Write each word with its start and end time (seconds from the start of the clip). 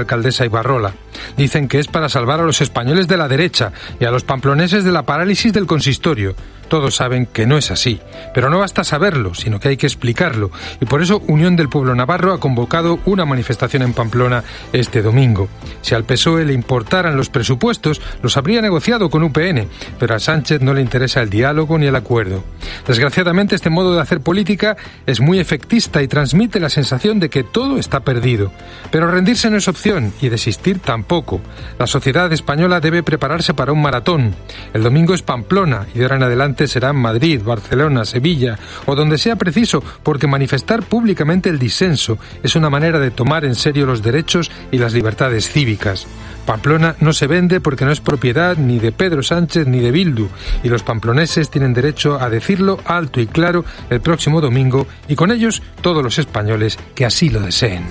alcaldesa 0.00 0.44
Ibarrola. 0.44 0.94
Dicen 1.36 1.68
que 1.68 1.78
es 1.78 1.86
para 1.86 2.08
salvar 2.08 2.40
a 2.40 2.44
los 2.44 2.60
españoles 2.60 3.08
de 3.08 3.16
la 3.16 3.28
derecha 3.28 3.72
y 4.00 4.04
a 4.04 4.10
los 4.10 4.24
pamploneses 4.24 4.84
de 4.84 4.92
la 4.92 5.04
parálisis 5.04 5.52
del 5.52 5.66
consistorio. 5.66 6.34
Todos 6.68 6.96
saben 6.96 7.26
que 7.26 7.46
no 7.46 7.56
es 7.56 7.70
así, 7.70 8.00
pero 8.34 8.50
no 8.50 8.58
basta 8.58 8.84
saberlo, 8.84 9.34
sino 9.34 9.60
que 9.60 9.68
hay 9.68 9.76
que 9.76 9.86
explicarlo, 9.86 10.50
y 10.80 10.84
por 10.84 11.02
eso 11.02 11.22
Unión 11.26 11.56
del 11.56 11.68
Pueblo 11.68 11.94
Navarro 11.94 12.32
ha 12.32 12.40
convocado 12.40 12.98
una 13.04 13.24
manifestación 13.24 13.82
en 13.82 13.92
Pamplona 13.92 14.42
este 14.72 15.02
domingo. 15.02 15.48
Si 15.82 15.94
al 15.94 16.04
PSOE 16.04 16.44
le 16.44 16.52
importaran 16.52 17.16
los 17.16 17.30
presupuestos, 17.30 18.00
los 18.22 18.36
habría 18.36 18.60
negociado 18.60 19.10
con 19.10 19.22
UPN, 19.22 19.68
pero 19.98 20.14
a 20.14 20.18
Sánchez 20.18 20.60
no 20.60 20.74
le 20.74 20.80
interesa 20.80 21.22
el 21.22 21.30
diálogo 21.30 21.78
ni 21.78 21.86
el 21.86 21.96
acuerdo. 21.96 22.44
Desgraciadamente 22.86 23.54
este 23.54 23.70
modo 23.70 23.94
de 23.94 24.00
hacer 24.00 24.20
política 24.20 24.76
es 25.06 25.20
muy 25.20 25.38
efectista 25.38 26.02
y 26.02 26.08
transmite 26.08 26.60
la 26.60 26.68
sensación 26.68 27.20
de 27.20 27.30
que 27.30 27.44
todo 27.44 27.78
está 27.78 28.00
perdido. 28.00 28.52
Pero 28.90 29.10
rendirse 29.10 29.50
no 29.50 29.56
es 29.56 29.68
opción 29.68 30.12
y 30.20 30.28
desistir 30.28 30.78
tampoco. 30.80 31.40
La 31.78 31.86
sociedad 31.86 32.32
española 32.32 32.80
debe 32.80 33.02
prepararse 33.02 33.54
para 33.54 33.72
un 33.72 33.82
maratón. 33.82 34.34
El 34.72 34.82
domingo 34.82 35.14
es 35.14 35.22
Pamplona 35.22 35.86
y 35.94 35.98
de 35.98 36.04
ahora 36.04 36.16
en 36.16 36.22
adelante 36.24 36.55
serán 36.66 36.96
Madrid, 36.96 37.40
Barcelona, 37.44 38.04
Sevilla 38.04 38.58
o 38.86 38.94
donde 38.94 39.18
sea 39.18 39.36
preciso, 39.36 39.82
porque 40.02 40.26
manifestar 40.26 40.82
públicamente 40.82 41.50
el 41.50 41.58
disenso 41.58 42.18
es 42.42 42.56
una 42.56 42.70
manera 42.70 42.98
de 42.98 43.10
tomar 43.10 43.44
en 43.44 43.54
serio 43.54 43.86
los 43.86 44.02
derechos 44.02 44.50
y 44.70 44.78
las 44.78 44.92
libertades 44.92 45.48
cívicas. 45.50 46.06
Pamplona 46.46 46.94
no 47.00 47.12
se 47.12 47.26
vende 47.26 47.60
porque 47.60 47.84
no 47.84 47.90
es 47.90 48.00
propiedad 48.00 48.56
ni 48.56 48.78
de 48.78 48.92
Pedro 48.92 49.22
Sánchez 49.22 49.66
ni 49.66 49.80
de 49.80 49.90
Bildu, 49.90 50.28
y 50.62 50.68
los 50.68 50.82
pamploneses 50.82 51.50
tienen 51.50 51.74
derecho 51.74 52.20
a 52.20 52.30
decirlo 52.30 52.78
alto 52.84 53.20
y 53.20 53.26
claro 53.26 53.64
el 53.90 54.00
próximo 54.00 54.40
domingo, 54.40 54.86
y 55.08 55.16
con 55.16 55.32
ellos 55.32 55.62
todos 55.80 56.02
los 56.02 56.18
españoles 56.18 56.78
que 56.94 57.04
así 57.04 57.28
lo 57.30 57.40
deseen. 57.40 57.84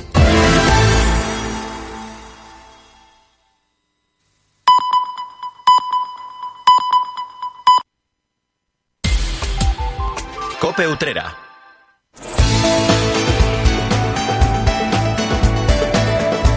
Cope 10.76 10.90
Utrera. 10.90 11.34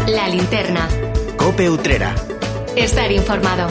La 0.09 0.29
linterna. 0.29 0.89
Cope 1.37 1.71
Utrera. 1.71 2.17
Estar 2.75 3.13
informado. 3.13 3.71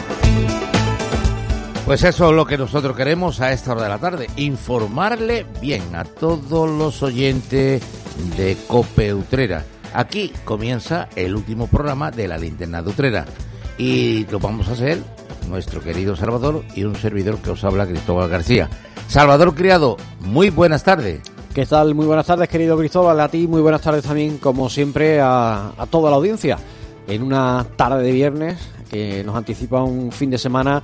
Pues 1.85 2.01
eso 2.05 2.29
es 2.29 2.33
lo 2.33 2.45
que 2.45 2.57
nosotros 2.57 2.95
queremos 2.95 3.41
a 3.41 3.51
esta 3.51 3.73
hora 3.73 3.83
de 3.83 3.89
la 3.89 3.97
tarde, 3.97 4.29
informarle 4.37 5.45
bien 5.59 5.93
a 5.93 6.05
todos 6.05 6.69
los 6.69 7.03
oyentes 7.03 7.83
de 8.37 8.57
Cope 8.69 9.13
Utrera. 9.13 9.65
Aquí 9.93 10.31
comienza 10.45 11.09
el 11.17 11.35
último 11.35 11.67
programa 11.67 12.09
de 12.09 12.25
la 12.29 12.37
linterna 12.37 12.81
de 12.81 12.89
Utrera 12.89 13.25
y 13.77 14.25
lo 14.27 14.39
vamos 14.39 14.69
a 14.69 14.71
hacer 14.71 15.03
nuestro 15.49 15.81
querido 15.81 16.15
Salvador 16.15 16.63
y 16.73 16.85
un 16.85 16.95
servidor 16.95 17.39
que 17.39 17.49
os 17.49 17.65
habla, 17.65 17.85
Cristóbal 17.85 18.29
García. 18.29 18.69
Salvador 19.07 19.55
Criado, 19.55 19.97
muy 20.19 20.49
buenas 20.49 20.83
tardes. 20.83 21.21
¿Qué 21.53 21.65
tal? 21.65 21.95
Muy 21.95 22.05
buenas 22.05 22.25
tardes, 22.27 22.49
querido 22.49 22.77
Cristóbal. 22.77 23.19
A 23.19 23.29
ti, 23.29 23.47
muy 23.47 23.61
buenas 23.61 23.81
tardes 23.81 24.03
también, 24.03 24.37
como 24.37 24.69
siempre, 24.69 25.19
a, 25.21 25.71
a 25.77 25.85
toda 25.87 26.09
la 26.09 26.17
audiencia. 26.17 26.57
En 27.07 27.23
una 27.23 27.65
tarde 27.77 28.03
de 28.03 28.11
viernes 28.11 28.57
que 28.91 29.23
nos 29.23 29.35
anticipa 29.35 29.81
un 29.81 30.11
fin 30.11 30.29
de 30.29 30.37
semana 30.37 30.83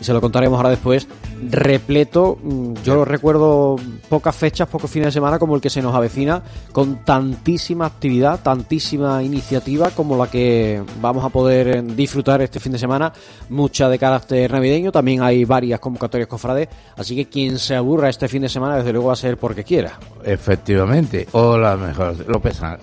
y 0.00 0.04
se 0.04 0.12
lo 0.12 0.20
contaremos 0.20 0.56
ahora 0.56 0.70
después, 0.70 1.08
repleto. 1.50 2.38
mm, 2.42 2.74
Yo 2.84 3.04
recuerdo 3.04 3.76
pocas 4.08 4.34
fechas, 4.34 4.68
pocos 4.68 4.90
fines 4.90 5.08
de 5.08 5.12
semana 5.12 5.38
como 5.38 5.54
el 5.54 5.60
que 5.60 5.70
se 5.70 5.82
nos 5.82 5.94
avecina, 5.94 6.42
con 6.72 7.04
tantísima 7.04 7.86
actividad, 7.86 8.40
tantísima 8.42 9.22
iniciativa 9.22 9.90
como 9.90 10.16
la 10.16 10.30
que 10.30 10.82
vamos 11.00 11.24
a 11.24 11.28
poder 11.28 11.68
eh, 11.68 11.82
disfrutar 11.82 12.42
este 12.42 12.60
fin 12.60 12.72
de 12.72 12.78
semana, 12.78 13.12
mucha 13.50 13.88
de 13.88 13.98
carácter 13.98 14.50
navideño, 14.50 14.92
también 14.92 15.22
hay 15.22 15.44
varias 15.44 15.80
convocatorias 15.80 16.28
cofrades, 16.28 16.68
así 16.96 17.16
que 17.16 17.26
quien 17.26 17.58
se 17.58 17.76
aburra 17.76 18.08
este 18.08 18.28
fin 18.28 18.42
de 18.42 18.48
semana, 18.48 18.76
desde 18.76 18.92
luego 18.92 19.08
va 19.08 19.14
a 19.14 19.16
ser 19.16 19.36
porque 19.36 19.64
quiera. 19.64 19.98
Efectivamente, 20.24 21.28
o 21.32 21.58
la 21.58 21.76
mejor, 21.76 22.16
lo, 22.26 22.40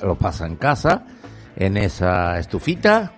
lo 0.07 0.15
pasa 0.15 0.45
en 0.45 0.55
casa, 0.55 1.05
en 1.55 1.77
esa 1.77 2.39
estufita, 2.39 3.13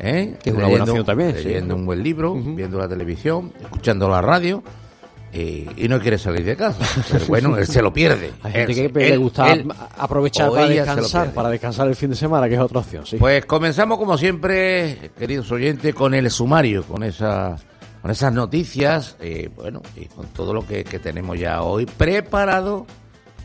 ¿eh? 0.00 0.36
Que 0.42 0.50
es 0.50 0.56
una 0.56 0.66
buena 0.68 0.84
opción 0.84 1.04
también, 1.04 1.34
sí. 1.36 1.44
leyendo 1.44 1.74
un 1.76 1.86
buen 1.86 2.02
libro, 2.02 2.34
viendo 2.34 2.78
la 2.78 2.88
televisión, 2.88 3.52
escuchando 3.60 4.08
la 4.08 4.20
radio. 4.22 4.62
y 5.32 5.86
no 5.88 6.00
quiere 6.00 6.16
salir 6.18 6.44
de 6.44 6.56
casa. 6.56 6.78
Pero 7.10 7.26
bueno, 7.28 7.56
él 7.58 7.66
se 7.66 7.82
lo 7.82 7.92
pierde. 7.92 8.32
Hay 8.42 8.52
gente 8.52 8.84
Él- 8.86 8.92
que 8.92 9.10
le 9.10 9.16
gusta 9.18 9.52
él 9.52 9.66
aprovechar 9.98 10.50
para 10.50 10.66
descansar, 10.68 11.32
para 11.32 11.50
descansar 11.50 11.88
el 11.88 11.96
fin 11.96 12.10
de 12.10 12.16
semana, 12.16 12.48
que 12.48 12.54
es 12.54 12.60
otra 12.60 12.78
opción, 12.80 13.04
sí. 13.04 13.16
Pues 13.18 13.44
comenzamos 13.44 13.98
como 13.98 14.16
siempre, 14.16 15.10
queridos 15.18 15.50
oyentes, 15.52 15.94
con 15.94 16.14
el 16.14 16.30
sumario, 16.30 16.84
con 16.84 17.02
esa, 17.02 17.56
con 18.00 18.10
esas 18.10 18.32
noticias, 18.32 19.16
eh, 19.20 19.50
bueno, 19.54 19.82
y 19.96 20.06
con 20.06 20.26
todo 20.28 20.54
lo 20.54 20.66
que, 20.66 20.84
que 20.84 20.98
tenemos 21.00 21.38
ya 21.38 21.60
hoy 21.62 21.84
preparado 21.86 22.86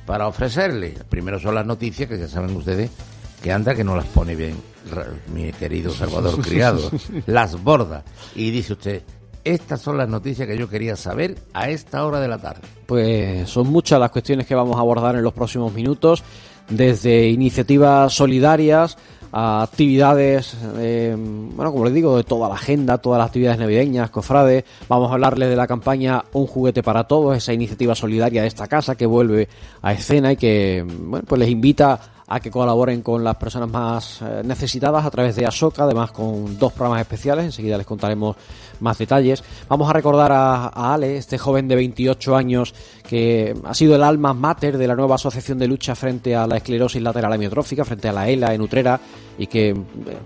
para 0.05 0.27
ofrecerle. 0.27 0.95
Primero 1.09 1.39
son 1.39 1.55
las 1.55 1.65
noticias 1.65 2.07
que 2.07 2.17
ya 2.17 2.27
saben 2.27 2.55
ustedes 2.55 2.89
que 3.43 3.51
anda 3.51 3.75
que 3.75 3.83
no 3.83 3.95
las 3.95 4.05
pone 4.05 4.35
bien 4.35 4.55
mi 5.33 5.51
querido 5.53 5.91
Salvador 5.91 6.41
Criado, 6.41 6.91
las 7.25 7.61
borda. 7.61 8.03
Y 8.35 8.51
dice 8.51 8.73
usted, 8.73 9.03
estas 9.43 9.81
son 9.81 9.97
las 9.97 10.07
noticias 10.07 10.47
que 10.47 10.57
yo 10.57 10.69
quería 10.69 10.95
saber 10.95 11.37
a 11.53 11.69
esta 11.69 12.05
hora 12.05 12.19
de 12.19 12.27
la 12.27 12.37
tarde. 12.37 12.61
Pues 12.85 13.49
son 13.49 13.67
muchas 13.67 13.99
las 13.99 14.11
cuestiones 14.11 14.45
que 14.45 14.55
vamos 14.55 14.77
a 14.77 14.81
abordar 14.81 15.15
en 15.15 15.23
los 15.23 15.33
próximos 15.33 15.73
minutos, 15.73 16.23
desde 16.69 17.27
iniciativas 17.27 18.13
solidarias 18.13 18.97
a 19.33 19.63
actividades, 19.63 20.57
eh, 20.77 21.15
bueno, 21.17 21.71
como 21.71 21.85
les 21.85 21.93
digo, 21.93 22.17
de 22.17 22.23
toda 22.23 22.49
la 22.49 22.55
agenda, 22.55 22.97
todas 22.97 23.19
las 23.19 23.27
actividades 23.27 23.59
navideñas, 23.59 24.09
cofrades. 24.09 24.65
Vamos 24.89 25.09
a 25.09 25.13
hablarles 25.13 25.49
de 25.49 25.55
la 25.55 25.67
campaña 25.67 26.23
Un 26.33 26.47
juguete 26.47 26.83
para 26.83 27.05
todos, 27.05 27.37
esa 27.37 27.53
iniciativa 27.53 27.95
solidaria 27.95 28.41
de 28.41 28.47
esta 28.47 28.67
casa 28.67 28.95
que 28.95 29.05
vuelve 29.05 29.47
a 29.81 29.93
escena 29.93 30.33
y 30.33 30.37
que, 30.37 30.85
bueno, 30.85 31.25
pues 31.27 31.39
les 31.39 31.49
invita 31.49 31.99
a 32.33 32.39
que 32.39 32.49
colaboren 32.49 33.01
con 33.01 33.25
las 33.25 33.35
personas 33.35 33.69
más 33.69 34.21
eh, 34.21 34.41
necesitadas 34.45 35.05
a 35.05 35.11
través 35.11 35.35
de 35.35 35.45
Asoka, 35.45 35.83
además 35.83 36.11
con 36.11 36.57
dos 36.57 36.71
programas 36.71 37.01
especiales, 37.01 37.43
enseguida 37.43 37.77
les 37.77 37.85
contaremos 37.85 38.37
más 38.79 38.97
detalles. 38.97 39.43
Vamos 39.67 39.89
a 39.89 39.93
recordar 39.93 40.31
a, 40.31 40.67
a 40.67 40.93
Ale, 40.93 41.17
este 41.17 41.37
joven 41.37 41.67
de 41.67 41.75
28 41.75 42.33
años 42.33 42.73
que 43.05 43.53
ha 43.65 43.73
sido 43.73 43.95
el 43.95 44.03
alma 44.03 44.33
mater 44.33 44.77
de 44.77 44.87
la 44.87 44.95
nueva 44.95 45.15
asociación 45.15 45.59
de 45.59 45.67
lucha 45.67 45.93
frente 45.93 46.33
a 46.33 46.47
la 46.47 46.55
esclerosis 46.55 47.01
lateral 47.01 47.33
amiotrófica, 47.33 47.83
frente 47.83 48.07
a 48.07 48.13
la 48.13 48.29
ELA 48.29 48.53
en 48.53 48.61
Utrera, 48.61 49.01
y 49.37 49.47
que 49.47 49.71
eh, 49.71 49.75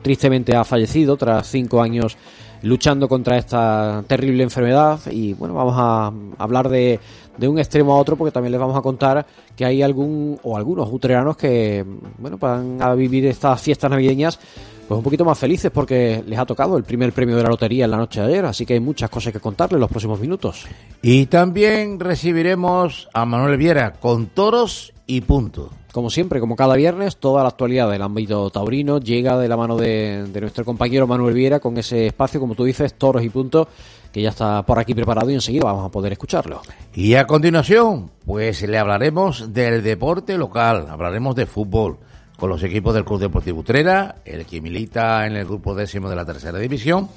tristemente 0.04 0.56
ha 0.56 0.64
fallecido 0.64 1.18
tras 1.18 1.50
cinco 1.50 1.82
años 1.82 2.18
luchando 2.62 3.08
contra 3.08 3.38
esta 3.38 4.04
terrible 4.08 4.44
enfermedad 4.44 5.00
y 5.12 5.34
bueno, 5.34 5.54
vamos 5.54 5.76
a 5.78 6.12
hablar 6.38 6.70
de, 6.70 7.00
de 7.38 7.48
un 7.48 7.60
extremo 7.60 7.94
a 7.94 7.98
otro 7.98 8.16
porque 8.16 8.32
también 8.32 8.52
les 8.52 8.60
vamos 8.60 8.78
a 8.78 8.82
contar 8.82 9.26
que 9.56 9.66
hay 9.66 9.82
algún 9.82 10.40
o 10.44 10.58
algunos 10.58 10.92
utreranos 10.92 11.38
que 11.38 11.86
bueno, 12.18 12.38
van 12.38 12.82
a 12.82 12.94
vivir 12.94 13.26
estas 13.26 13.62
fiestas 13.62 13.90
navideñas 13.90 14.40
pues 14.88 14.98
un 14.98 15.04
poquito 15.04 15.26
más 15.26 15.38
felices 15.38 15.72
porque 15.72 16.24
les 16.28 16.38
ha 16.38 16.46
tocado 16.46 16.78
el 16.78 16.84
primer 16.84 17.12
premio 17.12 17.36
de 17.36 17.44
la 17.44 17.50
lotería 17.50 17.86
en 17.86 17.92
la 17.92 17.98
noche 17.98 18.22
de 18.22 18.28
ayer, 18.28 18.46
así 18.46 18.66
que 18.66 18.74
hay 18.74 18.80
muchas 18.80 19.10
cosas 19.10 19.34
que 19.34 19.40
contarles 19.40 19.76
en 19.76 19.82
los 19.82 19.90
próximos 19.90 20.20
minutos. 20.20 20.66
Y 21.02 21.26
también 21.26 22.00
recibiremos 22.00 23.10
a 23.14 23.26
Manuel 23.26 23.58
Viera 23.58 23.94
con 23.94 24.28
toros 24.28 24.94
y 25.08 25.22
punto. 25.22 25.70
Como 25.92 26.10
siempre, 26.10 26.40
como 26.40 26.56
cada 26.56 26.76
viernes, 26.76 27.18
toda 27.18 27.44
la 27.44 27.50
actualidad 27.50 27.90
del 27.90 28.02
ámbito 28.02 28.50
taurino 28.50 29.00
llega 29.00 29.38
de 29.38 29.48
la 29.48 29.56
mano 29.56 29.78
de, 29.78 30.26
de 30.28 30.42
nuestro 30.42 30.66
compañero 30.66 31.08
Manuel 31.08 31.34
Viera 31.34 31.60
con 31.60 31.78
ese 31.78 32.08
espacio, 32.08 32.40
como 32.40 32.56
tú 32.56 32.66
dices, 32.66 32.96
toros 32.96 33.24
y 33.24 33.30
puntos, 33.30 33.68
que 34.12 34.22
ya 34.22 34.30
está 34.30 34.64
por 34.64 34.80
aquí 34.80 34.94
preparado 34.94 35.30
y 35.30 35.34
enseguida 35.34 35.66
vamos 35.66 35.86
a 35.86 35.90
poder 35.90 36.14
escucharlo. 36.14 36.62
Y 36.94 37.16
a 37.16 37.28
continuación, 37.28 38.12
pues 38.26 38.62
le 38.62 38.78
hablaremos 38.78 39.54
del 39.54 39.84
deporte 39.84 40.38
local, 40.38 40.88
hablaremos 40.90 41.36
de 41.36 41.46
fútbol 41.46 41.98
con 42.38 42.50
los 42.50 42.64
equipos 42.64 42.94
del 42.94 43.06
Club 43.06 43.20
Deportivo 43.20 43.60
Utrera, 43.60 44.16
el 44.26 44.46
que 44.46 44.62
milita 44.62 45.26
en 45.26 45.36
el 45.36 45.46
grupo 45.46 45.76
décimo 45.76 46.10
de 46.10 46.16
la 46.16 46.26
tercera 46.26 46.60
división 46.60 47.10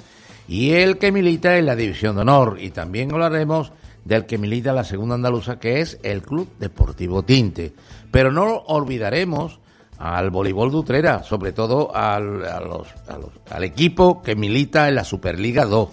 y 0.47 0.71
el 0.71 0.97
que 0.97 1.11
milita 1.11 1.57
en 1.57 1.65
la 1.65 1.75
división 1.75 2.15
de 2.15 2.21
honor. 2.21 2.57
Y 2.59 2.71
también 2.71 3.11
hablaremos 3.11 3.71
del 4.09 4.25
que 4.25 4.39
milita 4.39 4.73
la 4.73 4.83
segunda 4.83 5.13
andaluza, 5.13 5.59
que 5.59 5.81
es 5.81 5.99
el 6.01 6.23
Club 6.23 6.49
Deportivo 6.57 7.21
Tinte. 7.21 7.73
Pero 8.09 8.31
no 8.31 8.57
olvidaremos 8.65 9.59
al 9.99 10.31
voleibol 10.31 10.71
de 10.71 10.77
Utrera, 10.77 11.23
sobre 11.23 11.51
todo 11.51 11.95
al, 11.95 12.43
al 12.43 13.63
equipo 13.63 14.23
que 14.23 14.35
milita 14.35 14.89
en 14.89 14.95
la 14.95 15.03
Superliga 15.03 15.65
2 15.65 15.89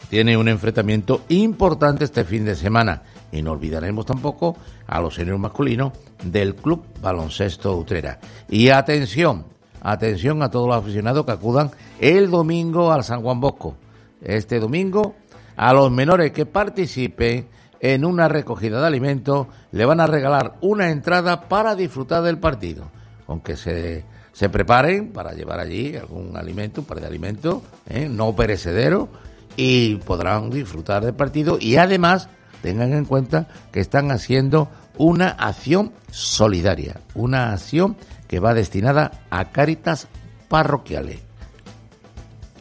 que 0.00 0.06
tiene 0.08 0.36
un 0.36 0.48
enfrentamiento 0.48 1.22
importante 1.28 2.02
este 2.02 2.24
fin 2.24 2.44
de 2.44 2.56
semana. 2.56 3.02
Y 3.30 3.40
no 3.40 3.52
olvidaremos 3.52 4.04
tampoco 4.04 4.56
a 4.88 5.00
los 5.00 5.14
seniors 5.14 5.38
masculinos 5.38 5.92
del 6.24 6.56
Club 6.56 6.82
Baloncesto 7.00 7.76
Utrera. 7.76 8.18
Y 8.48 8.70
atención, 8.70 9.44
atención 9.80 10.42
a 10.42 10.50
todos 10.50 10.66
los 10.66 10.76
aficionados 10.76 11.24
que 11.24 11.32
acudan 11.32 11.70
el 12.00 12.32
domingo 12.32 12.90
al 12.90 13.04
San 13.04 13.22
Juan 13.22 13.38
Bosco. 13.38 13.76
Este 14.20 14.58
domingo, 14.58 15.14
a 15.56 15.72
los 15.72 15.92
menores 15.92 16.32
que 16.32 16.46
participen 16.46 17.59
en 17.80 18.04
una 18.04 18.28
recogida 18.28 18.80
de 18.80 18.86
alimentos, 18.86 19.46
le 19.72 19.84
van 19.84 20.00
a 20.00 20.06
regalar 20.06 20.56
una 20.60 20.90
entrada 20.90 21.48
para 21.48 21.74
disfrutar 21.74 22.22
del 22.22 22.38
partido. 22.38 22.90
Aunque 23.26 23.56
se 23.56 24.04
se 24.32 24.48
preparen 24.48 25.12
para 25.12 25.32
llevar 25.32 25.60
allí 25.60 25.96
algún 25.96 26.36
alimento, 26.36 26.80
un 26.80 26.86
par 26.86 27.00
de 27.00 27.06
alimentos, 27.06 27.62
¿eh? 27.88 28.08
no 28.08 28.34
perecederos, 28.34 29.08
y 29.56 29.96
podrán 29.96 30.50
disfrutar 30.50 31.04
del 31.04 31.14
partido 31.14 31.58
y 31.60 31.76
además 31.76 32.28
tengan 32.62 32.92
en 32.92 33.04
cuenta 33.04 33.48
que 33.72 33.80
están 33.80 34.10
haciendo 34.10 34.70
una 34.96 35.28
acción 35.28 35.92
solidaria, 36.10 37.00
una 37.14 37.52
acción 37.52 37.96
que 38.28 38.40
va 38.40 38.54
destinada 38.54 39.10
a 39.28 39.50
cáritas 39.50 40.08
parroquiales. 40.48 41.29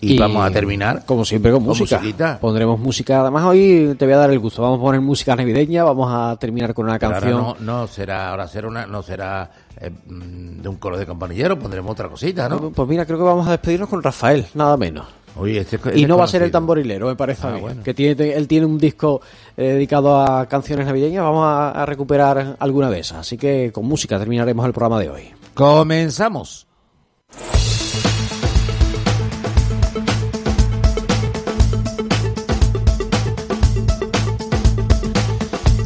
Y, 0.01 0.17
vamos 0.17 0.45
a 0.45 0.51
terminar, 0.51 1.03
como 1.05 1.25
siempre, 1.25 1.51
con, 1.51 1.63
música. 1.63 2.01
Pondremos 2.39 2.79
música. 2.79 3.21
Además, 3.21 3.45
hoy 3.45 3.95
te 3.97 4.05
voy 4.05 4.13
a 4.13 4.17
dar 4.17 4.31
el 4.31 4.39
gusto. 4.39 4.61
Vamos 4.61 4.79
a 4.79 4.81
poner 4.81 5.01
música 5.01 5.35
navideña. 5.35 5.83
Vamos 5.83 6.09
a 6.11 6.37
terminar 6.37 6.73
con 6.73 6.85
una 6.85 6.97
canción. 6.97 7.41
no, 7.41 7.55
no, 7.59 7.87
será, 7.87 8.29
ahora 8.29 8.47
será 8.47 8.67
una, 8.67 8.85
no 8.85 9.03
será 9.03 9.49
eh, 9.79 9.89
mm, 9.89 10.61
de 10.61 10.69
un 10.69 10.77
coro 10.77 10.97
de 10.97 11.05
campanillero. 11.05 11.59
Pondremos 11.59 11.91
otra 11.91 12.07
cosita, 12.07 12.47
¿no? 12.47 12.59
Pues, 12.59 12.73
pues 12.75 12.89
mira, 12.89 13.05
creo 13.05 13.17
que 13.17 13.23
vamos 13.23 13.47
a 13.47 13.51
despedirnos 13.51 13.89
con 13.89 14.01
Rafael, 14.01 14.45
nada 14.53 14.77
menos. 14.77 15.05
Este 15.45 15.79
y 15.95 16.05
no 16.05 16.17
va 16.17 16.25
a 16.25 16.27
ser 16.27 16.41
el 16.41 16.51
tamborilero, 16.51 17.07
me 17.07 17.15
parece 17.15 17.47
ah, 17.47 17.57
Que 17.83 17.93
tiene, 17.93 18.33
él 18.33 18.47
tiene 18.47 18.65
un 18.65 18.77
disco 18.77 19.21
eh, 19.55 19.73
dedicado 19.73 20.19
a 20.19 20.47
canciones 20.47 20.85
navideñas. 20.85 21.23
Vamos 21.23 21.45
a 21.45 21.85
recuperar 21.85 22.57
alguna 22.59 22.89
de 22.89 22.99
esas. 22.99 23.19
Así 23.19 23.37
que 23.37 23.71
con 23.71 23.85
música 23.85 24.19
terminaremos 24.19 24.65
el 24.65 24.73
programa 24.73 24.99
de 24.99 25.09
hoy. 25.09 25.31
Comenzamos. 25.53 26.67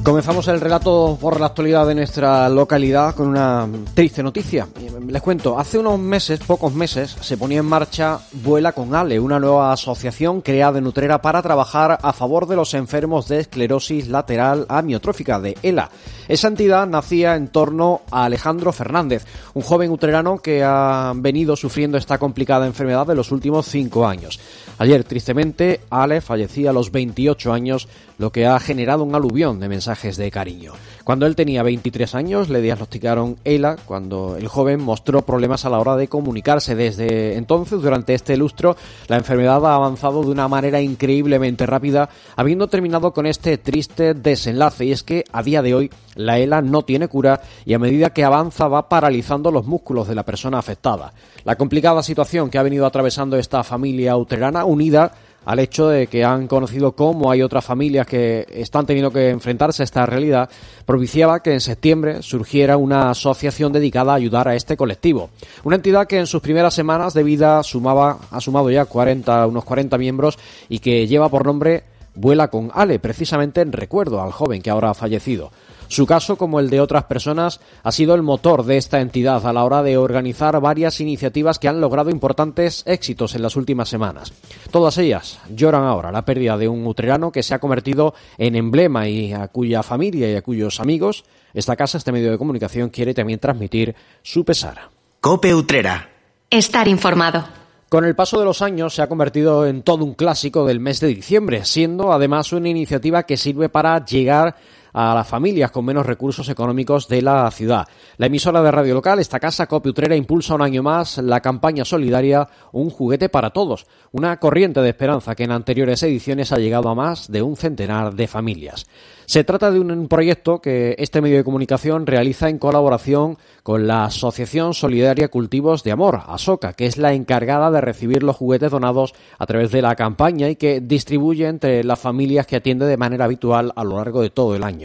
Comenzamos 0.04 0.50
el 0.50 0.60
relato 0.60 1.18
por 1.20 1.40
la 1.40 1.46
actualidad 1.46 1.88
de 1.88 1.96
nuestra 1.96 2.50
localidad 2.50 3.16
con 3.16 3.30
una 3.30 3.70
triste 3.94 4.22
noticia. 4.22 4.68
Les 5.08 5.22
cuento, 5.22 5.58
hace 5.58 5.78
unos 5.78 5.98
meses, 5.98 6.42
pocos 6.42 6.74
meses, 6.74 7.16
se 7.22 7.38
ponía 7.38 7.60
en 7.60 7.66
marcha 7.66 8.20
Vuela 8.34 8.74
con 8.74 8.94
Ale, 8.96 9.18
una 9.22 9.40
nueva 9.40 9.72
asociación 9.72 10.42
creada 10.42 10.80
en 10.80 10.88
Utrera 10.88 11.22
para 11.22 11.42
trabajar 11.42 11.98
a 12.02 12.12
favor 12.12 12.48
de 12.48 12.58
los 12.58 12.74
enfermos 12.74 13.30
de 13.30 13.40
esclerosis 13.40 14.10
lateral 14.10 14.66
amiotrófica 14.68 15.40
de 15.40 15.58
ELA. 15.64 15.90
Esa 16.28 16.48
entidad 16.48 16.88
nacía 16.88 17.36
en 17.36 17.50
torno 17.50 18.02
a 18.12 18.26
Alejandro 18.26 18.72
Fernández, 18.72 19.26
un 19.54 19.62
joven 19.62 19.92
utrerano 19.92 20.38
que 20.38 20.64
ha 20.64 21.12
venido 21.16 21.56
sufriendo 21.56 21.98
esta 21.98 22.18
complicada 22.18 22.66
enfermedad 22.66 23.06
de 23.08 23.16
los 23.16 23.32
últimos 23.32 23.68
cinco 23.68 24.08
años. 24.08 24.40
Ayer, 24.78 25.04
tristemente, 25.04 25.82
Ale 25.90 26.22
fallecía 26.22 26.70
a 26.70 26.74
los 26.74 26.92
28 26.92 27.54
años, 27.54 27.88
lo 28.18 28.32
que 28.32 28.46
ha 28.46 28.60
generado 28.60 29.04
un 29.04 29.16
aluvión 29.16 29.60
de 29.60 29.70
mensajes 29.70 30.18
de 30.18 30.32
cariño. 30.32 30.74
Cuando 31.04 31.26
él 31.26 31.36
tenía 31.36 31.64
23 31.64 32.16
años, 32.16 32.48
le 32.48 32.62
diagnosticaron 32.62 33.36
ELA, 33.44 33.76
cuando 33.86 34.38
el 34.38 34.48
joven 34.48 34.82
mostró 34.82 35.22
problemas 35.24 35.66
a 35.66 35.70
la 35.70 35.80
hora 35.80 35.98
de 35.98 36.08
comunicarse. 36.08 36.76
Desde 36.76 37.36
entonces, 37.36 37.82
durante 37.82 38.14
este 38.14 38.38
lustro, 38.38 38.78
la 39.10 39.18
enfermedad 39.18 39.66
ha 39.66 39.76
avanzado 39.76 40.24
de 40.24 40.32
una 40.32 40.48
manera 40.48 40.80
increíblemente 40.80 41.66
rápida, 41.66 42.10
habiendo 42.38 42.70
terminado 42.70 43.12
con 43.12 43.26
este 43.26 43.58
triste 43.58 44.14
desenlace. 44.14 44.86
Y 44.86 44.92
es 44.94 45.04
que, 45.04 45.26
a 45.34 45.44
día 45.44 45.62
de 45.62 45.76
hoy, 45.76 45.92
la 46.16 46.40
ELA 46.40 46.62
no 46.62 46.84
tiene 46.84 47.10
cura 47.10 47.42
y 47.66 47.74
a 47.74 47.80
medida 47.80 48.12
que 48.12 48.24
avanza 48.24 48.70
va 48.70 48.88
paralizando 48.88 49.52
los 49.52 49.66
músculos 49.66 50.08
de 50.08 50.16
la 50.16 50.24
persona 50.24 50.60
afectada. 50.60 51.12
La 51.44 51.58
complicada 51.58 52.02
situación 52.02 52.50
que 52.50 52.60
ha 52.60 52.64
venido 52.64 52.86
atravesando 52.86 53.36
esta 53.36 53.66
familia 53.66 54.16
uterana, 54.16 54.64
unida 54.64 55.12
al 55.46 55.60
hecho 55.60 55.88
de 55.88 56.08
que 56.08 56.24
han 56.24 56.48
conocido 56.48 56.94
cómo 56.94 57.32
hay 57.32 57.42
otras 57.42 57.66
familias 57.66 58.08
que 58.08 58.46
están 58.50 58.86
teniendo 58.86 59.12
que 59.12 59.30
enfrentarse 59.30 59.84
a 59.84 59.86
esta 59.86 60.06
realidad, 60.06 60.50
propiciaba 60.86 61.42
que 61.42 61.54
en 61.54 61.62
septiembre 61.62 62.22
surgiera 62.22 62.78
una 62.78 63.10
asociación 63.10 63.74
dedicada 63.74 64.14
a 64.14 64.16
ayudar 64.16 64.48
a 64.48 64.56
este 64.56 64.78
colectivo. 64.78 65.30
Una 65.64 65.76
entidad 65.76 66.08
que 66.08 66.20
en 66.20 66.28
sus 66.28 66.42
primeras 66.42 66.74
semanas 66.74 67.14
de 67.14 67.24
vida 67.24 67.64
sumaba, 67.64 68.20
ha 68.32 68.42
sumado 68.42 68.70
ya 68.70 68.86
40, 68.86 69.48
unos 69.48 69.64
40 69.64 69.98
miembros 69.98 70.38
y 70.70 70.80
que 70.80 71.08
lleva 71.08 71.30
por 71.30 71.46
nombre 71.46 71.84
Vuela 72.16 72.50
con 72.50 72.72
Ale, 72.74 73.00
precisamente 73.00 73.62
en 73.62 73.72
recuerdo 73.72 74.22
al 74.22 74.32
joven 74.32 74.62
que 74.62 74.70
ahora 74.70 74.92
ha 74.92 74.94
fallecido. 74.94 75.52
Su 75.88 76.06
caso, 76.06 76.38
como 76.38 76.60
el 76.60 76.70
de 76.70 76.82
otras 76.82 77.04
personas, 77.04 77.60
ha 77.84 77.92
sido 77.92 78.16
el 78.16 78.24
motor 78.24 78.64
de 78.66 78.78
esta 78.78 79.02
entidad 79.02 79.46
a 79.46 79.54
la 79.54 79.64
hora 79.64 79.84
de 79.84 79.98
organizar 79.98 80.60
varias 80.60 81.00
iniciativas 81.02 81.60
que 81.60 81.68
han 81.68 81.82
logrado 81.82 82.10
importantes 82.10 82.84
éxitos 82.88 83.36
en 83.36 83.42
las 83.42 83.56
últimas 83.56 83.90
semanas. 83.90 84.34
Todas 84.72 84.98
ellas 84.98 85.40
lloran 85.54 85.84
ahora 85.84 86.12
la 86.12 86.26
pérdida 86.26 86.58
de 86.58 86.68
un 86.68 86.88
utrerano 86.88 87.32
que 87.32 87.44
se 87.44 87.54
ha 87.54 87.60
convertido 87.60 88.14
en 88.38 88.56
emblema 88.56 89.08
y 89.08 89.34
a 89.34 89.48
cuya 89.50 89.84
familia 89.84 90.32
y 90.32 90.36
a 90.36 90.42
cuyos 90.42 90.80
amigos 90.80 91.26
esta 91.54 91.76
casa, 91.76 91.98
este 91.98 92.12
medio 92.12 92.32
de 92.32 92.38
comunicación, 92.38 92.90
quiere 92.90 93.14
también 93.14 93.40
transmitir 93.40 93.96
su 94.24 94.44
pesar. 94.44 94.90
Cope 95.22 95.54
Utrera. 95.54 96.10
Estar 96.50 96.88
informado. 96.88 97.63
Con 97.94 98.06
el 98.06 98.16
paso 98.16 98.40
de 98.40 98.46
los 98.46 98.64
años 98.64 98.96
se 98.96 99.04
ha 99.04 99.08
convertido 99.08 99.68
en 99.68 99.84
todo 99.84 100.04
un 100.04 100.16
clásico 100.16 100.66
del 100.66 100.80
mes 100.80 101.00
de 101.00 101.10
diciembre, 101.10 101.64
siendo 101.64 102.12
además 102.12 102.52
una 102.52 102.68
iniciativa 102.68 103.22
que 103.22 103.38
sirve 103.38 103.70
para 103.70 104.04
llegar 104.04 104.56
a 104.94 105.14
las 105.14 105.28
familias 105.28 105.72
con 105.72 105.86
menos 105.86 106.06
recursos 106.06 106.48
económicos 106.50 107.08
de 107.08 107.22
la 107.22 107.50
ciudad. 107.52 107.88
La 108.18 108.28
emisora 108.28 108.62
de 108.62 108.72
radio 108.72 108.94
local, 108.94 109.20
esta 109.20 109.40
casa 109.40 109.68
Copi 109.68 109.90
Utrera, 109.90 110.16
impulsa 110.16 110.56
un 110.56 110.62
año 110.62 110.84
más 110.84 111.18
la 111.18 111.42
campaña 111.42 111.84
solidaria 111.84 112.48
Un 112.72 112.90
juguete 112.90 113.30
para 113.30 113.50
todos, 113.50 113.86
una 114.12 114.40
corriente 114.40 114.82
de 114.82 114.90
esperanza 114.90 115.36
que 115.36 115.44
en 115.44 115.52
anteriores 115.52 116.04
ediciones 116.04 116.52
ha 116.52 116.58
llegado 116.58 116.90
a 116.90 116.96
más 116.96 117.32
de 117.32 117.42
un 117.42 117.56
centenar 117.56 118.14
de 118.14 118.28
familias. 118.28 118.86
Se 119.26 119.44
trata 119.44 119.72
de 119.72 119.80
un 119.80 120.08
proyecto 120.08 120.60
que 120.60 120.96
este 121.00 121.22
medio 121.22 121.38
de 121.38 121.44
comunicación 121.44 122.06
realiza 122.06 122.50
en 122.50 122.60
colaboración 122.60 123.38
con 123.64 123.88
la 123.88 124.06
Asociación 124.06 124.74
Solidaria 124.74 125.30
Cultivos 125.30 125.84
de 125.84 125.92
Amor, 125.92 126.22
ASOCA, 126.28 126.74
que 126.74 126.86
es 126.86 126.98
la 126.98 127.14
encargada 127.14 127.72
de 127.72 127.82
recibir 127.82 128.22
los 128.22 128.36
juguetes 128.36 128.72
donados 128.72 129.14
a 129.40 129.46
través 129.46 129.72
de 129.72 129.82
la 129.82 129.96
campaña 129.96 130.50
y 130.50 130.58
que 130.58 130.82
distribuye 130.82 131.48
entre 131.48 131.84
las 131.84 132.00
familias 132.00 132.46
que 132.46 132.58
atiende 132.58 132.86
de 132.86 132.98
manera 132.98 133.26
habitual 133.26 133.72
a 133.76 133.84
lo 133.84 133.98
largo 133.98 134.22
de 134.22 134.30
todo 134.30 134.56
el 134.56 134.64
año. 134.64 134.83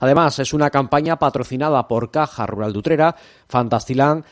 Además, 0.00 0.38
es 0.38 0.52
una 0.52 0.70
campaña 0.70 1.18
patrocinada 1.18 1.86
por 1.88 2.10
Caja 2.10 2.46
Rural 2.46 2.72
de 2.72 2.78
Utrera, 2.78 3.16
Fantastilán, 3.48 4.24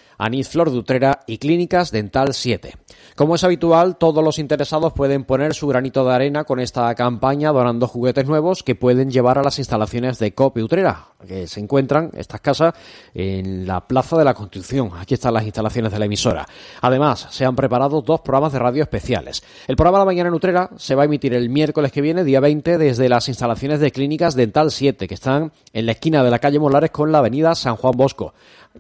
Flor 0.49 0.71
de 0.71 0.79
Utrera 0.79 1.21
y 1.27 1.39
Clínicas 1.39 1.91
Dental 1.91 2.35
7. 2.35 2.75
Como 3.15 3.35
es 3.35 3.45
habitual, 3.45 3.97
todos 3.97 4.23
los 4.23 4.39
interesados 4.39 4.93
pueden 4.93 5.25
poner 5.25 5.55
su 5.55 5.67
granito 5.67 6.05
de 6.05 6.15
arena 6.15 6.45
con 6.45 6.61
esta 6.61 6.95
campaña 6.95 7.53
donando 7.53 7.89
juguetes 7.89 8.27
nuevos 8.27 8.63
que 8.63 8.75
pueden 8.75 9.11
llevar 9.11 9.39
a 9.39 9.43
las 9.43 9.59
instalaciones 9.59 10.19
de 10.19 10.35
COPE 10.35 10.63
Utrera, 10.63 11.09
que 11.27 11.47
se 11.47 11.61
encuentran 11.61 12.11
estas 12.15 12.41
casas 12.41 12.75
en 13.15 13.67
la 13.67 13.87
Plaza 13.87 14.17
de 14.17 14.25
la 14.25 14.35
Constitución. 14.35 14.91
Aquí 14.99 15.15
están 15.15 15.35
las 15.35 15.45
instalaciones 15.45 15.93
de 15.93 15.99
la 15.99 16.07
emisora. 16.07 16.47
Además, 16.81 17.29
se 17.31 17.45
han 17.45 17.57
preparado 17.57 18.03
dos 18.03 18.21
programas 18.21 18.53
de 18.53 18.59
radio 18.59 18.83
especiales. 18.83 19.43
El 19.67 19.77
programa 19.77 19.99
La 19.99 20.05
Mañana 20.05 20.29
en 20.29 20.35
Utrera 20.35 20.71
se 20.77 20.95
va 20.95 21.03
a 21.03 21.07
emitir 21.07 21.35
el 21.35 21.49
miércoles 21.49 21.93
que 21.93 22.01
viene, 22.01 22.25
día 22.25 22.41
20, 22.41 22.79
desde 22.79 23.09
las 23.09 23.29
instalaciones 23.29 23.81
de 23.81 23.91
Clínicas 23.91 24.35
Dental 24.35 24.71
7, 24.71 25.07
que 25.09 25.15
están 25.15 25.53
en 25.73 25.87
la 25.87 25.93
esquina 25.93 26.23
de 26.23 26.31
la 26.31 26.39
calle 26.39 26.59
Molares 26.59 26.91
con 26.91 27.13
la 27.13 27.19
avenida 27.19 27.55
San 27.55 27.77
Juan 27.77 27.95
Bosco. 27.97 28.35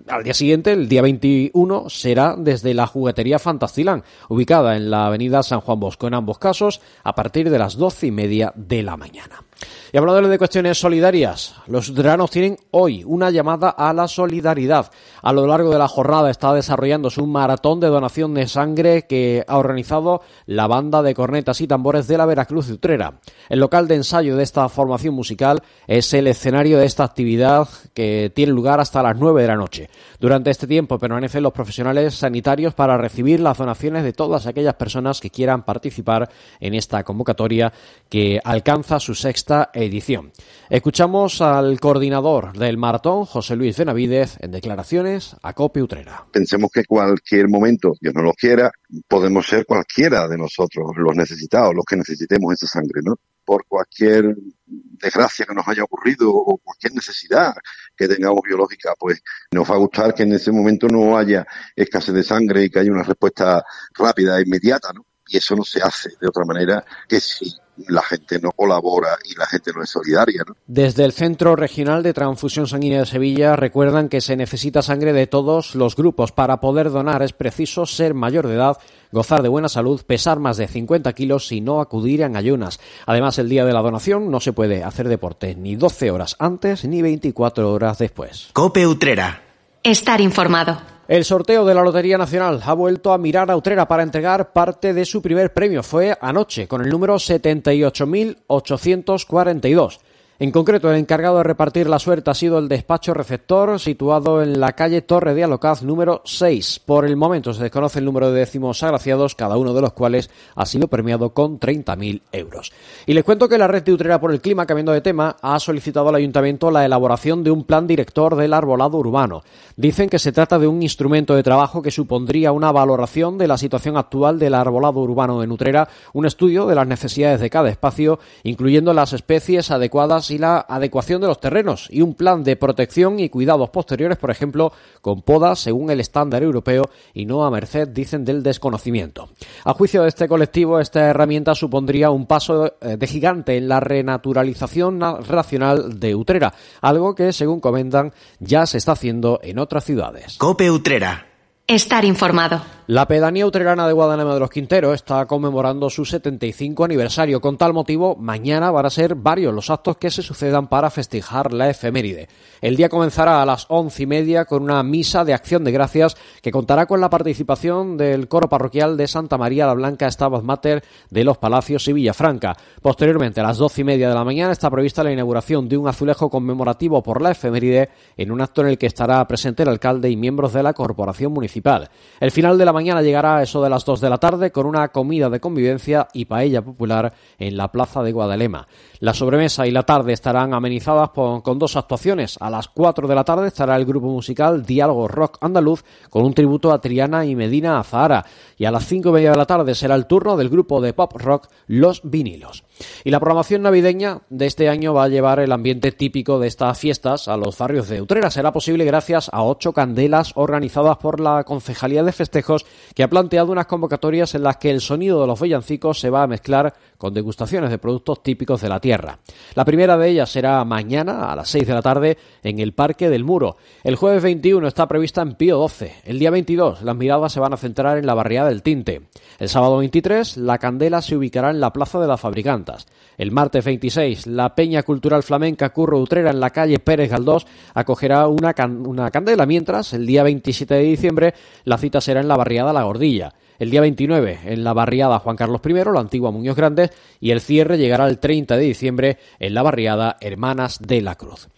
Al 0.08 0.24
día 0.24 0.34
siguiente, 0.34 0.72
el 0.72 0.88
día 0.88 1.02
21, 1.02 1.88
será 1.88 2.36
desde 2.36 2.74
la 2.74 2.86
juguetería 2.86 3.38
Fantastilán, 3.38 4.04
ubicada 4.28 4.76
en 4.76 4.90
la 4.90 5.06
avenida 5.06 5.42
San 5.42 5.60
Juan 5.60 5.80
Bosco, 5.80 6.06
en 6.06 6.14
ambos 6.14 6.38
casos, 6.38 6.80
a 7.02 7.14
partir 7.14 7.50
de 7.50 7.58
las 7.58 7.76
doce 7.76 8.08
y 8.08 8.10
media 8.10 8.52
de 8.54 8.82
la 8.82 8.96
mañana. 8.96 9.45
Y 9.92 9.98
hablando 9.98 10.28
de 10.28 10.38
cuestiones 10.38 10.78
solidarias, 10.78 11.54
los 11.68 11.86
ciudadanos 11.86 12.30
tienen 12.30 12.58
hoy 12.72 13.04
una 13.04 13.30
llamada 13.30 13.70
a 13.70 13.92
la 13.92 14.08
solidaridad. 14.08 14.90
A 15.22 15.32
lo 15.32 15.46
largo 15.46 15.70
de 15.70 15.78
la 15.78 15.88
jornada 15.88 16.30
está 16.30 16.52
desarrollándose 16.52 17.20
un 17.20 17.32
maratón 17.32 17.80
de 17.80 17.86
donación 17.86 18.34
de 18.34 18.46
sangre 18.46 19.06
que 19.06 19.44
ha 19.46 19.56
organizado 19.56 20.22
la 20.46 20.66
banda 20.66 21.02
de 21.02 21.14
cornetas 21.14 21.60
y 21.60 21.66
tambores 21.66 22.08
de 22.08 22.18
la 22.18 22.26
Veracruz 22.26 22.66
de 22.66 22.74
Utrera. 22.74 23.20
El 23.48 23.60
local 23.60 23.88
de 23.88 23.94
ensayo 23.94 24.36
de 24.36 24.42
esta 24.42 24.68
formación 24.68 25.14
musical 25.14 25.62
es 25.86 26.12
el 26.12 26.26
escenario 26.26 26.78
de 26.78 26.86
esta 26.86 27.04
actividad 27.04 27.68
que 27.94 28.30
tiene 28.34 28.52
lugar 28.52 28.80
hasta 28.80 29.02
las 29.02 29.16
nueve 29.16 29.42
de 29.42 29.48
la 29.48 29.56
noche. 29.56 29.88
Durante 30.20 30.50
este 30.50 30.66
tiempo 30.66 30.98
permanecen 30.98 31.42
los 31.42 31.52
profesionales 31.52 32.14
sanitarios 32.14 32.74
para 32.74 32.98
recibir 32.98 33.40
las 33.40 33.58
donaciones 33.58 34.02
de 34.04 34.12
todas 34.12 34.46
aquellas 34.46 34.74
personas 34.74 35.20
que 35.20 35.30
quieran 35.30 35.64
participar 35.64 36.28
en 36.60 36.74
esta 36.74 37.04
convocatoria 37.04 37.72
que 38.08 38.40
alcanza 38.44 39.00
su 39.00 39.14
sexta 39.14 39.45
edición. 39.72 40.32
Escuchamos 40.68 41.40
al 41.40 41.78
coordinador 41.78 42.58
del 42.58 42.76
maratón, 42.76 43.24
José 43.24 43.54
Luis 43.54 43.78
Benavidez, 43.78 44.38
en 44.40 44.50
declaraciones 44.50 45.36
a 45.42 45.52
Cope 45.52 45.82
Utrera. 45.82 46.26
Pensemos 46.32 46.70
que 46.72 46.84
cualquier 46.84 47.48
momento, 47.48 47.92
Dios 48.00 48.12
no 48.14 48.22
lo 48.22 48.32
quiera, 48.32 48.72
podemos 49.06 49.46
ser 49.46 49.64
cualquiera 49.64 50.26
de 50.26 50.36
nosotros 50.36 50.90
los 50.96 51.14
necesitados, 51.14 51.74
los 51.74 51.84
que 51.84 51.96
necesitemos 51.96 52.54
esa 52.54 52.66
sangre, 52.66 53.00
¿no? 53.04 53.14
Por 53.44 53.64
cualquier 53.66 54.34
desgracia 54.66 55.46
que 55.46 55.54
nos 55.54 55.68
haya 55.68 55.84
ocurrido 55.84 56.28
o 56.34 56.58
cualquier 56.58 56.94
necesidad 56.94 57.54
que 57.96 58.08
tengamos 58.08 58.40
biológica, 58.42 58.94
pues 58.98 59.22
nos 59.52 59.70
va 59.70 59.76
a 59.76 59.78
gustar 59.78 60.12
que 60.12 60.24
en 60.24 60.32
ese 60.32 60.50
momento 60.50 60.88
no 60.88 61.16
haya 61.16 61.46
escasez 61.76 62.14
de 62.14 62.24
sangre 62.24 62.64
y 62.64 62.70
que 62.70 62.80
haya 62.80 62.90
una 62.90 63.04
respuesta 63.04 63.64
rápida 63.96 64.38
e 64.38 64.42
inmediata, 64.42 64.92
¿no? 64.92 65.06
Y 65.28 65.36
eso 65.36 65.54
no 65.54 65.62
se 65.64 65.80
hace 65.82 66.10
de 66.20 66.28
otra 66.28 66.44
manera 66.44 66.84
que 67.08 67.20
si 67.20 67.52
la 67.88 68.02
gente 68.02 68.38
no 68.40 68.52
colabora 68.52 69.16
y 69.24 69.34
la 69.38 69.46
gente 69.46 69.72
no 69.74 69.82
es 69.82 69.90
solidaria. 69.90 70.42
¿no? 70.46 70.56
Desde 70.66 71.04
el 71.04 71.12
Centro 71.12 71.56
Regional 71.56 72.02
de 72.02 72.12
Transfusión 72.12 72.66
Sanguínea 72.66 73.00
de 73.00 73.06
Sevilla 73.06 73.56
recuerdan 73.56 74.08
que 74.08 74.20
se 74.20 74.36
necesita 74.36 74.82
sangre 74.82 75.12
de 75.12 75.26
todos 75.26 75.74
los 75.74 75.96
grupos. 75.96 76.32
Para 76.32 76.60
poder 76.60 76.90
donar 76.90 77.22
es 77.22 77.32
preciso 77.32 77.86
ser 77.86 78.14
mayor 78.14 78.46
de 78.46 78.54
edad, 78.54 78.78
gozar 79.12 79.42
de 79.42 79.48
buena 79.48 79.68
salud, 79.68 80.02
pesar 80.06 80.38
más 80.38 80.56
de 80.56 80.68
50 80.68 81.12
kilos 81.12 81.52
y 81.52 81.60
no 81.60 81.80
acudir 81.80 82.22
en 82.22 82.36
ayunas. 82.36 82.80
Además, 83.06 83.38
el 83.38 83.48
día 83.48 83.64
de 83.64 83.72
la 83.72 83.82
donación 83.82 84.30
no 84.30 84.40
se 84.40 84.52
puede 84.52 84.82
hacer 84.84 85.08
deporte 85.08 85.54
ni 85.54 85.76
12 85.76 86.10
horas 86.10 86.36
antes 86.38 86.84
ni 86.84 87.02
24 87.02 87.72
horas 87.72 87.98
después. 87.98 88.50
Cope 88.52 88.86
Utrera. 88.86 89.42
Estar 89.82 90.20
informado. 90.20 90.95
El 91.08 91.24
sorteo 91.24 91.64
de 91.64 91.72
la 91.72 91.84
Lotería 91.84 92.18
Nacional 92.18 92.60
ha 92.64 92.72
vuelto 92.72 93.12
a 93.12 93.18
mirar 93.18 93.48
a 93.48 93.56
Utrera 93.56 93.86
para 93.86 94.02
entregar 94.02 94.52
parte 94.52 94.92
de 94.92 95.04
su 95.04 95.22
primer 95.22 95.54
premio. 95.54 95.84
Fue 95.84 96.18
anoche 96.20 96.66
con 96.66 96.82
el 96.82 96.90
número 96.90 97.14
78.842. 97.14 100.00
En 100.38 100.50
concreto, 100.50 100.90
el 100.90 100.98
encargado 100.98 101.38
de 101.38 101.44
repartir 101.44 101.88
la 101.88 101.98
suerte 101.98 102.30
ha 102.30 102.34
sido 102.34 102.58
el 102.58 102.68
despacho 102.68 103.14
receptor 103.14 103.80
situado 103.80 104.42
en 104.42 104.60
la 104.60 104.74
calle 104.74 105.00
Torre 105.00 105.32
de 105.32 105.44
Alocaz 105.44 105.82
número 105.82 106.20
6. 106.26 106.80
Por 106.84 107.06
el 107.06 107.16
momento 107.16 107.54
se 107.54 107.62
desconoce 107.62 108.00
el 108.00 108.04
número 108.04 108.30
de 108.30 108.40
décimos 108.40 108.82
agraciados, 108.82 109.34
cada 109.34 109.56
uno 109.56 109.72
de 109.72 109.80
los 109.80 109.94
cuales 109.94 110.28
ha 110.54 110.66
sido 110.66 110.88
premiado 110.88 111.30
con 111.30 111.58
30.000 111.58 112.20
euros. 112.32 112.70
Y 113.06 113.14
les 113.14 113.24
cuento 113.24 113.48
que 113.48 113.56
la 113.56 113.66
red 113.66 113.82
de 113.82 113.94
Utrera 113.94 114.20
por 114.20 114.30
el 114.30 114.42
Clima, 114.42 114.66
cambiando 114.66 114.92
de 114.92 115.00
tema, 115.00 115.38
ha 115.40 115.58
solicitado 115.58 116.10
al 116.10 116.16
ayuntamiento 116.16 116.70
la 116.70 116.84
elaboración 116.84 117.42
de 117.42 117.50
un 117.50 117.64
plan 117.64 117.86
director 117.86 118.36
del 118.36 118.52
arbolado 118.52 118.98
urbano. 118.98 119.42
Dicen 119.78 120.10
que 120.10 120.18
se 120.18 120.32
trata 120.32 120.58
de 120.58 120.66
un 120.66 120.82
instrumento 120.82 121.34
de 121.34 121.42
trabajo 121.42 121.80
que 121.80 121.90
supondría 121.90 122.52
una 122.52 122.72
valoración 122.72 123.38
de 123.38 123.48
la 123.48 123.56
situación 123.56 123.96
actual 123.96 124.38
del 124.38 124.52
arbolado 124.52 125.00
urbano 125.00 125.42
en 125.42 125.50
Utrera, 125.50 125.88
un 126.12 126.26
estudio 126.26 126.66
de 126.66 126.74
las 126.74 126.86
necesidades 126.86 127.40
de 127.40 127.48
cada 127.48 127.70
espacio, 127.70 128.18
incluyendo 128.42 128.92
las 128.92 129.14
especies 129.14 129.70
adecuadas 129.70 130.25
y 130.30 130.38
la 130.38 130.58
adecuación 130.68 131.20
de 131.20 131.26
los 131.26 131.40
terrenos 131.40 131.88
y 131.90 132.02
un 132.02 132.14
plan 132.14 132.44
de 132.44 132.56
protección 132.56 133.20
y 133.20 133.28
cuidados 133.28 133.70
posteriores, 133.70 134.18
por 134.18 134.30
ejemplo, 134.30 134.72
con 135.00 135.22
podas 135.22 135.58
según 135.58 135.90
el 135.90 136.00
estándar 136.00 136.42
europeo 136.42 136.84
y 137.14 137.26
no 137.26 137.44
a 137.44 137.50
merced, 137.50 137.88
dicen, 137.88 138.24
del 138.24 138.42
desconocimiento. 138.42 139.28
A 139.64 139.72
juicio 139.72 140.02
de 140.02 140.08
este 140.08 140.28
colectivo, 140.28 140.80
esta 140.80 141.08
herramienta 141.08 141.54
supondría 141.54 142.10
un 142.10 142.26
paso 142.26 142.74
eh, 142.80 142.96
de 142.96 143.06
gigante 143.06 143.56
en 143.56 143.68
la 143.68 143.80
renaturalización 143.80 145.00
racional 145.26 145.98
de 145.98 146.14
Utrera, 146.14 146.54
algo 146.80 147.14
que, 147.14 147.32
según 147.32 147.60
comentan, 147.60 148.12
ya 148.38 148.66
se 148.66 148.78
está 148.78 148.92
haciendo 148.92 149.40
en 149.42 149.58
otras 149.58 149.84
ciudades. 149.84 150.36
Cope 150.38 150.70
Utrera. 150.70 151.26
Estar 151.66 152.04
informado. 152.04 152.75
La 152.88 153.08
pedanía 153.08 153.44
utrerana 153.44 153.88
de 153.88 153.92
Guadalajara 153.92 154.34
de 154.34 154.38
los 154.38 154.48
Quinteros 154.48 154.94
está 154.94 155.26
conmemorando 155.26 155.90
su 155.90 156.04
75 156.04 156.84
aniversario. 156.84 157.40
Con 157.40 157.58
tal 157.58 157.72
motivo, 157.72 158.14
mañana 158.14 158.70
van 158.70 158.86
a 158.86 158.90
ser 158.90 159.16
varios 159.16 159.52
los 159.52 159.70
actos 159.70 159.96
que 159.96 160.08
se 160.08 160.22
sucedan 160.22 160.68
para 160.68 160.88
festejar 160.88 161.52
la 161.52 161.68
efeméride. 161.68 162.28
El 162.60 162.76
día 162.76 162.88
comenzará 162.88 163.42
a 163.42 163.44
las 163.44 163.66
once 163.70 164.04
y 164.04 164.06
media 164.06 164.44
con 164.44 164.62
una 164.62 164.80
misa 164.84 165.24
de 165.24 165.34
acción 165.34 165.64
de 165.64 165.72
gracias 165.72 166.16
que 166.40 166.52
contará 166.52 166.86
con 166.86 167.00
la 167.00 167.10
participación 167.10 167.96
del 167.96 168.28
coro 168.28 168.48
parroquial 168.48 168.96
de 168.96 169.08
Santa 169.08 169.36
María 169.36 169.66
la 169.66 169.74
Blanca 169.74 170.08
Stabat 170.08 170.44
Mater 170.44 170.84
de 171.10 171.24
los 171.24 171.38
Palacios 171.38 171.88
y 171.88 171.92
Villafranca. 171.92 172.56
Posteriormente, 172.80 173.40
a 173.40 173.44
las 173.44 173.58
doce 173.58 173.80
y 173.80 173.84
media 173.84 174.08
de 174.08 174.14
la 174.14 174.22
mañana, 174.22 174.52
está 174.52 174.70
prevista 174.70 175.02
la 175.02 175.10
inauguración 175.10 175.68
de 175.68 175.76
un 175.76 175.88
azulejo 175.88 176.30
conmemorativo 176.30 177.02
por 177.02 177.20
la 177.20 177.32
efeméride 177.32 177.88
en 178.16 178.30
un 178.30 178.40
acto 178.40 178.60
en 178.60 178.68
el 178.68 178.78
que 178.78 178.86
estará 178.86 179.26
presente 179.26 179.64
el 179.64 179.70
alcalde 179.70 180.08
y 180.08 180.16
miembros 180.16 180.52
de 180.52 180.62
la 180.62 180.72
corporación 180.72 181.32
municipal. 181.32 181.90
El 182.20 182.30
final 182.30 182.56
de 182.56 182.64
la 182.64 182.75
mañana 182.76 183.00
llegará 183.00 183.38
a 183.38 183.42
eso 183.42 183.62
de 183.62 183.70
las 183.70 183.86
2 183.86 184.02
de 184.02 184.10
la 184.10 184.18
tarde 184.18 184.52
con 184.52 184.66
una 184.66 184.88
comida 184.88 185.30
de 185.30 185.40
convivencia 185.40 186.08
y 186.12 186.26
paella 186.26 186.60
popular 186.60 187.14
en 187.38 187.56
la 187.56 187.72
plaza 187.72 188.02
de 188.02 188.12
Guadalema. 188.12 188.66
La 189.00 189.14
sobremesa 189.14 189.66
y 189.66 189.70
la 189.70 189.84
tarde 189.84 190.12
estarán 190.12 190.52
amenizadas 190.52 191.10
con 191.10 191.58
dos 191.58 191.76
actuaciones. 191.76 192.36
A 192.38 192.50
las 192.50 192.68
4 192.68 193.08
de 193.08 193.14
la 193.14 193.24
tarde 193.24 193.48
estará 193.48 193.76
el 193.76 193.86
grupo 193.86 194.08
musical 194.08 194.64
Diálogo 194.64 195.08
Rock 195.08 195.38
Andaluz 195.40 195.84
con 196.10 196.24
un 196.24 196.34
tributo 196.34 196.70
a 196.70 196.80
Triana 196.80 197.24
y 197.24 197.34
Medina 197.34 197.78
Azahara. 197.78 198.26
Y 198.58 198.66
a 198.66 198.70
las 198.70 198.86
5 198.86 199.08
y 199.08 199.12
media 199.12 199.30
de 199.30 199.38
la 199.38 199.46
tarde 199.46 199.74
será 199.74 199.94
el 199.94 200.06
turno 200.06 200.36
del 200.36 200.50
grupo 200.50 200.80
de 200.80 200.92
pop 200.92 201.12
rock 201.16 201.48
Los 201.66 202.02
Vinilos. 202.04 202.64
Y 203.04 203.10
la 203.10 203.20
programación 203.20 203.62
navideña 203.62 204.20
de 204.28 204.46
este 204.46 204.68
año 204.68 204.92
va 204.92 205.04
a 205.04 205.08
llevar 205.08 205.40
el 205.40 205.52
ambiente 205.52 205.92
típico 205.92 206.38
de 206.38 206.48
estas 206.48 206.78
fiestas 206.78 207.28
a 207.28 207.36
los 207.36 207.56
barrios 207.56 207.88
de 207.88 208.02
Utrera. 208.02 208.30
Será 208.30 208.52
posible 208.52 208.84
gracias 208.84 209.30
a 209.32 209.42
ocho 209.42 209.72
candelas 209.72 210.32
organizadas 210.34 210.98
por 210.98 211.20
la 211.20 211.44
Concejalía 211.44 212.02
de 212.02 212.12
Festejos 212.12 212.65
que 212.94 213.02
ha 213.02 213.08
planteado 213.08 213.52
unas 213.52 213.66
convocatorias 213.66 214.34
en 214.34 214.42
las 214.42 214.56
que 214.56 214.70
el 214.70 214.80
sonido 214.80 215.20
de 215.20 215.26
los 215.26 215.40
villancicos 215.40 216.00
se 216.00 216.10
va 216.10 216.22
a 216.22 216.26
mezclar 216.26 216.74
con 216.98 217.12
degustaciones 217.12 217.70
de 217.70 217.78
productos 217.78 218.22
típicos 218.22 218.60
de 218.60 218.68
la 218.68 218.80
tierra. 218.80 219.18
La 219.54 219.64
primera 219.64 219.96
de 219.96 220.08
ellas 220.08 220.30
será 220.30 220.64
mañana 220.64 221.30
a 221.30 221.36
las 221.36 221.48
6 221.48 221.66
de 221.66 221.74
la 221.74 221.82
tarde 221.82 222.18
en 222.42 222.58
el 222.58 222.72
Parque 222.72 223.10
del 223.10 223.24
Muro. 223.24 223.56
El 223.84 223.96
jueves 223.96 224.22
21 224.22 224.66
está 224.66 224.86
prevista 224.86 225.22
en 225.22 225.34
Pío 225.34 225.58
12. 225.58 225.94
El 226.04 226.18
día 226.18 226.30
22 226.30 226.82
las 226.82 226.96
miradas 226.96 227.32
se 227.32 227.40
van 227.40 227.52
a 227.52 227.58
centrar 227.58 227.98
en 227.98 228.06
la 228.06 228.14
barriada 228.14 228.48
del 228.48 228.62
Tinte. 228.62 229.02
El 229.38 229.48
sábado 229.48 229.78
23 229.78 230.38
la 230.38 230.58
candela 230.58 231.02
se 231.02 231.16
ubicará 231.16 231.50
en 231.50 231.60
la 231.60 231.72
Plaza 231.72 232.00
de 232.00 232.06
las 232.06 232.20
Fabricantas. 232.20 232.86
El 233.18 233.30
martes 233.30 233.64
26 233.64 234.26
la 234.26 234.54
Peña 234.54 234.82
Cultural 234.82 235.22
Flamenca 235.22 235.70
Curro 235.70 235.98
Utrera 235.98 236.30
en 236.30 236.40
la 236.40 236.50
calle 236.50 236.78
Pérez 236.78 237.10
Galdós 237.10 237.46
acogerá 237.74 238.26
una, 238.28 238.54
una 238.84 239.10
candela, 239.10 239.46
mientras 239.46 239.92
el 239.92 240.06
día 240.06 240.22
27 240.22 240.74
de 240.74 240.82
diciembre 240.82 241.34
la 241.64 241.78
cita 241.78 242.00
será 242.00 242.20
en 242.20 242.28
la 242.28 242.36
barriada 242.36 242.55
La 242.64 242.82
Gordilla 242.82 243.32
el 243.58 243.70
día 243.70 243.80
29 243.80 244.40
en 244.44 244.64
la 244.64 244.72
barriada 244.72 245.18
Juan 245.18 245.36
Carlos 245.36 245.60
I, 245.64 245.72
la 245.72 246.00
antigua 246.00 246.30
Muñoz 246.30 246.56
Grandes, 246.56 246.90
y 247.20 247.30
el 247.30 247.40
cierre 247.40 247.78
llegará 247.78 248.06
el 248.06 248.18
30 248.18 248.56
de 248.56 248.64
diciembre 248.64 249.18
en 249.38 249.54
la 249.54 249.62
barriada 249.62 250.16
Hermanas 250.20 250.78
de 250.80 251.00
la 251.02 251.14
Cruz. 251.14 251.48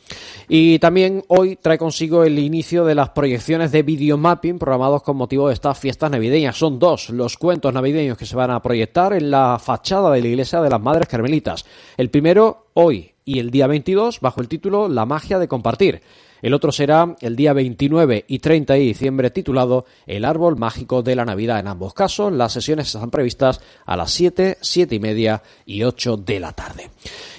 Y 0.48 0.78
también 0.78 1.24
hoy 1.28 1.56
trae 1.56 1.76
consigo 1.76 2.24
el 2.24 2.38
inicio 2.38 2.84
de 2.84 2.94
las 2.94 3.10
proyecciones 3.10 3.72
de 3.72 3.82
videomapping 3.82 4.58
programados 4.58 5.02
con 5.02 5.16
motivo 5.16 5.48
de 5.48 5.54
estas 5.54 5.78
fiestas 5.78 6.10
navideñas. 6.10 6.56
Son 6.56 6.78
dos 6.78 7.10
los 7.10 7.36
cuentos 7.36 7.74
navideños 7.74 8.16
que 8.16 8.26
se 8.26 8.36
van 8.36 8.50
a 8.50 8.62
proyectar 8.62 9.12
en 9.12 9.30
la 9.30 9.58
fachada 9.58 10.10
de 10.12 10.22
la 10.22 10.28
iglesia 10.28 10.62
de 10.62 10.70
las 10.70 10.80
Madres 10.80 11.08
Carmelitas. 11.08 11.66
El 11.96 12.10
primero 12.10 12.68
hoy 12.74 13.12
y 13.24 13.40
el 13.40 13.50
día 13.50 13.66
22 13.66 14.20
bajo 14.20 14.40
el 14.40 14.48
título 14.48 14.88
La 14.88 15.04
magia 15.04 15.38
de 15.38 15.48
compartir. 15.48 16.00
El 16.42 16.54
otro 16.54 16.72
será 16.72 17.16
el 17.20 17.36
día 17.36 17.52
29 17.52 18.24
y 18.28 18.38
30 18.38 18.74
de 18.74 18.80
diciembre 18.80 19.30
titulado 19.30 19.84
El 20.06 20.24
árbol 20.24 20.56
mágico 20.56 21.02
de 21.02 21.16
la 21.16 21.24
Navidad. 21.24 21.58
En 21.58 21.66
ambos 21.66 21.94
casos, 21.94 22.32
las 22.32 22.52
sesiones 22.52 22.94
están 22.94 23.10
previstas 23.10 23.60
a 23.84 23.96
las 23.96 24.10
7, 24.12 24.58
7 24.60 24.94
y 24.94 25.00
media 25.00 25.42
y 25.66 25.82
8 25.82 26.16
de 26.18 26.40
la 26.40 26.52
tarde. 26.52 26.90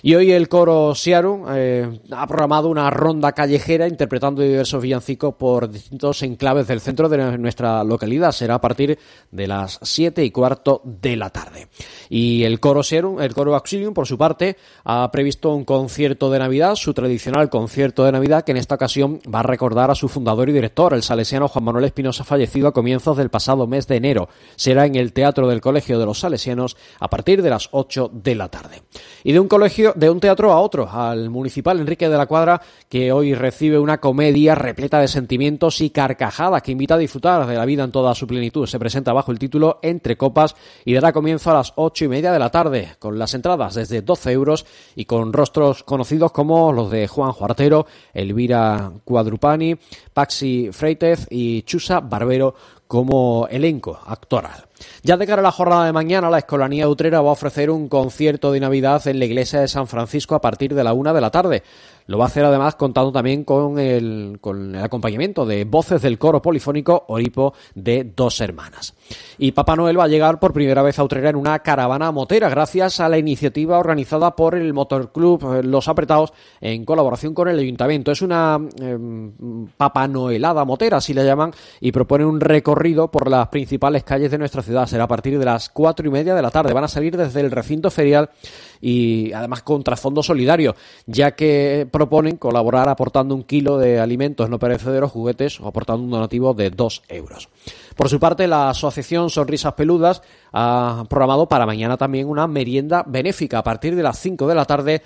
Y 0.01 0.15
hoy 0.15 0.31
el 0.31 0.47
coro 0.47 0.95
Siaru 0.95 1.45
eh, 1.49 1.99
ha 2.11 2.27
programado 2.27 2.69
una 2.69 2.89
ronda 2.89 3.31
callejera 3.31 3.87
interpretando 3.87 4.41
diversos 4.41 4.81
villancicos 4.81 5.35
por 5.35 5.69
distintos 5.69 6.21
enclaves 6.23 6.67
del 6.67 6.81
centro 6.81 7.09
de 7.09 7.37
nuestra 7.37 7.83
localidad. 7.83 8.31
Será 8.31 8.55
a 8.55 8.61
partir 8.61 8.97
de 9.31 9.47
las 9.47 9.79
7 9.81 10.23
y 10.23 10.31
cuarto 10.31 10.81
de 10.83 11.15
la 11.15 11.29
tarde. 11.29 11.67
Y 12.09 12.43
el 12.43 12.59
coro 12.59 12.83
Siaru, 12.83 13.19
el 13.19 13.33
coro 13.33 13.55
Auxilium, 13.55 13.93
por 13.93 14.07
su 14.07 14.17
parte, 14.17 14.57
ha 14.83 15.09
previsto 15.11 15.53
un 15.53 15.65
concierto 15.65 16.29
de 16.29 16.39
Navidad, 16.39 16.75
su 16.75 16.93
tradicional 16.93 17.49
concierto 17.49 18.03
de 18.03 18.11
Navidad, 18.11 18.43
que 18.43 18.51
en 18.51 18.57
esta 18.57 18.75
ocasión 18.75 18.88
va 18.98 19.39
a 19.39 19.43
recordar 19.43 19.91
a 19.91 19.96
su 19.96 20.08
fundador 20.08 20.50
y 20.50 20.53
director, 20.53 20.93
el 20.93 21.03
salesiano 21.03 21.48
Juan 21.48 21.63
Manuel 21.63 21.86
Espinosa, 21.86 22.24
fallecido 22.24 22.67
a 22.67 22.74
comienzos 22.74 23.17
del 23.17 23.29
pasado 23.29 23.67
mes 23.67 23.88
de 23.88 23.98
enero. 23.98 24.29
Será 24.55 24.86
en 24.86 24.96
el 24.96 25.13
Teatro 25.13 25.48
del 25.48 25.62
Colegio 25.62 26.00
de 26.00 26.05
los 26.05 26.19
Salesianos 26.19 26.75
a 27.00 27.10
partir 27.10 27.41
de 27.41 27.50
las 27.50 27.69
8 27.72 28.10
de 28.13 28.36
la 28.36 28.50
tarde. 28.50 28.81
Y 29.24 29.34
de 29.34 29.39
un 29.39 29.48
colegio 29.48 29.93
de 29.96 30.10
un 30.10 30.19
teatro 30.19 30.51
a 30.51 30.60
otro, 30.60 30.89
al 30.89 31.29
municipal 31.29 31.79
Enrique 31.79 32.10
de 32.10 32.17
la 32.17 32.25
Cuadra, 32.25 32.62
que 32.88 33.12
hoy 33.12 33.34
recibe 33.34 33.77
una 33.77 34.00
comedia 34.00 34.55
repleta 34.55 35.00
de 35.00 35.08
sentimientos 35.08 35.81
y 35.81 35.91
carcajadas 35.91 36.63
que 36.63 36.72
invita 36.72 36.96
a 36.96 36.98
disfrutar 36.98 37.46
de 37.46 37.55
la 37.55 37.65
vida 37.65 37.84
en 37.84 37.91
toda 37.91 38.15
su 38.15 38.25
plenitud. 38.25 38.65
Se 38.65 38.79
presenta 38.79 39.13
bajo 39.13 39.31
el 39.31 39.39
título 39.39 39.79
Entre 39.84 40.17
Copas 40.17 40.55
y 40.86 40.93
dará 40.93 41.13
comienzo 41.13 41.51
a 41.51 41.55
las 41.55 41.74
ocho 41.75 42.05
y 42.05 42.08
media 42.08 42.31
de 42.31 42.39
la 42.39 42.50
tarde, 42.50 42.96
con 42.98 43.19
las 43.19 43.34
entradas 43.34 43.75
desde 43.75 44.01
12 44.01 44.31
euros 44.31 44.65
y 44.96 45.05
con 45.05 45.34
rostros 45.34 45.84
conocidos 45.84 46.31
como 46.31 46.72
los 46.74 46.89
de 46.89 47.08
Juan 47.08 47.31
Juartero, 47.31 47.86
Elvira 48.13 48.78
Cuadrupani, 49.03 49.75
Paxi 50.13 50.69
Freitez 50.71 51.27
y 51.29 51.63
Chusa 51.63 52.00
Barbero 52.00 52.55
como 52.88 53.48
elenco 53.50 54.00
actoral. 54.05 54.68
Ya 55.03 55.17
de 55.17 55.27
cara 55.27 55.41
a 55.41 55.43
la 55.43 55.51
jornada 55.51 55.86
de 55.86 55.93
mañana, 55.93 56.29
la 56.29 56.39
Escolanía 56.39 56.88
Utrera 56.88 57.21
va 57.21 57.29
a 57.29 57.33
ofrecer 57.33 57.69
un 57.69 57.88
concierto 57.88 58.51
de 58.51 58.59
Navidad 58.59 59.05
en 59.07 59.19
la 59.19 59.25
iglesia 59.25 59.62
de 59.62 59.67
San 59.67 59.88
Francisco 59.88 60.36
a 60.36 60.41
partir 60.41 60.74
de 60.74 60.83
la 60.83 60.93
una 60.93 61.13
de 61.13 61.21
la 61.21 61.31
tarde. 61.31 61.63
Lo 62.09 62.17
va 62.17 62.25
a 62.25 62.27
hacer 62.27 62.43
además 62.43 62.74
contando 62.74 63.12
también 63.12 63.43
con 63.43 63.77
el, 63.77 64.39
acompañamiento 64.81 65.45
de 65.45 65.63
voces 65.65 66.01
del 66.01 66.17
coro 66.17 66.41
polifónico 66.41 67.05
Oripo 67.09 67.53
de 67.75 68.03
Dos 68.15 68.41
Hermanas. 68.41 68.95
Y 69.38 69.51
Papá 69.51 69.75
Noel 69.75 70.00
va 70.00 70.05
a 70.05 70.07
llegar 70.07 70.39
por 70.39 70.51
primera 70.51 70.81
vez 70.81 70.98
a 70.98 71.03
Utrera 71.03 71.29
en 71.29 71.36
una 71.36 71.59
caravana 71.59 72.12
motera 72.12 72.50
gracias 72.50 73.00
a 73.00 73.09
la 73.09 73.19
iniciativa 73.19 73.77
organizada 73.77 74.36
por 74.36 74.55
el 74.55 74.74
Motorclub 74.74 75.57
eh, 75.57 75.63
Los 75.63 75.88
Apretados 75.88 76.33
en 76.59 76.83
colaboración 76.83 77.36
con 77.36 77.48
el 77.48 77.59
Ayuntamiento. 77.59 78.12
Es 78.12 78.24
una 78.24 78.59
eh, 78.81 78.98
Papá 79.77 80.07
Noelada 80.07 80.65
motera, 80.65 80.98
así 80.98 81.13
la 81.13 81.24
llaman, 81.24 81.53
y 81.79 81.91
propone 81.91 82.25
un 82.25 82.41
recorrido 82.41 83.12
por 83.12 83.29
las 83.29 83.50
principales 83.50 84.03
calles 84.03 84.31
de 84.31 84.39
nuestra 84.39 84.63
ciudad 84.63 84.68
Será 84.88 85.03
a 85.03 85.07
partir 85.07 85.38
de 85.38 85.45
las 85.45 85.69
cuatro 85.69 86.07
y 86.07 86.11
media 86.11 86.35
de 86.35 86.41
la 86.41 86.51
tarde. 86.51 86.73
Van 86.73 86.83
a 86.83 86.88
salir 86.88 87.17
desde 87.17 87.41
el 87.41 87.51
recinto 87.51 87.89
ferial 87.91 88.29
y 88.81 89.33
además 89.33 89.63
con 89.63 89.83
trasfondo 89.83 90.23
solidario, 90.23 90.75
ya 91.05 91.31
que 91.31 91.88
proponen 91.91 92.38
colaborar 92.38 92.89
aportando 92.89 93.35
un 93.35 93.43
kilo 93.43 93.77
de 93.77 93.99
alimentos 93.99 94.49
no 94.49 94.59
perecederos, 94.59 95.11
juguetes 95.11 95.59
o 95.59 95.67
aportando 95.67 96.03
un 96.03 96.11
donativo 96.11 96.53
de 96.53 96.69
dos 96.69 97.01
euros. 97.07 97.49
Por 97.95 98.09
su 98.09 98.19
parte, 98.19 98.47
la 98.47 98.69
asociación 98.69 99.29
Sonrisas 99.29 99.73
Peludas 99.73 100.21
ha 100.53 101.03
programado 101.09 101.47
para 101.47 101.65
mañana 101.65 101.97
también 101.97 102.27
una 102.27 102.47
merienda 102.47 103.03
benéfica 103.05 103.59
a 103.59 103.63
partir 103.63 103.95
de 103.95 104.03
las 104.03 104.19
5 104.19 104.47
de 104.47 104.55
la 104.55 104.65
tarde 104.65 105.01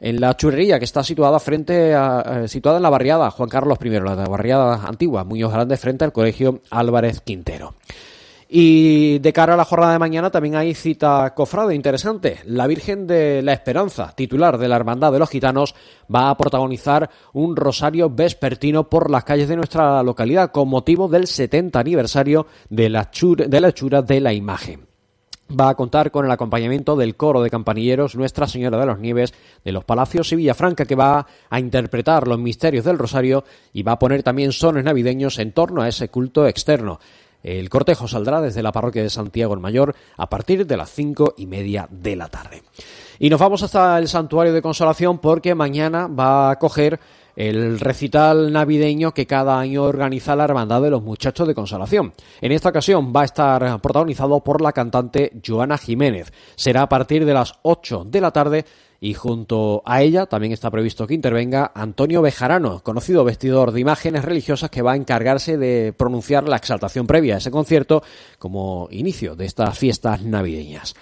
en 0.00 0.20
la 0.20 0.36
churrería 0.36 0.78
que 0.78 0.84
está 0.84 1.02
situada 1.02 1.38
frente 1.40 1.94
a, 1.94 2.42
eh, 2.42 2.48
situada 2.48 2.76
en 2.76 2.82
la 2.82 2.90
barriada 2.90 3.30
Juan 3.30 3.48
Carlos 3.48 3.78
I, 3.82 3.88
la 3.88 4.14
barriada 4.14 4.86
antigua, 4.86 5.24
Muñoz 5.24 5.52
Grande, 5.52 5.76
frente 5.76 6.04
al 6.04 6.12
colegio 6.12 6.60
Álvarez 6.70 7.20
Quintero. 7.20 7.74
Y 8.48 9.18
de 9.20 9.32
cara 9.32 9.54
a 9.54 9.56
la 9.56 9.64
jornada 9.64 9.92
de 9.92 9.98
mañana 9.98 10.30
también 10.30 10.56
hay 10.56 10.74
cita 10.74 11.32
cofrade 11.34 11.74
interesante. 11.74 12.40
La 12.46 12.66
Virgen 12.66 13.06
de 13.06 13.42
la 13.42 13.52
Esperanza, 13.52 14.12
titular 14.14 14.58
de 14.58 14.68
la 14.68 14.76
Hermandad 14.76 15.12
de 15.12 15.18
los 15.18 15.30
Gitanos, 15.30 15.74
va 16.14 16.30
a 16.30 16.36
protagonizar 16.36 17.08
un 17.32 17.56
rosario 17.56 18.10
vespertino 18.10 18.88
por 18.88 19.10
las 19.10 19.24
calles 19.24 19.48
de 19.48 19.56
nuestra 19.56 20.02
localidad 20.02 20.50
con 20.50 20.68
motivo 20.68 21.08
del 21.08 21.26
70 21.26 21.78
aniversario 21.78 22.46
de 22.68 22.90
la, 22.90 23.10
de 23.48 23.60
la 23.60 23.68
hechura 23.68 24.02
de 24.02 24.20
la 24.20 24.32
imagen 24.32 24.94
va 25.48 25.68
a 25.68 25.74
contar 25.74 26.10
con 26.10 26.24
el 26.24 26.30
acompañamiento 26.30 26.96
del 26.96 27.16
coro 27.16 27.42
de 27.42 27.50
campanilleros 27.50 28.16
Nuestra 28.16 28.46
Señora 28.46 28.78
de 28.78 28.86
los 28.86 28.98
Nieves 28.98 29.34
de 29.64 29.72
los 29.72 29.84
Palacios 29.84 30.32
y 30.32 30.36
Villafranca 30.36 30.86
que 30.86 30.94
va 30.94 31.26
a 31.50 31.60
interpretar 31.60 32.26
los 32.26 32.38
misterios 32.38 32.84
del 32.84 32.98
Rosario 32.98 33.44
y 33.72 33.82
va 33.82 33.92
a 33.92 33.98
poner 33.98 34.22
también 34.22 34.52
sones 34.52 34.84
navideños 34.84 35.38
en 35.38 35.52
torno 35.52 35.82
a 35.82 35.88
ese 35.88 36.08
culto 36.08 36.46
externo. 36.46 36.98
El 37.44 37.68
cortejo 37.68 38.08
saldrá 38.08 38.40
desde 38.40 38.62
la 38.62 38.72
parroquia 38.72 39.02
de 39.02 39.10
Santiago 39.10 39.52
el 39.52 39.60
Mayor 39.60 39.94
a 40.16 40.30
partir 40.30 40.66
de 40.66 40.76
las 40.78 40.90
cinco 40.90 41.34
y 41.36 41.46
media 41.46 41.86
de 41.90 42.16
la 42.16 42.28
tarde. 42.28 42.62
Y 43.18 43.28
nos 43.28 43.38
vamos 43.38 43.62
hasta 43.62 43.98
el 43.98 44.08
Santuario 44.08 44.54
de 44.54 44.62
Consolación 44.62 45.18
porque 45.18 45.54
mañana 45.54 46.08
va 46.08 46.50
a 46.50 46.58
coger 46.58 46.98
el 47.36 47.80
recital 47.80 48.52
navideño 48.52 49.12
que 49.12 49.26
cada 49.26 49.58
año 49.58 49.82
organiza 49.82 50.36
la 50.36 50.44
Hermandad 50.44 50.82
de 50.82 50.90
los 50.90 51.02
Muchachos 51.02 51.48
de 51.48 51.54
Consolación. 51.54 52.12
En 52.40 52.52
esta 52.52 52.68
ocasión 52.68 53.12
va 53.14 53.22
a 53.22 53.26
estar 53.26 53.80
protagonizado 53.80 54.42
por 54.42 54.60
la 54.60 54.72
cantante 54.72 55.32
Joana 55.44 55.78
Jiménez. 55.78 56.32
Será 56.54 56.82
a 56.82 56.88
partir 56.88 57.24
de 57.24 57.34
las 57.34 57.54
8 57.62 58.04
de 58.06 58.20
la 58.20 58.30
tarde 58.30 58.64
y 59.00 59.12
junto 59.12 59.82
a 59.84 60.00
ella 60.00 60.26
también 60.26 60.52
está 60.52 60.70
previsto 60.70 61.06
que 61.06 61.14
intervenga 61.14 61.72
Antonio 61.74 62.22
Bejarano, 62.22 62.82
conocido 62.82 63.22
vestidor 63.22 63.72
de 63.72 63.80
imágenes 63.80 64.24
religiosas 64.24 64.70
que 64.70 64.80
va 64.80 64.92
a 64.92 64.96
encargarse 64.96 65.58
de 65.58 65.92
pronunciar 65.92 66.48
la 66.48 66.56
exaltación 66.56 67.06
previa 67.06 67.34
a 67.34 67.38
ese 67.38 67.50
concierto 67.50 68.02
como 68.38 68.88
inicio 68.90 69.36
de 69.36 69.44
estas 69.44 69.78
fiestas 69.78 70.22
navideñas. 70.22 70.94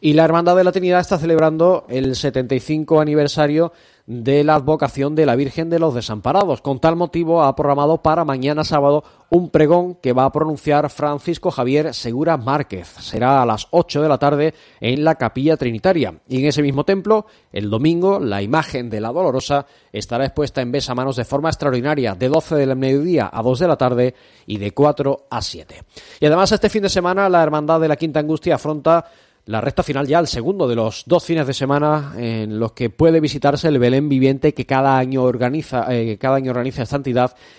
Y 0.00 0.12
la 0.12 0.24
Hermandad 0.24 0.56
de 0.56 0.64
la 0.64 0.72
Trinidad 0.72 1.00
está 1.00 1.18
celebrando 1.18 1.86
el 1.88 2.14
75 2.16 3.00
aniversario 3.00 3.72
de 4.08 4.42
la 4.42 4.54
advocación 4.54 5.14
de 5.14 5.26
la 5.26 5.36
Virgen 5.36 5.68
de 5.68 5.78
los 5.78 5.94
Desamparados. 5.94 6.62
Con 6.62 6.78
tal 6.80 6.96
motivo 6.96 7.42
ha 7.42 7.54
programado 7.54 8.02
para 8.02 8.24
mañana 8.24 8.64
sábado 8.64 9.04
un 9.28 9.50
pregón 9.50 9.96
que 9.96 10.14
va 10.14 10.24
a 10.24 10.32
pronunciar 10.32 10.88
Francisco 10.88 11.50
Javier 11.50 11.92
Segura 11.92 12.38
Márquez. 12.38 12.88
Será 13.00 13.42
a 13.42 13.46
las 13.46 13.68
8 13.70 14.00
de 14.00 14.08
la 14.08 14.16
tarde 14.16 14.54
en 14.80 15.04
la 15.04 15.16
Capilla 15.16 15.58
Trinitaria. 15.58 16.14
Y 16.26 16.40
en 16.40 16.46
ese 16.46 16.62
mismo 16.62 16.84
templo, 16.84 17.26
el 17.52 17.68
domingo, 17.68 18.18
la 18.18 18.40
imagen 18.40 18.88
de 18.88 19.02
la 19.02 19.12
Dolorosa 19.12 19.66
estará 19.92 20.24
expuesta 20.24 20.62
en 20.62 20.72
manos 20.96 21.16
de 21.16 21.26
forma 21.26 21.50
extraordinaria 21.50 22.14
de 22.14 22.30
12 22.30 22.54
del 22.54 22.76
mediodía 22.76 23.28
a 23.30 23.42
2 23.42 23.58
de 23.58 23.68
la 23.68 23.76
tarde 23.76 24.14
y 24.46 24.56
de 24.56 24.72
4 24.72 25.26
a 25.28 25.42
7. 25.42 25.84
Y 26.20 26.24
además 26.24 26.50
este 26.50 26.70
fin 26.70 26.82
de 26.82 26.88
semana 26.88 27.28
la 27.28 27.42
Hermandad 27.42 27.78
de 27.78 27.88
la 27.88 27.96
Quinta 27.96 28.20
Angustia 28.20 28.54
afronta 28.54 29.04
la 29.48 29.62
recta 29.62 29.82
final 29.82 30.06
ya, 30.06 30.18
el 30.18 30.26
segundo 30.26 30.68
de 30.68 30.76
los 30.76 31.04
dos 31.06 31.24
fines 31.24 31.46
de 31.46 31.54
semana 31.54 32.12
en 32.18 32.60
los 32.60 32.72
que 32.72 32.90
puede 32.90 33.18
visitarse 33.18 33.68
el 33.68 33.78
Belén 33.78 34.06
viviente 34.06 34.52
que 34.52 34.66
cada 34.66 34.98
año 34.98 35.22
organiza, 35.22 35.86
eh, 35.88 36.18
cada 36.18 36.36
año 36.36 36.50
organiza 36.50 36.82
esta 36.82 37.00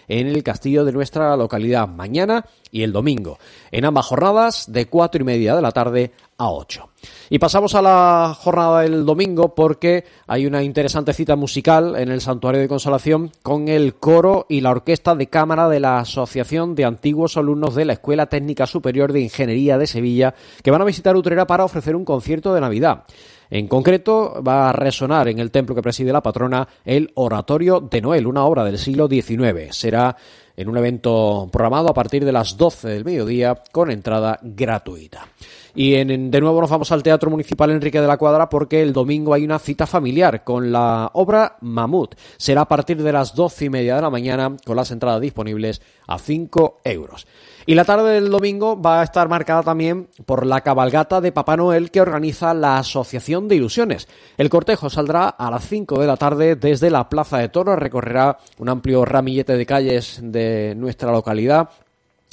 en 0.08 0.28
el 0.28 0.44
castillo 0.44 0.86
de 0.86 0.92
nuestra 0.92 1.36
localidad, 1.36 1.88
mañana 1.88 2.46
y 2.72 2.84
el 2.84 2.92
domingo, 2.92 3.40
en 3.72 3.86
ambas 3.86 4.06
jornadas 4.06 4.72
de 4.72 4.86
cuatro 4.86 5.22
y 5.22 5.26
media 5.26 5.56
de 5.56 5.64
la 5.64 5.72
tarde 5.72 6.12
a 6.40 6.50
8. 6.50 6.90
Y 7.30 7.38
pasamos 7.38 7.76
a 7.76 7.82
la 7.82 8.36
jornada 8.38 8.82
del 8.82 9.06
domingo 9.06 9.54
porque 9.54 10.06
hay 10.26 10.46
una 10.46 10.64
interesante 10.64 11.14
cita 11.14 11.36
musical 11.36 11.96
en 11.98 12.10
el 12.10 12.22
Santuario 12.22 12.62
de 12.62 12.68
Consolación 12.68 13.32
con 13.44 13.68
el 13.68 13.96
coro 13.96 14.46
y 14.50 14.62
la 14.62 14.72
orquesta 14.72 15.16
de 15.16 15.28
cámara 15.28 15.70
de 15.70 15.80
la 15.80 16.00
Asociación 16.00 16.76
de 16.76 16.86
Antiguos 16.86 17.38
Alumnos 17.38 17.76
de 17.76 17.86
la 17.86 17.94
Escuela 17.94 18.28
Técnica 18.28 18.66
Superior 18.66 19.14
de 19.14 19.22
Ingeniería 19.22 19.78
de 19.78 19.86
Sevilla 19.86 20.34
que 20.64 20.72
van 20.72 20.82
a 20.82 20.86
visitar 20.86 21.16
Utrera 21.16 21.46
para 21.46 21.66
ofrecer 21.66 21.96
un 21.96 22.06
concierto 22.06 22.54
de 22.54 22.62
Navidad. 22.62 23.04
En 23.52 23.68
concreto, 23.68 24.44
va 24.48 24.70
a 24.70 24.74
resonar 24.74 25.28
en 25.28 25.40
el 25.40 25.52
templo 25.52 25.74
que 25.74 25.82
preside 25.82 26.14
la 26.14 26.22
patrona 26.22 26.68
el 26.86 27.12
Oratorio 27.16 27.80
de 27.80 28.00
Noel, 28.00 28.28
una 28.28 28.46
obra 28.46 28.64
del 28.64 28.78
siglo 28.78 29.08
XIX. 29.08 29.76
Será 29.76 30.16
en 30.60 30.68
un 30.68 30.76
evento 30.76 31.48
programado 31.54 31.88
a 31.88 31.94
partir 31.94 32.26
de 32.26 32.34
las 32.34 32.58
12 32.58 32.90
del 32.90 33.06
mediodía 33.06 33.64
con 33.72 33.90
entrada 33.90 34.38
gratuita. 34.42 35.26
Y 35.74 35.92
de 35.92 36.42
nuevo 36.42 36.60
nos 36.60 36.70
vamos 36.70 36.92
al 36.92 37.02
Teatro 37.02 37.30
Municipal 37.30 37.72
Enrique 37.72 38.02
de 38.02 38.08
la 38.08 38.18
Cuadra 38.18 38.50
porque 38.50 38.82
el 38.82 38.92
domingo 38.92 39.34
hay 39.34 39.46
una 39.46 39.60
cita 39.60 39.88
familiar 39.88 40.44
con 40.44 40.70
la 40.70 41.10
obra 41.14 41.56
Mamut. 41.62 42.16
Será 42.36 42.62
a 42.62 42.68
partir 42.68 43.02
de 43.02 43.14
las 43.14 43.34
doce 43.36 43.66
y 43.66 43.70
media 43.70 43.96
de 43.96 44.02
la 44.02 44.10
mañana 44.10 44.58
con 44.66 44.76
las 44.76 44.92
entradas 44.92 45.22
disponibles 45.22 45.82
a 46.08 46.18
5 46.18 46.82
euros. 46.84 47.26
Y 47.66 47.76
la 47.76 47.86
tarde 47.86 48.14
del 48.14 48.32
domingo 48.32 48.82
va 48.82 49.00
a 49.00 49.04
estar 49.04 49.30
marcada 49.30 49.62
también 49.62 50.10
por 50.26 50.46
la 50.46 50.62
cabalgata 50.62 51.22
de 51.22 51.32
Papá 51.32 51.56
Noel 51.56 51.92
que 51.92 52.02
organiza 52.02 52.54
la 52.56 52.80
Asociación 52.80 53.48
de 53.48 53.58
Ilusiones. 53.58 54.08
El 54.38 54.50
cortejo 54.50 54.90
saldrá 54.90 55.30
a 55.30 55.52
las 55.52 55.68
5 55.68 56.00
de 56.00 56.08
la 56.08 56.18
tarde 56.18 56.56
desde 56.56 56.90
la 56.90 57.10
Plaza 57.10 57.38
de 57.38 57.50
Toros, 57.50 57.78
recorrerá 57.78 58.40
un 58.58 58.70
amplio 58.70 59.06
ramillete 59.06 59.56
de 59.56 59.66
calles 59.68 60.20
de 60.22 60.49
nuestra 60.76 61.12
localidad 61.12 61.70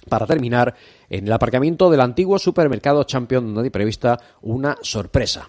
para 0.09 0.27
terminar 0.27 0.75
en 1.09 1.27
el 1.27 1.33
aparcamiento 1.33 1.91
del 1.91 2.01
antiguo 2.01 2.39
supermercado 2.39 3.05
Champion 3.05 3.55
donde 3.55 3.69
hay 3.69 3.71
prevista 3.71 4.19
una 4.43 4.77
sorpresa. 4.83 5.49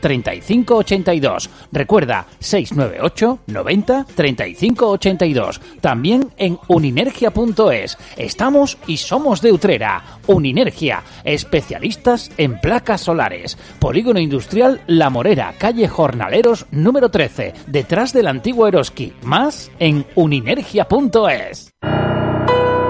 35 0.00 0.76
82. 0.76 1.50
Recuerda 1.70 2.26
698 2.38 3.40
90 3.46 4.06
35 4.14 4.88
82. 4.88 5.60
También 5.80 6.30
en 6.36 6.58
uninergia.es. 6.68 7.98
Estamos 8.16 8.78
y 8.86 8.96
somos 8.96 9.40
de 9.42 9.52
Utrera. 9.52 10.04
Uninergia, 10.26 11.02
especialistas 11.24 12.30
en 12.36 12.60
placas 12.60 13.02
solares. 13.02 13.58
Polígono 13.78 14.20
Industrial 14.20 14.80
La 14.86 15.10
Morera, 15.10 15.54
calle 15.58 15.88
Jornaleros 15.88 16.66
número 16.70 17.10
13, 17.10 17.54
detrás 17.66 18.12
del 18.12 18.26
antiguo 18.26 18.66
Eroski. 18.66 19.12
Más 19.22 19.70
en 19.78 20.06
uninergia.es. 20.14 21.72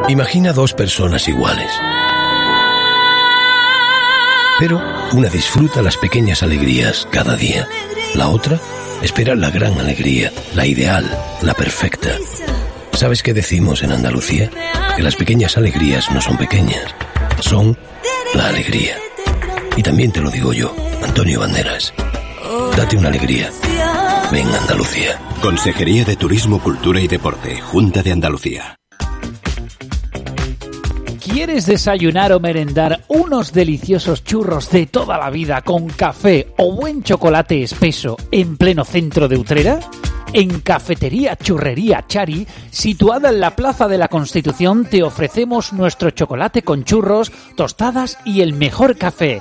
Imagina 0.09 0.53
dos 0.53 0.75
personas 0.75 1.29
iguales 1.29 1.71
pero 4.63 4.81
una 5.13 5.29
disfruta 5.29 5.83
las 5.83 5.97
pequeñas 5.97 6.45
alegrías 6.45 7.09
cada 7.11 7.35
día. 7.35 7.67
La 8.15 8.29
otra 8.29 8.61
espera 9.03 9.35
la 9.35 9.51
gran 9.51 9.77
alegría, 9.77 10.33
la 10.55 10.65
ideal, 10.65 11.05
la 11.41 11.53
perfecta. 11.53 12.11
¿Sabes 12.93 13.25
qué 13.25 13.35
decimos 13.35 13.83
en 13.83 13.91
Andalucía? 13.91 14.51
Que 14.95 15.03
las 15.03 15.17
pequeñas 15.17 15.57
alegrías 15.57 16.13
no 16.13 16.21
son 16.21 16.37
pequeñas, 16.37 16.95
son 17.41 17.77
la 18.35 18.47
alegría. 18.47 18.97
Y 19.77 19.83
también 19.83 20.13
te 20.13 20.21
lo 20.21 20.31
digo 20.31 20.53
yo, 20.53 20.73
Antonio 21.03 21.41
Banderas. 21.41 21.93
Date 22.77 22.97
una 22.97 23.09
alegría. 23.09 23.51
Ven 24.31 24.47
Andalucía. 24.47 25.19
Consejería 25.43 26.05
de 26.05 26.15
Turismo, 26.15 26.63
Cultura 26.63 27.01
y 27.01 27.09
Deporte, 27.09 27.61
Junta 27.61 28.05
de 28.05 28.13
Andalucía. 28.13 28.77
¿Quieres 31.33 31.65
desayunar 31.65 32.31
o 32.35 32.41
merendar 32.41 33.05
unos 33.09 33.55
deliciosos 33.55 34.23
churros 34.23 34.69
de 34.71 34.85
toda 34.85 35.17
la 35.17 35.31
vida 35.31 35.63
con 35.63 35.89
café 35.89 36.53
o 36.59 36.73
buen 36.77 37.03
chocolate 37.03 37.63
espeso 37.63 38.19
en 38.31 38.59
pleno 38.59 38.85
centro 38.85 39.29
de 39.29 39.39
Utrera? 39.39 39.81
En 40.35 40.61
Cafetería 40.61 41.37
Churrería 41.37 42.05
Chari, 42.07 42.47
situada 42.71 43.31
en 43.31 43.41
la 43.41 43.57
Plaza 43.57 43.89
de 43.89 43.97
la 43.97 44.09
Constitución, 44.09 44.85
te 44.85 45.03
ofrecemos 45.03 45.73
nuestro 45.73 46.11
chocolate 46.11 46.61
con 46.63 46.85
churros, 46.85 47.33
tostadas 47.57 48.19
y 48.27 48.43
el 48.43 48.53
mejor 48.53 48.99
café. 48.99 49.41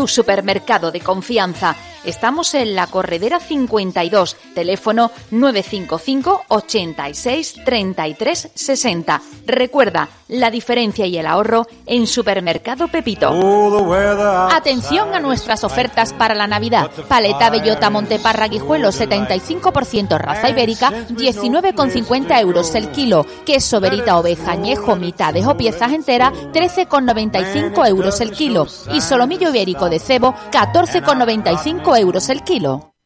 tu 0.00 0.08
supermercado 0.08 0.90
de 0.90 1.00
confianza. 1.00 1.76
Estamos 2.06 2.54
en 2.54 2.74
la 2.74 2.86
Corredera 2.86 3.38
52, 3.38 4.34
teléfono 4.54 5.10
955 5.30 6.44
86 6.48 7.56
33 7.62 8.48
60. 8.54 9.20
Recuerda, 9.44 10.08
la 10.30 10.50
diferencia 10.50 11.04
y 11.04 11.18
el 11.18 11.26
ahorro 11.26 11.66
en 11.84 12.06
Supermercado 12.06 12.88
Pepito. 12.88 13.28
Atención 14.50 15.14
a 15.14 15.20
nuestras 15.20 15.62
ofertas 15.64 16.14
para 16.14 16.34
la 16.34 16.46
Navidad. 16.46 16.90
Paleta 17.06 17.50
Bellota 17.50 17.90
Monteparra 17.90 18.48
Guijuelo 18.48 18.92
75% 18.92 20.16
raza 20.16 20.48
ibérica, 20.48 20.90
19,50 21.10 22.40
euros 22.40 22.74
el 22.74 22.90
kilo. 22.90 23.26
Queso 23.44 23.78
Verita 23.78 24.16
Oveja 24.16 24.52
Añejo 24.52 24.96
mitades 24.96 25.46
o 25.46 25.56
piezas 25.56 25.92
enteras, 25.92 26.32
13,95 26.32 27.86
euros 27.88 28.20
el 28.22 28.30
kilo. 28.30 28.66
Y 28.94 29.02
solomillo 29.02 29.50
ibérico 29.50 29.89
de 29.90 29.98
cebo, 29.98 30.34
14,95 30.50 31.98
euros 31.98 32.30
el 32.30 32.42
kilo. 32.42 32.89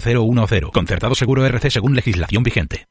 0010. 0.00 0.70
Concertado 0.72 1.14
seguro 1.14 1.44
RC 1.46 1.70
según 1.70 1.94
legislación 1.94 2.42
vigente. 2.42 2.86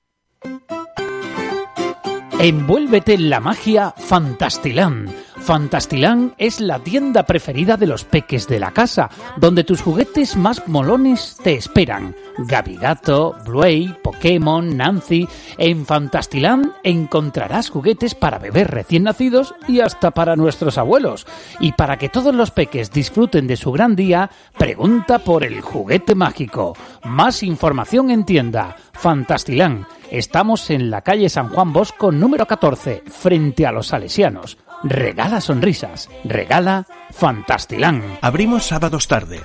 Envuélvete 2.40 3.14
en 3.14 3.30
la 3.30 3.40
magia 3.40 3.94
Fantastilán. 3.98 5.25
Fantastilán 5.46 6.34
es 6.40 6.60
la 6.60 6.80
tienda 6.80 7.28
preferida 7.28 7.78
de 7.78 7.86
los 7.86 8.04
peques 8.04 8.48
de 8.48 8.58
la 8.58 8.72
casa, 8.72 9.12
donde 9.38 9.64
tus 9.64 9.80
juguetes 9.80 10.36
más 10.36 10.68
molones 10.68 11.38
te 11.44 11.54
esperan. 11.54 12.16
Gabigato, 12.40 13.36
Bluey, 13.46 13.96
Pokémon, 14.02 14.76
Nancy. 14.76 15.28
En 15.60 15.86
Fantastilán 15.86 16.74
encontrarás 16.84 17.70
juguetes 17.70 18.16
para 18.16 18.40
bebés 18.40 18.68
recién 18.68 19.04
nacidos 19.04 19.54
y 19.68 19.82
hasta 19.82 20.10
para 20.10 20.36
nuestros 20.36 20.80
abuelos. 20.80 21.28
Y 21.60 21.74
para 21.74 21.98
que 21.98 22.10
todos 22.10 22.34
los 22.34 22.50
peques 22.50 22.92
disfruten 22.92 23.46
de 23.46 23.56
su 23.56 23.72
gran 23.72 23.96
día, 23.96 24.32
pregunta 24.58 25.20
por 25.20 25.44
el 25.44 25.62
juguete 25.62 26.16
mágico. 26.16 26.76
Más 27.04 27.44
información 27.44 28.10
en 28.10 28.26
tienda. 28.26 28.78
Fantastilán. 28.94 29.86
Estamos 30.10 30.72
en 30.72 30.90
la 30.90 31.02
calle 31.02 31.30
San 31.30 31.50
Juan 31.50 31.72
Bosco 31.72 32.12
número 32.12 32.48
14, 32.48 33.04
frente 33.06 33.68
a 33.68 33.72
los 33.72 33.88
salesianos. 33.88 34.58
Regala 34.88 35.42
sonrisas, 35.42 36.10
regala 36.24 36.86
Fantastilán. 37.10 38.04
Abrimos 38.22 38.68
sábados 38.68 39.08
tarde. 39.08 39.42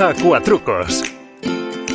Acuatrucos. 0.00 1.04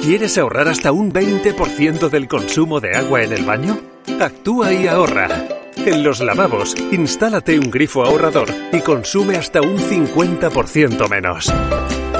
¿Quieres 0.01 0.37
ahorrar 0.37 0.69
hasta 0.69 0.93
un 0.93 1.11
20% 1.11 2.09
del 2.09 2.29
consumo 2.29 2.79
de 2.79 2.95
agua 2.95 3.21
en 3.21 3.33
el 3.33 3.43
baño? 3.43 3.79
Actúa 4.17 4.71
y 4.71 4.87
ahorra. 4.87 5.27
En 5.75 6.05
los 6.05 6.21
lavabos, 6.21 6.73
instálate 6.93 7.59
un 7.59 7.69
grifo 7.69 8.05
ahorrador 8.05 8.47
y 8.71 8.79
consume 8.79 9.35
hasta 9.35 9.61
un 9.61 9.77
50% 9.77 11.09
menos. 11.09 11.53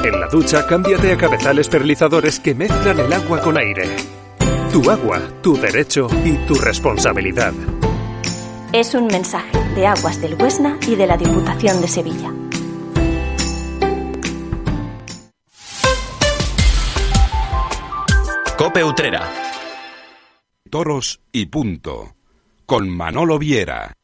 En 0.04 0.20
la 0.20 0.28
ducha, 0.28 0.68
cámbiate 0.68 1.14
a 1.14 1.18
cabezales 1.18 1.70
perlizadores 1.70 2.42
que 2.42 2.54
mezclan 2.54 3.00
el 3.00 3.14
agua 3.14 3.40
con 3.40 3.58
aire. 3.58 3.96
Tu 4.74 4.92
agua, 4.92 5.22
tu 5.42 5.56
derecho 5.56 6.10
y 6.26 6.34
tu 6.46 6.56
responsabilidad. 6.56 7.54
Es 8.74 8.96
un 8.96 9.06
mensaje 9.06 9.56
de 9.76 9.86
Aguas 9.86 10.20
del 10.20 10.34
Huesna 10.34 10.80
y 10.88 10.96
de 10.96 11.06
la 11.06 11.16
Diputación 11.16 11.80
de 11.80 11.88
Sevilla. 11.88 12.34
Cope 18.58 18.84
Utrera. 18.84 19.32
Toros 20.72 21.22
y 21.32 21.46
punto. 21.46 22.16
Con 22.66 22.90
Manolo 22.90 23.38
Viera. 23.38 23.96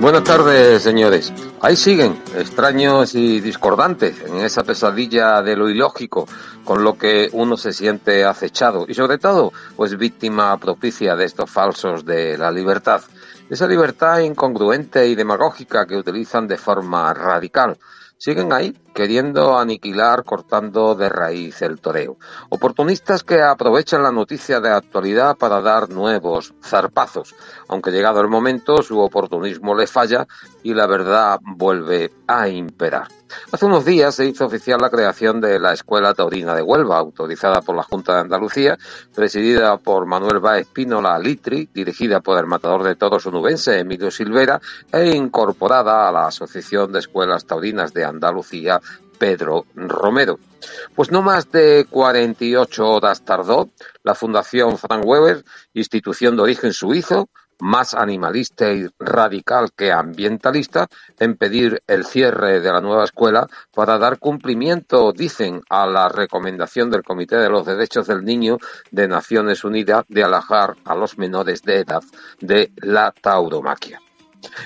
Buenas 0.00 0.24
tardes, 0.24 0.82
señores. 0.82 1.30
Ahí 1.64 1.76
siguen, 1.76 2.22
extraños 2.36 3.14
y 3.14 3.40
discordantes, 3.40 4.20
en 4.20 4.36
esa 4.36 4.64
pesadilla 4.64 5.40
de 5.40 5.56
lo 5.56 5.70
ilógico, 5.70 6.28
con 6.62 6.84
lo 6.84 6.98
que 6.98 7.30
uno 7.32 7.56
se 7.56 7.72
siente 7.72 8.22
acechado 8.26 8.84
y 8.86 8.92
sobre 8.92 9.16
todo, 9.16 9.50
pues 9.74 9.96
víctima 9.96 10.54
propicia 10.58 11.16
de 11.16 11.24
estos 11.24 11.50
falsos 11.50 12.04
de 12.04 12.36
la 12.36 12.50
libertad. 12.50 13.00
Esa 13.48 13.66
libertad 13.66 14.18
incongruente 14.18 15.08
y 15.08 15.14
demagógica 15.14 15.86
que 15.86 15.96
utilizan 15.96 16.46
de 16.46 16.58
forma 16.58 17.14
radical. 17.14 17.78
Siguen 18.24 18.54
ahí, 18.54 18.72
queriendo 18.94 19.58
aniquilar, 19.58 20.24
cortando 20.24 20.94
de 20.94 21.10
raíz 21.10 21.60
el 21.60 21.78
toreo. 21.78 22.16
Oportunistas 22.48 23.22
que 23.22 23.42
aprovechan 23.42 24.02
la 24.02 24.12
noticia 24.12 24.60
de 24.60 24.70
actualidad 24.70 25.36
para 25.36 25.60
dar 25.60 25.90
nuevos 25.90 26.54
zarpazos, 26.64 27.34
aunque 27.68 27.90
llegado 27.90 28.22
el 28.22 28.28
momento 28.28 28.82
su 28.82 28.98
oportunismo 28.98 29.74
le 29.74 29.86
falla 29.86 30.26
y 30.62 30.72
la 30.72 30.86
verdad 30.86 31.38
vuelve 31.42 32.12
a 32.26 32.48
imperar. 32.48 33.08
Hace 33.52 33.66
unos 33.66 33.84
días 33.84 34.14
se 34.14 34.26
hizo 34.26 34.46
oficial 34.46 34.80
la 34.80 34.90
creación 34.90 35.40
de 35.40 35.58
la 35.58 35.72
Escuela 35.72 36.14
Taurina 36.14 36.54
de 36.54 36.62
Huelva, 36.62 36.98
autorizada 36.98 37.60
por 37.62 37.76
la 37.76 37.82
Junta 37.82 38.14
de 38.14 38.20
Andalucía, 38.20 38.78
presidida 39.14 39.76
por 39.78 40.06
Manuel 40.06 40.40
Báez 40.40 40.66
Pínola 40.66 41.18
Litri, 41.18 41.68
dirigida 41.72 42.20
por 42.20 42.38
el 42.38 42.46
matador 42.46 42.82
de 42.82 42.96
toros 42.96 43.26
onubense 43.26 43.78
Emilio 43.78 44.10
Silvera 44.10 44.60
e 44.92 45.14
incorporada 45.14 46.08
a 46.08 46.12
la 46.12 46.26
Asociación 46.26 46.92
de 46.92 47.00
Escuelas 47.00 47.44
Taurinas 47.46 47.92
de 47.92 48.04
Andalucía, 48.04 48.80
Pedro 49.18 49.66
Romero. 49.74 50.38
Pues 50.94 51.10
no 51.10 51.22
más 51.22 51.50
de 51.50 51.86
48 51.88 52.88
horas 52.88 53.22
tardó 53.24 53.70
la 54.02 54.14
Fundación 54.14 54.78
Frank 54.78 55.04
Weber, 55.04 55.44
institución 55.74 56.36
de 56.36 56.42
origen 56.42 56.72
suizo, 56.72 57.28
más 57.64 57.94
animalista 57.94 58.70
y 58.72 58.86
radical 58.98 59.72
que 59.74 59.90
ambientalista 59.90 60.86
en 61.18 61.34
pedir 61.34 61.82
el 61.86 62.04
cierre 62.04 62.60
de 62.60 62.70
la 62.70 62.82
nueva 62.82 63.04
escuela 63.04 63.48
para 63.74 63.96
dar 63.96 64.18
cumplimiento, 64.18 65.12
dicen, 65.12 65.62
a 65.70 65.86
la 65.86 66.10
recomendación 66.10 66.90
del 66.90 67.02
Comité 67.02 67.36
de 67.36 67.48
los 67.48 67.64
Derechos 67.64 68.06
del 68.06 68.22
Niño 68.22 68.58
de 68.90 69.08
Naciones 69.08 69.64
Unidas 69.64 70.04
de 70.08 70.24
alejar 70.24 70.76
a 70.84 70.94
los 70.94 71.16
menores 71.16 71.62
de 71.62 71.78
edad 71.78 72.02
de 72.38 72.70
la 72.76 73.14
tauromaquia. 73.18 73.98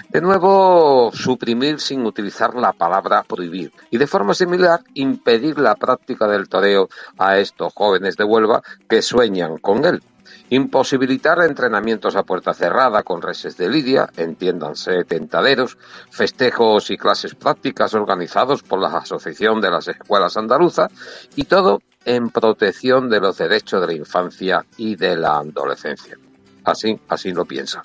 De 0.09 0.21
nuevo, 0.21 1.13
suprimir 1.13 1.79
sin 1.79 2.05
utilizar 2.05 2.57
la 2.57 2.73
palabra 2.73 3.23
prohibir 3.23 3.73
y 3.91 3.99
de 3.99 4.09
forma 4.09 4.35
similar 4.35 4.81
impedir 4.95 5.57
la 5.61 5.77
práctica 5.77 6.27
del 6.27 6.49
toreo 6.49 6.89
a 7.17 7.39
estos 7.39 7.73
jóvenes 7.75 8.17
de 8.17 8.25
Huelva 8.25 8.61
que 8.89 9.03
sueñan 9.03 9.59
con 9.59 9.85
él. 9.85 10.03
Imposibilitar 10.51 11.43
entrenamientos 11.43 12.17
a 12.17 12.23
puerta 12.23 12.55
cerrada 12.55 13.03
con 13.03 13.21
reses 13.21 13.57
de 13.57 13.69
lidia, 13.69 14.09
entiéndanse 14.17 15.05
tentaderos, 15.05 15.77
festejos 16.11 16.91
y 16.91 16.97
clases 16.97 17.35
prácticas 17.35 17.95
organizados 17.95 18.63
por 18.63 18.81
la 18.81 18.89
Asociación 18.89 19.61
de 19.61 19.71
las 19.71 19.89
Escuelas 19.89 20.37
Andaluzas 20.37 20.91
y 21.37 21.45
todo 21.45 21.83
en 22.05 22.31
protección 22.31 23.11
de 23.11 23.21
los 23.21 23.37
derechos 23.37 23.81
de 23.81 23.87
la 23.87 23.93
infancia 23.93 24.65
y 24.79 24.97
de 24.97 25.17
la 25.17 25.39
adolescencia. 25.39 26.17
Así, 26.65 26.99
así 27.09 27.33
lo 27.33 27.45
piensan. 27.45 27.83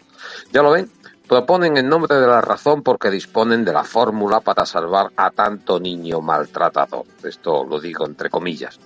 Ya 0.51 0.61
lo 0.61 0.71
ven, 0.71 0.89
proponen 1.27 1.77
en 1.77 1.89
nombre 1.89 2.15
de 2.15 2.27
la 2.27 2.41
razón 2.41 2.83
porque 2.83 3.09
disponen 3.09 3.65
de 3.65 3.73
la 3.73 3.83
fórmula 3.83 4.39
para 4.39 4.65
salvar 4.65 5.11
a 5.17 5.31
tanto 5.31 5.79
niño 5.79 6.21
maltratado. 6.21 7.03
Esto 7.23 7.65
lo 7.65 7.79
digo 7.79 8.05
entre 8.05 8.29
comillas. 8.29 8.79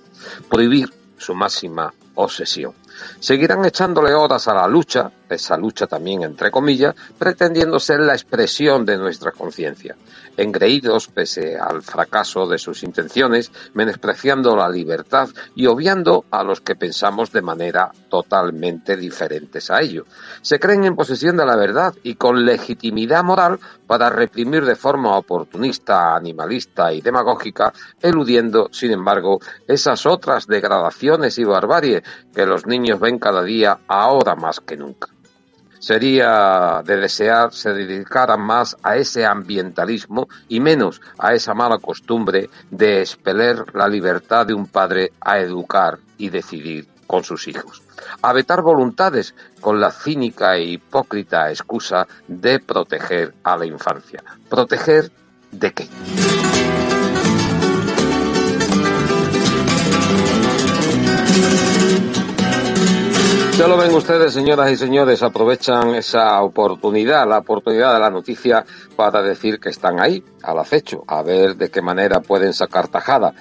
Prohibir 0.50 0.92
su 1.18 1.36
máxima 1.36 1.94
obsesión. 2.16 2.74
Seguirán 3.20 3.66
echándole 3.66 4.14
horas 4.14 4.48
a 4.48 4.54
la 4.54 4.68
lucha, 4.68 5.12
esa 5.30 5.58
lucha 5.58 5.88
también 5.88 6.24
entre 6.24 6.52
comillas, 6.52 6.96
pretendiendo 7.18 7.80
ser 7.80 8.00
la 8.00 8.14
expresión 8.14 8.86
de 8.86 8.98
nuestra 8.98 9.32
conciencia. 9.32 9.96
Engreídos 10.38 11.08
pese 11.08 11.58
al 11.58 11.82
fracaso 11.82 12.48
de 12.48 12.60
sus 12.60 12.84
intenciones, 12.84 13.52
menospreciando 13.74 14.56
la 14.56 14.70
libertad 14.70 15.30
y 15.56 15.66
obviando 15.66 16.26
a 16.30 16.44
los 16.44 16.62
que 16.62 16.76
pensamos 16.76 17.32
de 17.32 17.42
manera 17.42 17.92
totalmente 18.10 18.96
diferentes 18.96 19.72
a 19.72 19.82
ello. 19.82 20.06
Se 20.42 20.60
creen 20.60 20.86
en 20.86 20.96
posesión 20.96 21.38
de 21.38 21.46
la 21.46 21.56
verdad 21.56 21.96
y 22.04 22.16
con 22.16 22.46
legitimidad 22.46 23.24
moral 23.24 23.60
para 23.88 24.10
reprimir 24.10 24.66
de 24.66 24.76
forma 24.76 25.18
oportunista, 25.18 26.16
animalista 26.16 26.94
y 26.94 27.02
demagógica, 27.02 27.74
eludiendo, 28.02 28.70
sin 28.72 28.92
embargo, 28.92 29.40
esas 29.68 30.06
otras 30.06 30.46
degradaciones 30.46 31.38
y 31.40 31.46
barbarie 31.46 32.04
que 32.34 32.46
los 32.46 32.66
niños 32.68 32.87
ven 32.96 33.20
cada 33.20 33.44
día 33.44 33.80
ahora 33.88 34.36
más 34.36 34.60
que 34.60 34.78
nunca. 34.78 35.10
Sería 35.80 36.82
de 36.84 36.98
desear 36.98 37.54
se 37.54 37.72
dedicaran 37.72 38.42
más 38.42 38.76
a 38.82 38.96
ese 38.96 39.26
ambientalismo 39.26 40.28
y 40.48 40.60
menos 40.60 41.02
a 41.20 41.34
esa 41.34 41.54
mala 41.54 41.78
costumbre 41.78 42.50
de 42.72 43.02
expeler 43.02 43.64
la 43.76 43.88
libertad 43.88 44.48
de 44.48 44.54
un 44.54 44.66
padre 44.66 45.12
a 45.22 45.38
educar 45.40 46.00
y 46.18 46.30
decidir 46.30 46.88
con 47.06 47.24
sus 47.24 47.48
hijos. 47.48 47.84
A 48.22 48.34
vetar 48.34 48.62
voluntades 48.62 49.36
con 49.62 49.80
la 49.80 49.92
cínica 49.92 50.56
e 50.56 50.64
hipócrita 50.64 51.50
excusa 51.50 52.08
de 52.28 52.60
proteger 52.60 53.36
a 53.44 53.56
la 53.58 53.66
infancia. 53.66 54.24
¿Proteger 54.50 55.12
de 55.52 55.74
qué? 55.74 55.88
Ya 63.58 63.68
lo 63.68 63.76
ven 63.76 63.92
ustedes, 63.96 64.34
señoras 64.34 64.72
y 64.72 64.76
señores, 64.76 65.24
aprovechan 65.24 65.96
esa 65.96 66.44
oportunidad, 66.44 67.28
la 67.28 67.40
oportunidad 67.40 67.92
de 67.92 68.00
la 68.00 68.12
noticia 68.12 68.64
para 68.96 69.24
decir 69.24 69.60
que 69.60 69.70
están 69.70 70.00
ahí, 70.00 70.24
al 70.44 70.60
acecho, 70.60 71.04
a 71.08 71.24
ver 71.24 71.56
de 71.56 71.72
qué 71.72 71.82
manera 71.82 72.20
pueden 72.20 72.54
sacar 72.54 72.88
tajada. 72.88 73.34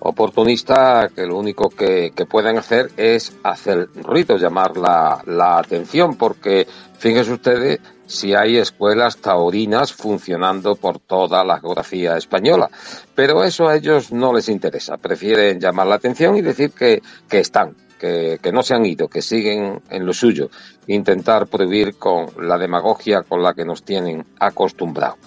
Oportunista 0.00 1.08
que 1.16 1.24
lo 1.24 1.38
único 1.38 1.70
que, 1.70 2.12
pueden 2.28 2.58
hacer 2.58 2.90
es 2.98 3.34
hacer 3.44 3.88
ruido, 3.94 4.36
llamar 4.36 4.76
la, 4.76 5.56
atención, 5.56 6.16
porque 6.16 6.66
fíjense 6.98 7.32
ustedes 7.32 7.80
si 8.04 8.34
hay 8.34 8.58
escuelas 8.58 9.16
taurinas 9.16 9.94
funcionando 9.94 10.74
por 10.74 10.98
toda 10.98 11.44
la 11.44 11.58
geografía 11.60 12.18
española. 12.18 12.68
Pero 13.14 13.42
eso 13.42 13.68
a 13.68 13.76
ellos 13.76 14.12
no 14.12 14.34
les 14.34 14.50
interesa. 14.50 14.98
Prefieren 14.98 15.58
llamar 15.58 15.86
la 15.86 15.94
atención 15.94 16.36
y 16.36 16.42
decir 16.42 16.72
que 16.72 17.00
están, 17.30 17.74
que, 18.02 18.52
no 18.52 18.62
se 18.62 18.74
han 18.74 18.84
ido, 18.84 19.08
que 19.08 19.22
siguen 19.22 19.80
en 19.88 20.04
lo 20.04 20.12
suyo, 20.12 20.50
intentar 20.88 21.46
prohibir 21.46 21.94
con 21.96 22.26
la 22.40 22.58
demagogia 22.58 23.22
con 23.22 23.42
la 23.42 23.54
que 23.54 23.64
nos 23.64 23.84
tienen 23.84 24.24
acostumbrados. 24.40 25.18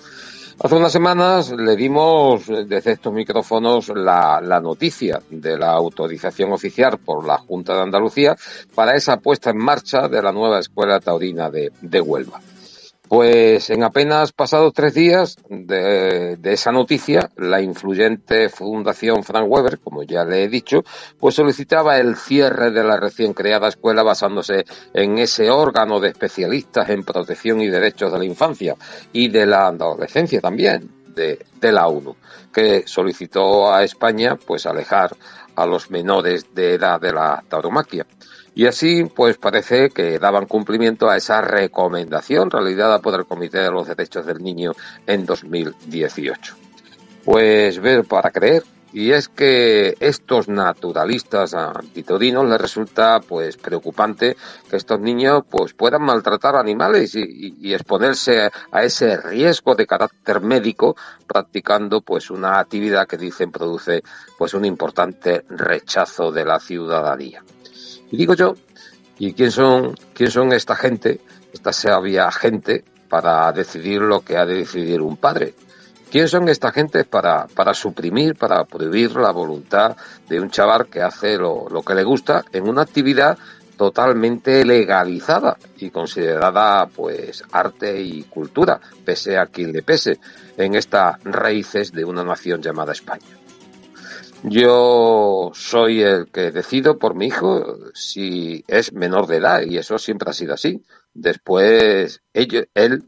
Hace 0.58 0.76
unas 0.76 0.92
semanas 0.92 1.52
le 1.52 1.76
dimos 1.76 2.48
desde 2.48 2.94
estos 2.94 3.14
micrófonos 3.14 3.90
la, 3.90 4.40
noticia 4.62 5.22
de 5.30 5.58
la 5.58 5.72
autorización 5.72 6.54
oficial 6.54 6.98
por 6.98 7.26
la 7.26 7.38
Junta 7.38 7.76
de 7.76 7.82
Andalucía 7.82 8.38
para 8.74 8.96
esa 8.96 9.18
puesta 9.18 9.50
en 9.50 9.58
marcha 9.58 10.08
de 10.08 10.22
la 10.22 10.32
nueva 10.32 10.60
Escuela 10.60 11.00
Taurina 11.00 11.50
de 11.50 12.02
Huelva. 12.02 12.40
Pues 13.08 13.70
en 13.70 13.84
apenas 13.84 14.32
pasados 14.32 14.74
tres 14.74 14.96
días 14.96 15.38
de, 15.48 16.38
esa 16.44 16.72
noticia, 16.72 17.30
la 17.38 17.62
influyente 17.62 18.50
Fundación 18.50 19.24
Frank 19.24 19.46
Weber, 19.48 19.80
como 19.80 20.02
ya 20.04 20.26
le 20.26 20.44
he 20.44 20.48
dicho, 20.48 20.84
pues 21.20 21.36
solicitaba 21.36 22.00
el 22.00 22.16
cierre 22.16 22.72
de 22.72 22.84
la 22.84 22.98
recién 22.98 23.34
creada 23.34 23.68
escuela 23.68 24.02
basándose 24.02 24.66
en 24.94 25.20
ese 25.20 25.52
órgano 25.52 26.00
de 26.00 26.10
especialistas 26.10 26.90
en 26.90 27.04
protección 27.04 27.62
y 27.62 27.68
derechos 27.68 28.12
de 28.12 28.20
la 28.20 28.26
infancia 28.26 28.76
y 29.14 29.28
de 29.28 29.46
la 29.46 29.68
adolescencia 29.68 30.42
también, 30.42 30.90
de, 31.16 31.46
de 31.62 31.72
la 31.72 31.88
ONU, 31.88 32.16
que 32.52 32.88
solicitó 32.88 33.72
a 33.72 33.84
España 33.84 34.36
pues 34.36 34.66
alejar 34.66 35.16
a 35.56 35.66
los 35.66 35.92
menores 35.92 36.54
de 36.54 36.74
edad 36.74 37.00
de 37.00 37.14
la 37.14 37.44
tauromaquia. 37.48 38.06
Y 38.54 38.68
así, 38.68 39.04
pues 39.04 39.38
parece 39.38 39.90
que 39.90 40.18
daban 40.18 40.46
cumplimiento 40.46 41.10
a 41.10 41.18
esa 41.18 41.42
recomendación 41.42 42.50
realizada 42.50 43.00
por 43.00 43.16
el 43.16 43.26
Comité 43.26 43.60
de 43.60 43.72
los 43.72 43.88
Derechos 43.88 44.26
del 44.26 44.42
Niño 44.42 44.72
en 45.06 45.26
2018. 45.26 46.56
Pues 47.26 47.80
ver 47.80 48.06
para 48.06 48.32
creer. 48.32 48.64
Y 48.96 49.12
es 49.12 49.28
que 49.28 49.98
estos 50.00 50.48
naturalistas 50.48 51.54
antitodinos 51.54 52.48
les 52.48 52.62
resulta 52.62 53.20
pues 53.20 53.58
preocupante 53.58 54.38
que 54.70 54.78
estos 54.78 55.02
niños 55.02 55.44
pues 55.50 55.74
puedan 55.74 56.04
maltratar 56.04 56.56
animales 56.56 57.14
y, 57.16 57.58
y, 57.60 57.74
exponerse 57.74 58.50
a 58.72 58.84
ese 58.84 59.18
riesgo 59.18 59.76
de 59.76 59.86
carácter 59.86 60.40
médico 60.40 60.96
practicando 61.28 62.00
pues 62.00 62.30
una 62.30 62.58
actividad 62.58 63.06
que 63.06 63.18
dicen 63.18 63.52
produce 63.52 64.02
pues 64.38 64.54
un 64.54 64.64
importante 64.64 65.44
rechazo 65.50 66.32
de 66.32 66.46
la 66.46 66.62
ciudadanía. 66.62 67.44
Y 68.12 68.16
digo 68.16 68.34
yo, 68.34 68.56
¿y 69.20 69.34
quién 69.34 69.52
son, 69.52 69.98
quién 70.14 70.32
son 70.32 70.54
esta 70.54 70.78
gente, 70.78 71.20
esta 71.52 71.74
sabia 71.74 72.32
gente, 72.32 72.86
para 73.10 73.52
decidir 73.52 74.00
lo 74.00 74.22
que 74.22 74.38
ha 74.38 74.46
de 74.46 74.56
decidir 74.56 75.02
un 75.02 75.18
padre? 75.18 75.54
¿Quién 76.12 76.28
son 76.28 76.48
esta 76.48 76.72
gente 76.72 77.04
para, 77.04 77.48
para 77.48 77.74
suprimir, 77.74 78.36
para 78.36 78.64
prohibir 78.64 79.16
la 79.16 79.32
voluntad 79.32 79.96
de 80.30 80.40
un 80.40 80.50
chaval 80.50 80.88
que 80.88 81.02
hace 81.02 81.38
lo, 81.38 81.68
lo 81.70 81.82
que 81.82 81.96
le 81.96 82.04
gusta 82.04 82.46
en 82.54 82.70
una 82.70 82.84
actividad 82.84 83.38
totalmente 83.76 84.64
legalizada 84.64 85.58
y 85.78 85.90
considerada 85.90 86.88
pues 86.88 87.44
arte 87.52 88.02
y 88.02 88.24
cultura, 88.24 88.80
pese 89.04 89.38
a 89.38 89.48
quien 89.48 89.74
le 89.74 89.82
pese, 89.82 90.20
en 90.58 90.76
estas 90.76 91.22
raíces 91.24 91.92
de 91.92 92.06
una 92.06 92.24
nación 92.24 92.62
llamada 92.62 92.94
España? 92.94 93.38
Yo 94.44 95.52
soy 95.56 96.04
el 96.04 96.28
que 96.28 96.52
decido 96.52 97.00
por 97.00 97.16
mi 97.16 97.28
hijo 97.28 97.78
si 97.96 98.64
es 98.68 98.94
menor 98.94 99.26
de 99.26 99.38
edad 99.38 99.62
y 99.64 99.78
eso 99.78 99.98
siempre 99.98 100.30
ha 100.30 100.34
sido 100.34 100.54
así. 100.54 100.84
Después 101.14 102.22
él, 102.32 102.70
el 102.76 103.04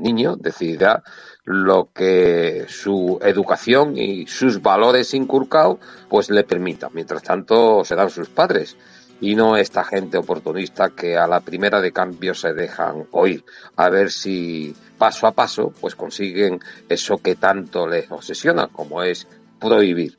niño, 0.00 0.36
decidirá 0.36 1.02
lo 1.44 1.90
que 1.92 2.64
su 2.68 3.18
educación 3.22 3.98
y 3.98 4.26
sus 4.26 4.62
valores 4.62 5.14
inculcados 5.14 5.78
pues 6.08 6.30
le 6.30 6.44
permitan. 6.44 6.90
Mientras 6.94 7.22
tanto 7.22 7.84
serán 7.84 8.10
sus 8.10 8.28
padres 8.28 8.76
y 9.20 9.34
no 9.34 9.56
esta 9.56 9.84
gente 9.84 10.18
oportunista 10.18 10.90
que 10.90 11.16
a 11.16 11.26
la 11.26 11.40
primera 11.40 11.80
de 11.80 11.92
cambio 11.92 12.34
se 12.34 12.52
dejan 12.52 13.06
oír 13.12 13.44
a 13.76 13.88
ver 13.88 14.10
si 14.10 14.74
paso 14.98 15.26
a 15.26 15.32
paso 15.32 15.72
pues 15.80 15.94
consiguen 15.94 16.60
eso 16.88 17.18
que 17.18 17.36
tanto 17.36 17.86
les 17.86 18.10
obsesiona 18.10 18.68
como 18.68 19.02
es 19.02 19.28
prohibir 19.60 20.18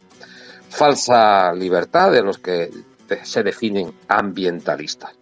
falsa 0.70 1.54
libertad 1.54 2.12
de 2.12 2.22
los 2.22 2.38
que 2.38 2.70
se 3.24 3.44
definen 3.44 3.94
ambientalistas. 4.08 5.14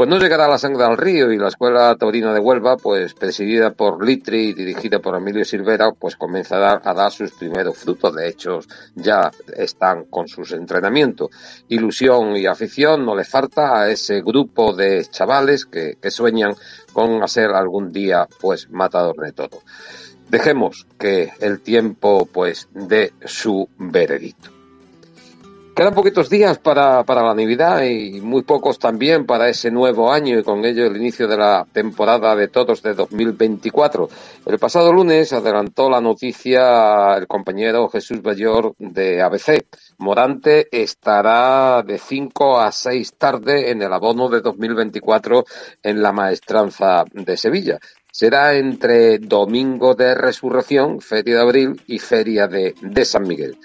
Pues 0.00 0.08
no 0.08 0.18
llegará 0.18 0.48
la 0.48 0.56
sangre 0.56 0.84
al 0.84 0.96
río 0.96 1.30
y 1.30 1.36
la 1.36 1.48
Escuela 1.48 1.94
Taurina 1.94 2.32
de 2.32 2.40
Huelva, 2.40 2.78
pues 2.78 3.12
presidida 3.12 3.72
por 3.72 4.02
Litri 4.02 4.48
y 4.48 4.54
dirigida 4.54 4.98
por 4.98 5.14
Emilio 5.14 5.44
Silvera, 5.44 5.92
pues 5.92 6.16
comenzará 6.16 6.80
a 6.82 6.94
dar 6.94 7.12
sus 7.12 7.32
primeros 7.32 7.76
frutos. 7.76 8.14
De 8.14 8.26
hecho, 8.26 8.60
ya 8.94 9.30
están 9.54 10.06
con 10.06 10.26
sus 10.26 10.52
entrenamientos. 10.52 11.28
Ilusión 11.68 12.34
y 12.34 12.46
afición 12.46 13.04
no 13.04 13.14
le 13.14 13.24
falta 13.24 13.78
a 13.78 13.90
ese 13.90 14.22
grupo 14.22 14.72
de 14.72 15.04
chavales 15.04 15.66
que, 15.66 15.98
que 16.00 16.10
sueñan 16.10 16.54
con 16.94 17.22
hacer 17.22 17.50
algún 17.50 17.92
día, 17.92 18.26
pues, 18.40 18.70
matador 18.70 19.16
de 19.18 19.32
todo. 19.32 19.60
Dejemos 20.30 20.86
que 20.98 21.30
el 21.40 21.60
tiempo, 21.60 22.24
pues, 22.24 22.70
dé 22.72 23.12
su 23.26 23.68
veredicto. 23.76 24.59
Quedan 25.80 25.94
poquitos 25.94 26.28
días 26.28 26.58
para, 26.58 27.04
para 27.04 27.22
la 27.22 27.34
Navidad 27.34 27.82
y 27.84 28.20
muy 28.20 28.42
pocos 28.42 28.78
también 28.78 29.24
para 29.24 29.48
ese 29.48 29.70
nuevo 29.70 30.12
año 30.12 30.38
y 30.38 30.42
con 30.42 30.62
ello 30.62 30.84
el 30.84 30.94
inicio 30.98 31.26
de 31.26 31.38
la 31.38 31.66
temporada 31.72 32.36
de 32.36 32.48
todos 32.48 32.82
de 32.82 32.92
2024. 32.92 34.06
El 34.44 34.58
pasado 34.58 34.92
lunes 34.92 35.32
adelantó 35.32 35.88
la 35.88 36.02
noticia 36.02 37.16
el 37.16 37.26
compañero 37.26 37.88
Jesús 37.88 38.20
Bayor 38.20 38.74
de 38.78 39.22
ABC. 39.22 39.64
Morante 39.96 40.68
estará 40.70 41.82
de 41.82 41.96
5 41.96 42.60
a 42.60 42.70
6 42.70 43.14
tarde 43.14 43.70
en 43.70 43.80
el 43.80 43.90
abono 43.90 44.28
de 44.28 44.42
2024 44.42 45.46
en 45.82 46.02
la 46.02 46.12
maestranza 46.12 47.04
de 47.10 47.38
Sevilla 47.38 47.78
será 48.12 48.54
entre 48.54 49.18
Domingo 49.18 49.94
de 49.94 50.14
Resurrección, 50.14 51.00
Feria 51.00 51.36
de 51.36 51.40
Abril 51.40 51.80
y 51.86 51.98
Feria 52.00 52.48
de 52.48 53.04
San 53.06 53.22
Miguel 53.22 53.56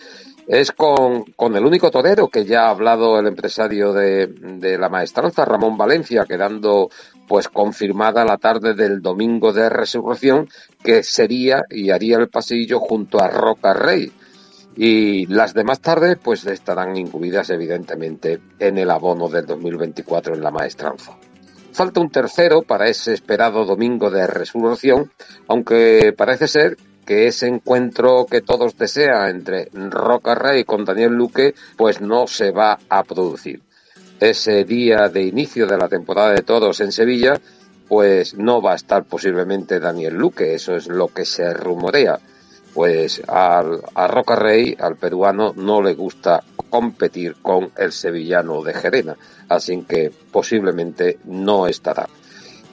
es 0.47 0.71
con, 0.71 1.23
con, 1.35 1.55
el 1.55 1.65
único 1.65 1.89
torero 1.89 2.27
que 2.27 2.45
ya 2.45 2.65
ha 2.65 2.69
hablado 2.69 3.19
el 3.19 3.27
empresario 3.27 3.93
de, 3.93 4.27
de, 4.27 4.77
la 4.77 4.89
maestranza, 4.89 5.45
Ramón 5.45 5.77
Valencia, 5.77 6.25
quedando 6.27 6.89
pues 7.27 7.49
confirmada 7.49 8.23
la 8.25 8.37
tarde 8.37 8.75
del 8.75 9.01
domingo 9.01 9.53
de 9.53 9.69
resurrección, 9.69 10.47
que 10.83 11.03
sería 11.03 11.63
y 11.69 11.89
haría 11.89 12.17
el 12.17 12.29
pasillo 12.29 12.79
junto 12.79 13.19
a 13.19 13.27
Roca 13.27 13.73
Rey. 13.73 14.11
Y 14.77 15.25
las 15.27 15.53
demás 15.53 15.79
tardes 15.79 16.17
pues 16.21 16.45
estarán 16.45 16.97
incluidas 16.97 17.49
evidentemente 17.49 18.39
en 18.59 18.77
el 18.77 18.91
abono 18.91 19.29
del 19.29 19.45
2024 19.45 20.35
en 20.35 20.41
la 20.41 20.51
maestranza. 20.51 21.17
Falta 21.71 21.99
un 21.99 22.09
tercero 22.09 22.61
para 22.61 22.87
ese 22.87 23.13
esperado 23.13 23.65
domingo 23.65 24.09
de 24.09 24.27
resurrección, 24.27 25.11
aunque 25.47 26.13
parece 26.15 26.47
ser 26.47 26.77
que 27.05 27.27
ese 27.27 27.47
encuentro 27.47 28.25
que 28.25 28.41
todos 28.41 28.77
desean 28.77 29.29
entre 29.29 29.69
Roca 29.73 30.35
Rey 30.35 30.63
con 30.63 30.83
Daniel 30.83 31.13
Luque, 31.13 31.53
pues 31.77 32.01
no 32.01 32.27
se 32.27 32.51
va 32.51 32.79
a 32.89 33.03
producir. 33.03 33.61
Ese 34.19 34.63
día 34.63 35.09
de 35.09 35.23
inicio 35.23 35.67
de 35.67 35.77
la 35.77 35.87
temporada 35.87 36.31
de 36.31 36.41
todos 36.41 36.79
en 36.81 36.91
Sevilla, 36.91 37.39
pues 37.87 38.35
no 38.35 38.61
va 38.61 38.73
a 38.73 38.75
estar 38.75 39.03
posiblemente 39.03 39.79
Daniel 39.79 40.15
Luque, 40.15 40.55
eso 40.55 40.75
es 40.75 40.87
lo 40.87 41.09
que 41.09 41.25
se 41.25 41.53
rumorea. 41.53 42.19
Pues 42.73 43.21
al, 43.27 43.81
a 43.93 44.05
al 44.05 44.95
peruano, 44.97 45.53
no 45.55 45.81
le 45.81 45.93
gusta 45.93 46.43
competir 46.69 47.35
con 47.41 47.71
el 47.77 47.93
sevillano 47.93 48.61
de 48.63 48.73
Gerena, 48.73 49.15
así 49.47 49.81
que 49.83 50.11
posiblemente 50.31 51.19
no 51.23 51.67
estará. 51.67 52.07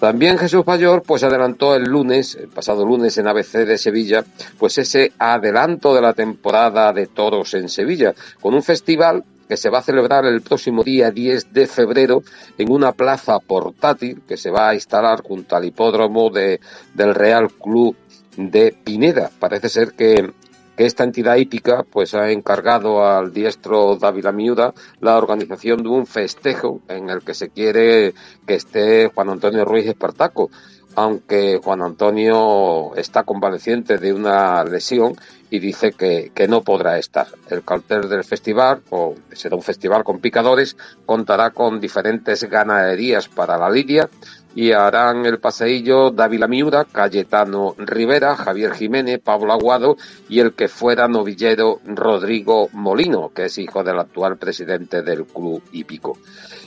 También 0.03 0.37
Jesús 0.37 0.67
Mayor 0.67 1.05
pues 1.07 1.23
adelantó 1.23 1.77
el 1.77 1.85
lunes, 1.85 2.35
el 2.35 2.49
pasado 2.49 2.85
lunes 2.85 3.17
en 3.19 3.29
ABC 3.29 3.59
de 3.65 3.79
Sevilla, 3.79 4.25
pues 4.59 4.77
ese 4.79 5.13
adelanto 5.17 5.95
de 5.95 6.01
la 6.01 6.13
temporada 6.13 6.93
de 6.93 7.07
toros 7.07 7.55
en 7.55 7.69
Sevilla, 7.69 8.13
con 8.41 8.53
un 8.53 8.65
festival 8.65 9.23
que 9.49 9.57
se 9.57 9.71
va 9.71 9.79
a 9.79 9.83
celebrar 9.83 10.27
el 10.27 10.43
próximo 10.43 10.83
día 10.83 11.13
10 11.13 11.53
de 11.53 11.69
febrero 11.69 12.25
en 12.59 12.73
una 12.73 12.91
plaza 12.91 13.39
portátil 13.39 14.23
que 14.27 14.37
se 14.37 14.51
va 14.51 14.71
a 14.71 14.75
instalar 14.75 15.23
junto 15.23 15.55
al 15.55 15.67
hipódromo 15.67 16.31
de, 16.31 16.59
del 16.95 17.15
Real 17.15 17.53
Club 17.53 17.95
de 18.37 18.75
Pineda. 18.83 19.31
Parece 19.39 19.69
ser 19.69 19.93
que 19.93 20.33
que 20.77 20.87
esta 20.87 21.05
entidad 21.05 21.37
hípica 21.37 21.85
pues 21.85 22.15
ha 22.15 22.31
encargado 22.31 23.05
al 23.05 23.33
diestro 23.33 23.97
Dávila 23.97 24.33
Miuda 24.33 24.73
la 25.01 25.17
organización 25.17 25.83
de 25.83 25.89
un 25.89 26.07
festejo 26.07 26.81
en 26.89 27.11
el 27.11 27.23
que 27.23 27.35
se 27.35 27.51
quiere 27.51 28.15
que 28.47 28.55
esté 28.55 29.11
Juan 29.15 29.31
Antonio 29.31 29.65
Ruiz 29.65 29.87
Espartaco, 29.87 30.51
aunque 30.95 31.59
Juan 31.63 31.83
Antonio 31.83 32.95
está 32.97 33.25
convaleciente 33.25 33.99
de 33.99 34.13
una 34.13 34.65
lesión 34.65 35.15
y 35.51 35.59
dice 35.59 35.93
que, 35.93 36.33
que 36.35 36.49
no 36.49 36.63
podrá 36.63 36.99
estar. 36.99 37.27
El 37.51 37.63
cartel 37.63 38.09
del 38.09 38.25
festival, 38.25 38.83
o 38.91 39.15
será 39.33 39.57
un 39.57 39.63
festival 39.63 40.03
con 40.05 40.21
picadores, 40.21 40.77
contará 41.05 41.51
con 41.51 41.81
diferentes 41.81 42.45
ganaderías 42.45 43.29
para 43.29 43.59
la 43.59 43.71
lidia, 43.71 44.09
y 44.55 44.73
harán 44.73 45.25
el 45.27 45.39
paseillo 45.39 46.11
Dávila 46.11 46.47
Miura, 46.47 46.85
Cayetano 46.85 47.75
Rivera, 47.79 48.37
Javier 48.37 48.75
Jiménez, 48.75 49.21
Pablo 49.23 49.53
Aguado 49.53 49.97
y 50.29 50.41
el 50.41 50.55
que 50.55 50.69
fuera 50.69 51.09
novillero 51.09 51.81
Rodrigo 51.85 52.69
Molino, 52.73 53.31
que 53.35 53.47
es 53.47 53.59
hijo 53.59 53.83
del 53.83 53.99
actual 53.99 54.37
presidente 54.37 55.03
del 55.03 55.25
club 55.25 55.63
hípico. 55.73 56.19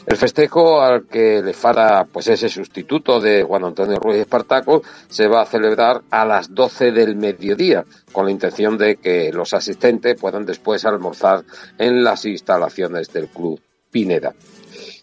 El 0.06 0.18
festejo 0.18 0.82
al 0.82 1.08
que 1.08 1.42
le 1.42 1.54
fará 1.54 2.06
pues 2.06 2.28
ese 2.28 2.48
sustituto 2.48 3.20
de 3.20 3.44
Juan 3.44 3.66
Antonio 3.66 3.98
Ruiz 3.98 4.18
Espartaco 4.18 4.84
se 5.08 5.28
va 5.28 5.42
a 5.42 5.48
celebrar 5.48 6.04
a 6.12 6.26
las 6.26 6.54
12 6.54 6.92
del 6.92 7.16
mediodía, 7.16 7.84
con 8.12 8.26
la 8.26 8.32
intención 8.32 8.78
de 8.78 8.98
que 8.98 9.32
los 9.34 9.54
asistentes 9.54 10.20
puedan 10.20 10.46
después 10.46 10.86
almorzar 10.86 11.44
en 11.80 12.04
las 12.04 12.26
instalaciones 12.26 13.12
del 13.12 13.30
club 13.30 13.60
Pineda. 13.90 14.34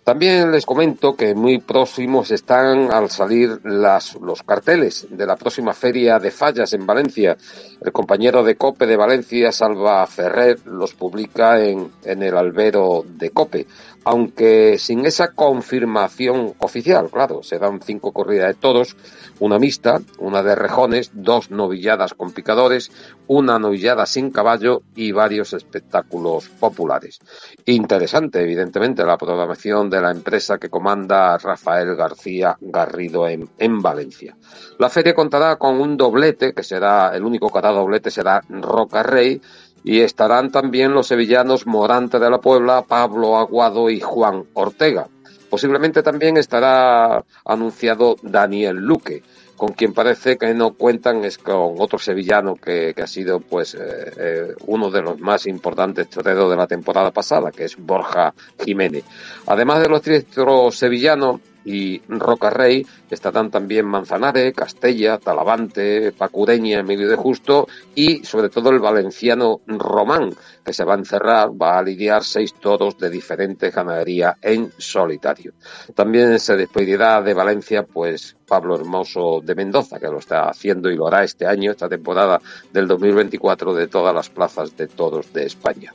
También 0.05 0.51
les 0.51 0.67
comento 0.67 1.15
que 1.15 1.33
muy 1.33 1.59
próximos 1.59 2.33
están 2.33 2.93
al 2.93 3.09
salir 3.09 3.61
las, 3.63 4.17
los 4.17 4.43
carteles 4.43 5.07
de 5.09 5.27
la 5.27 5.37
próxima 5.37 5.75
feria 5.75 6.19
de 6.19 6.33
fallas 6.33 6.73
en 6.73 6.85
Valencia. 6.85 7.37
El 7.81 7.93
compañero 7.93 8.43
de 8.43 8.57
COPE 8.57 8.87
de 8.87 8.97
Valencia, 8.97 9.53
Salva 9.53 10.05
Ferrer, 10.09 10.67
los 10.67 10.95
publica 10.95 11.61
en, 11.65 11.93
en 12.03 12.21
el 12.21 12.37
albero 12.37 13.05
de 13.07 13.31
COPE 13.31 13.67
aunque 14.05 14.79
sin 14.79 15.07
esa 15.07 15.33
confirmación 15.33 16.55
oficial, 16.59 17.09
claro, 17.11 17.43
se 17.43 17.59
dan 17.59 17.81
cinco 17.81 18.13
corridas 18.13 18.49
de 18.49 18.55
todos, 18.55 18.97
una 19.39 19.59
mixta, 19.59 20.01
una 20.19 20.43
de 20.43 20.55
rejones, 20.55 21.11
dos 21.15 21.51
novilladas 21.51 22.15
con 22.15 22.33
picadores, 22.33 22.91
una 23.27 23.59
novillada 23.59 24.07
sin 24.07 24.31
caballo 24.31 24.83
y 24.95 25.13
varios 25.13 25.53
espectáculos 25.53 26.49
populares. 26.49 27.21
Interesante, 27.65 28.43
evidentemente, 28.43 29.05
la 29.05 29.17
programación 29.17 29.89
de 29.89 30.01
la 30.01 30.11
empresa 30.11 30.59
que 30.59 30.69
comanda 30.69 31.39
Rafael 31.39 31.95
García 31.95 32.57
Garrido 32.61 33.27
en, 33.29 33.49
en 33.59 33.81
Valencia. 33.81 34.37
La 34.79 34.91
feria 34.91 35.15
contará 35.15 35.57
con 35.57 35.81
un 35.81 35.97
doblete, 35.97 36.53
que 36.53 36.63
será, 36.63 37.15
el 37.15 37.25
único 37.25 37.51
que 37.51 37.59
hará 37.59 37.71
doblete 37.71 38.11
será 38.11 38.43
Roca 38.49 39.03
Rey, 39.03 39.41
y 39.85 40.01
estarán 40.01 40.51
también 40.51 40.93
los 40.93 41.09
sevillanos 41.09 41.67
Morante 41.67 42.19
de 42.19 42.31
la 42.31 42.39
Puebla, 42.39 42.83
Pablo 42.83 43.37
Aguado 43.37 43.91
y 43.91 44.01
Juan 44.01 44.45
Ortega. 44.55 45.09
Posiblemente 45.51 46.03
también 46.03 46.37
estará 46.37 47.25
anunciado 47.45 48.17
Daniel 48.23 48.77
Luque, 48.77 49.23
con 49.57 49.75
quien 49.75 49.93
parece 49.93 50.39
que 50.39 50.55
no 50.55 50.73
cuentan 50.73 51.25
es 51.25 51.39
con 51.39 51.75
otro 51.79 51.99
sevillano 51.99 52.57
que, 52.57 52.95
que 52.95 53.03
ha 53.03 53.07
sido 53.07 53.39
pues 53.41 53.75
eh, 53.75 53.79
eh, 54.17 54.55
uno 54.67 54.91
de 54.91 55.03
los 55.03 55.21
más 55.21 55.47
importantes 55.47 56.09
toreros 56.09 56.51
de 56.51 56.57
la 56.57 56.67
temporada 56.67 57.11
pasada, 57.11 57.53
que 57.53 57.65
es 57.65 57.77
Borja 57.77 58.35
Jiménez. 58.65 59.05
Además 59.47 59.83
de 59.83 59.89
los 59.89 60.03
diestros 60.03 60.77
sevillanos, 60.79 61.41
y 61.65 62.01
Roca 62.09 62.51
Rey 62.51 62.87
estarán 63.11 63.51
también 63.51 63.87
Manzanares, 63.87 64.55
Castella, 64.55 65.19
Talavante, 65.19 66.13
Pacureña, 66.13 66.81
Emilio 66.81 67.09
de 67.09 67.17
Justo 67.17 67.69
y 67.95 68.25
sobre 68.25 68.49
todo 68.49 68.71
el 68.71 68.81
valenciano 68.81 69.61
Román, 69.67 70.35
que 70.65 70.73
se 70.73 70.85
va 70.85 70.95
a 70.95 70.99
encerrar, 70.99 71.51
va 71.51 71.79
a 71.79 71.83
lidiar 71.83 72.25
seis 72.25 72.55
toros 72.55 72.99
de 72.99 73.11
diferente 73.11 73.71
ganadería 73.71 74.37
en 74.41 74.73
solitario. 74.79 75.53
También 75.95 76.39
se 76.39 76.57
despedirá 76.57 77.23
de 77.23 77.35
Valencia, 77.35 77.83
pues 77.85 78.37
Pablo 78.47 78.77
Hermoso 78.77 79.41
de 79.43 79.55
Mendoza, 79.55 79.99
que 79.99 80.09
lo 80.09 80.19
está 80.19 80.49
haciendo 80.49 80.91
y 80.91 80.97
lo 80.97 81.07
hará 81.07 81.25
este 81.25 81.47
año, 81.47 81.71
esta 81.71 81.89
temporada 81.89 82.41
del 82.73 82.87
2024 82.87 83.75
de 83.75 83.89
todas 83.89 84.15
las 84.15 84.31
plazas 84.31 84.77
de 84.77 84.89
toros 84.89 85.33
de 85.33 85.47
España. 85.47 85.93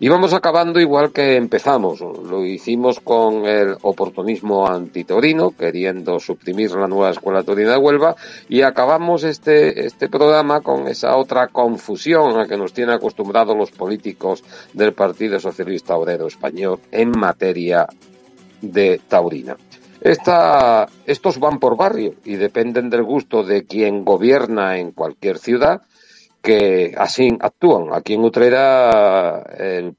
Y 0.00 0.08
vamos 0.08 0.34
acabando 0.34 0.80
igual 0.80 1.12
que 1.12 1.36
empezamos. 1.36 2.00
Lo 2.00 2.44
hicimos 2.44 2.98
con 2.98 3.46
el 3.46 3.76
oportunismo 3.82 4.66
antitorino, 4.66 5.52
queriendo 5.52 6.18
suprimir 6.18 6.72
la 6.72 6.88
nueva 6.88 7.10
escuela 7.10 7.44
torina 7.44 7.72
de 7.72 7.78
Huelva, 7.78 8.16
y 8.48 8.62
acabamos 8.62 9.22
este, 9.22 9.86
este 9.86 10.08
programa 10.08 10.62
con 10.62 10.88
esa 10.88 11.16
otra 11.16 11.46
confusión 11.46 12.40
a 12.40 12.46
que 12.46 12.56
nos 12.56 12.72
tienen 12.72 12.96
acostumbrados 12.96 13.56
los 13.56 13.70
políticos 13.70 14.42
del 14.72 14.94
Partido 14.94 15.38
Socialista 15.38 15.96
Obrero 15.96 16.26
Español 16.26 16.80
en 16.90 17.12
materia 17.12 17.86
de 18.60 19.00
taurina. 19.06 19.56
Esta, 20.00 20.88
estos 21.06 21.38
van 21.38 21.60
por 21.60 21.76
barrio 21.76 22.14
y 22.24 22.34
dependen 22.34 22.90
del 22.90 23.04
gusto 23.04 23.44
de 23.44 23.64
quien 23.64 24.04
gobierna 24.04 24.76
en 24.76 24.90
cualquier 24.90 25.38
ciudad 25.38 25.82
que 26.44 26.92
así 26.96 27.30
actúan. 27.40 27.88
Aquí 27.94 28.12
en 28.12 28.24
Utrera 28.24 29.42
el, 29.56 29.96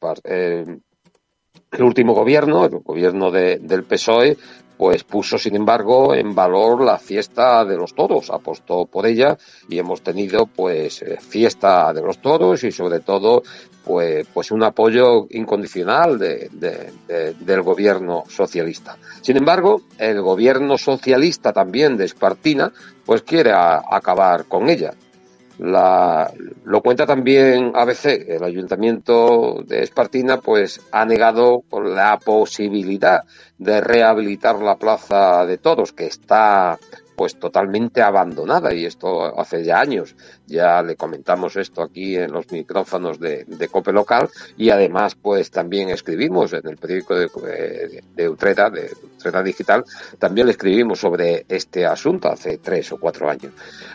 último 1.79 2.13
gobierno, 2.13 2.65
el 2.65 2.80
gobierno 2.80 3.32
de, 3.32 3.57
del 3.57 3.84
PSOE, 3.84 4.38
pues 4.78 5.03
puso, 5.03 5.39
sin 5.39 5.55
embargo, 5.55 6.13
en 6.13 6.36
valor 6.36 6.84
la 6.84 6.99
fiesta 6.99 7.65
de 7.65 7.78
los 7.78 7.95
toros, 7.95 8.30
apostó 8.30 8.86
por 8.86 9.07
ella 9.07 9.38
y 9.70 9.80
hemos 9.80 10.03
tenido, 10.03 10.45
pues, 10.45 11.01
eh, 11.01 11.17
fiesta 11.20 11.91
de 11.93 12.01
los 12.01 12.22
toros 12.22 12.63
y, 12.63 12.72
sobre 12.72 12.99
todo, 12.99 13.41
pues, 13.84 14.28
pues 14.32 14.51
un 14.51 14.63
apoyo 14.63 15.26
incondicional 15.32 16.20
de, 16.20 16.49
del 17.39 17.61
gobierno 17.63 18.24
socialista. 18.28 18.97
Sin 19.22 19.38
embargo, 19.38 19.82
el 19.97 20.22
gobierno 20.22 20.78
socialista 20.78 21.53
también 21.53 21.97
de 21.97 22.05
Espartina, 22.05 22.72
pues 23.03 23.24
quiere 23.24 23.51
acabar 23.53 24.45
con 24.45 24.70
ella. 24.70 24.93
La, 25.58 26.32
lo 26.66 26.82
cuenta 26.82 27.06
también 27.06 27.72
ABC. 27.74 28.06
El 28.28 28.43
ayuntamiento 28.43 29.64
de 29.66 29.84
Espartina 29.84 30.38
pues 30.38 30.82
ha 30.91 31.06
negado 31.06 31.64
la 31.84 32.18
posibilidad 32.18 33.22
de 33.58 33.82
rehabilitar 33.82 34.62
la 34.62 34.76
plaza 34.76 35.45
de 35.45 35.58
toros, 35.58 35.93
que 35.93 36.08
está 36.08 36.78
pues 37.16 37.39
totalmente 37.39 38.01
abandonada 38.01 38.74
y 38.74 38.86
esto 38.86 39.39
hace 39.39 39.64
ya 39.64 39.80
años. 39.80 40.16
Ya 40.47 40.82
le 40.82 40.95
comentamos 40.95 41.56
esto 41.56 41.82
aquí 41.82 42.18
en 42.18 42.32
los 42.32 42.51
micrófonos 42.51 43.20
de, 43.20 43.45
Cope 43.72 43.93
Local 43.93 44.30
y 44.58 44.70
además 44.70 45.16
pues 45.16 45.49
también 45.49 45.89
escribimos 45.89 46.51
en 46.53 46.68
el 46.68 46.78
periódico 46.78 47.16
de, 47.16 47.28
de, 47.28 48.03
de 48.14 48.30
Utrera, 48.30 48.70
de 48.70 48.91
Digital, 49.43 49.84
también 50.19 50.47
le 50.47 50.51
escribimos 50.51 50.99
sobre 50.99 51.45
este 51.47 51.86
asunto 51.86 52.30
hace 52.30 52.57
tres 52.57 52.91
o 52.91 52.97
cuatro 52.97 53.30
años. 53.30 53.51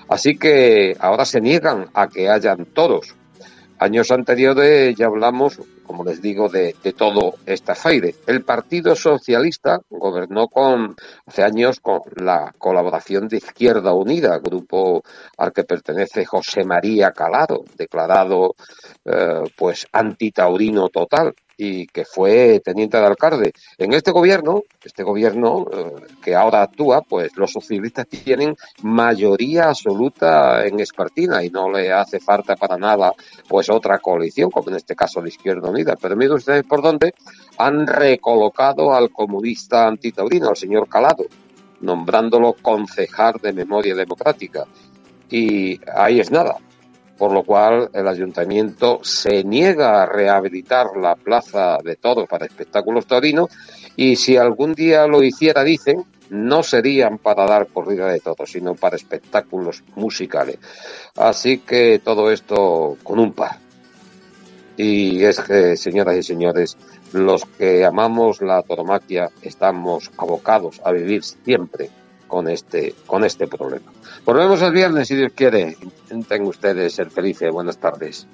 Así 0.08 0.36
que 0.36 0.96
ahora 0.98 1.24
se 1.24 1.40
niegan 1.40 1.86
a 1.94 2.08
que 2.08 2.28
hayan 2.28 2.66
toros 2.66 3.14
Años 3.80 4.10
anteriores 4.10 4.94
ya 4.94 5.06
hablamos, 5.06 5.58
como 5.86 6.04
les 6.04 6.20
digo, 6.20 6.50
de, 6.50 6.74
todo 6.94 7.36
esta 7.46 7.74
faire. 7.74 8.14
El 8.26 8.44
Partido 8.44 8.94
Socialista 8.94 9.80
gobernó 9.88 10.48
con, 10.48 10.94
hace 11.24 11.42
años 11.42 11.80
con 11.80 12.02
la 12.16 12.54
colaboración 12.58 13.26
de 13.26 13.38
Izquierda 13.38 13.94
Unida, 13.94 14.36
grupo 14.36 15.02
al 15.38 15.54
que 15.54 15.64
pertenece 15.64 16.26
José 16.26 16.62
María 16.62 17.12
Calado, 17.12 17.64
declarado 17.78 18.54
eh, 19.02 19.44
pues 19.56 19.86
antitaurino 19.90 20.90
total 20.90 21.34
y 21.62 21.86
que 21.88 22.06
fue 22.06 22.62
teniente 22.64 22.96
de 22.96 23.04
alcalde. 23.04 23.52
En 23.76 23.92
este 23.92 24.12
gobierno, 24.12 24.62
este 24.82 25.02
gobierno 25.02 25.66
eh, 25.70 25.92
que 26.22 26.34
ahora 26.34 26.62
actúa, 26.62 27.02
pues 27.02 27.36
los 27.36 27.52
socialistas 27.52 28.06
tienen 28.08 28.56
mayoría 28.82 29.68
absoluta 29.68 30.66
en 30.66 30.80
Espartina 30.80 31.44
y 31.44 31.50
no 31.50 31.70
le 31.70 31.92
hace 31.92 32.18
falta 32.18 32.56
para 32.56 32.78
nada 32.78 33.12
pues 33.46 33.68
otra 33.68 33.98
coalición, 33.98 34.50
como 34.50 34.70
en 34.70 34.76
este 34.76 34.96
caso 34.96 35.20
la 35.20 35.28
Izquierda 35.28 35.68
Unida. 35.68 35.96
Pero 36.00 36.16
miren 36.16 36.36
ustedes 36.36 36.64
por 36.64 36.80
dónde 36.80 37.12
han 37.58 37.86
recolocado 37.86 38.94
al 38.94 39.10
comunista 39.10 39.86
antitaurino, 39.86 40.48
al 40.48 40.56
señor 40.56 40.88
Calado, 40.88 41.26
nombrándolo 41.82 42.54
concejal 42.54 43.34
de 43.42 43.52
memoria 43.52 43.94
democrática. 43.94 44.64
Y 45.28 45.78
ahí 45.94 46.20
es 46.20 46.30
nada 46.30 46.56
por 47.20 47.32
lo 47.32 47.42
cual 47.42 47.90
el 47.92 48.08
ayuntamiento 48.08 49.00
se 49.02 49.44
niega 49.44 50.02
a 50.02 50.06
rehabilitar 50.06 50.96
la 50.96 51.16
plaza 51.16 51.76
de 51.84 51.96
toros 51.96 52.26
para 52.26 52.46
espectáculos 52.46 53.06
taurinos 53.06 53.50
y 53.94 54.16
si 54.16 54.38
algún 54.38 54.72
día 54.72 55.06
lo 55.06 55.22
hiciera, 55.22 55.62
dicen, 55.62 56.06
no 56.30 56.62
serían 56.62 57.18
para 57.18 57.44
dar 57.44 57.66
corrida 57.66 58.06
de 58.06 58.20
toros, 58.20 58.50
sino 58.50 58.74
para 58.74 58.96
espectáculos 58.96 59.84
musicales. 59.96 60.56
Así 61.14 61.58
que 61.58 62.00
todo 62.02 62.30
esto 62.30 62.96
con 63.02 63.18
un 63.18 63.34
par. 63.34 63.58
Y 64.78 65.22
es 65.22 65.40
que, 65.40 65.76
señoras 65.76 66.16
y 66.16 66.22
señores, 66.22 66.78
los 67.12 67.44
que 67.44 67.84
amamos 67.84 68.40
la 68.40 68.62
toromaquia 68.62 69.28
estamos 69.42 70.10
abocados 70.16 70.80
a 70.86 70.90
vivir 70.90 71.22
siempre 71.22 71.90
con 72.30 72.48
este, 72.48 72.94
con 73.04 73.24
este 73.24 73.46
problema. 73.46 73.92
Volvemos 74.24 74.62
el 74.62 74.72
viernes, 74.72 75.08
si 75.08 75.16
Dios 75.16 75.32
quiere. 75.34 75.76
Intenten 76.10 76.42
ustedes 76.42 76.92
ser 76.92 77.08
felices. 77.08 77.52
Buenas 77.52 77.78
tardes. 77.78 78.26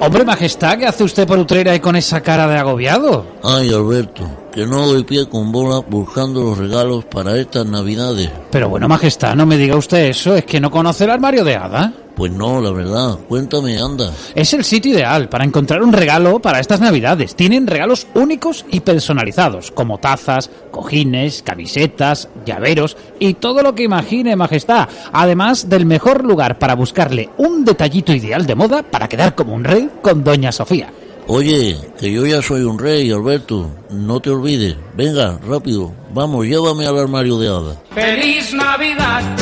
Hombre, 0.00 0.24
majestad, 0.24 0.78
¿qué 0.78 0.86
hace 0.86 1.04
usted 1.04 1.26
por 1.26 1.38
Utrera 1.38 1.74
y 1.74 1.80
con 1.80 1.94
esa 1.94 2.20
cara 2.20 2.48
de 2.48 2.56
agobiado? 2.56 3.26
Ay, 3.44 3.72
Alberto, 3.72 4.48
que 4.50 4.66
no 4.66 4.86
doy 4.86 5.04
pie 5.04 5.28
con 5.28 5.52
bola 5.52 5.80
buscando 5.86 6.42
los 6.42 6.58
regalos 6.58 7.04
para 7.04 7.36
estas 7.36 7.66
navidades. 7.66 8.30
Pero 8.50 8.68
bueno, 8.68 8.88
majestad, 8.88 9.36
no 9.36 9.44
me 9.46 9.56
diga 9.56 9.76
usted 9.76 10.06
eso, 10.06 10.34
es 10.34 10.44
que 10.44 10.60
no 10.60 10.70
conoce 10.70 11.04
el 11.04 11.10
armario 11.10 11.44
de 11.44 11.56
hada. 11.56 11.92
Pues 12.18 12.32
no, 12.32 12.60
la 12.60 12.72
verdad. 12.72 13.16
Cuéntame, 13.28 13.78
anda. 13.78 14.12
Es 14.34 14.52
el 14.52 14.64
sitio 14.64 14.92
ideal 14.92 15.28
para 15.28 15.44
encontrar 15.44 15.84
un 15.84 15.92
regalo 15.92 16.40
para 16.40 16.58
estas 16.58 16.80
navidades. 16.80 17.36
Tienen 17.36 17.68
regalos 17.68 18.08
únicos 18.14 18.66
y 18.72 18.80
personalizados, 18.80 19.70
como 19.70 19.98
tazas, 19.98 20.50
cojines, 20.72 21.44
camisetas, 21.44 22.28
llaveros 22.44 22.96
y 23.20 23.34
todo 23.34 23.62
lo 23.62 23.76
que 23.76 23.84
imagine, 23.84 24.34
Majestad. 24.34 24.88
Además 25.12 25.68
del 25.68 25.86
mejor 25.86 26.24
lugar 26.24 26.58
para 26.58 26.74
buscarle 26.74 27.30
un 27.38 27.64
detallito 27.64 28.12
ideal 28.12 28.46
de 28.46 28.56
moda 28.56 28.82
para 28.82 29.08
quedar 29.08 29.36
como 29.36 29.54
un 29.54 29.62
rey 29.62 29.88
con 30.02 30.24
Doña 30.24 30.50
Sofía. 30.50 30.92
Oye, 31.28 31.78
que 32.00 32.10
yo 32.10 32.26
ya 32.26 32.42
soy 32.42 32.62
un 32.62 32.80
rey, 32.80 33.12
Alberto. 33.12 33.70
No 33.90 34.18
te 34.18 34.30
olvides. 34.30 34.74
Venga, 34.96 35.38
rápido. 35.46 35.92
Vamos, 36.12 36.46
llévame 36.46 36.84
al 36.84 36.98
armario 36.98 37.38
de 37.38 37.46
hada. 37.46 37.76
¡Feliz 37.94 38.52
Navidad! 38.52 39.38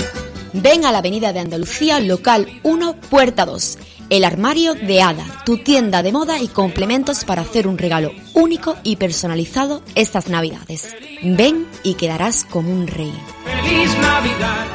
Ven 0.63 0.85
a 0.85 0.93
la 0.93 0.99
Avenida 0.99 1.33
de 1.33 1.41
Andalucía, 1.41 2.01
local 2.01 2.61
1, 2.63 2.97
puerta 3.11 3.47
2. 3.47 3.79
El 4.11 4.25
armario 4.25 4.75
de 4.75 5.03
Hada, 5.03 5.25
tu 5.45 5.59
tienda 5.59 6.03
de 6.03 6.13
moda 6.13 6.41
y 6.41 6.49
complementos 6.49 7.25
para 7.25 7.43
hacer 7.43 7.67
un 7.67 7.79
regalo 7.79 8.13
único 8.35 8.77
y 8.83 8.97
personalizado 8.97 9.83
estas 9.95 10.29
Navidades. 10.29 10.95
Ven 11.23 11.67
y 11.83 11.95
quedarás 11.95 12.45
como 12.45 12.71
un 12.71 12.87
rey. 12.87 13.13
¡Feliz 13.45 13.97
Navidad! 13.99 14.67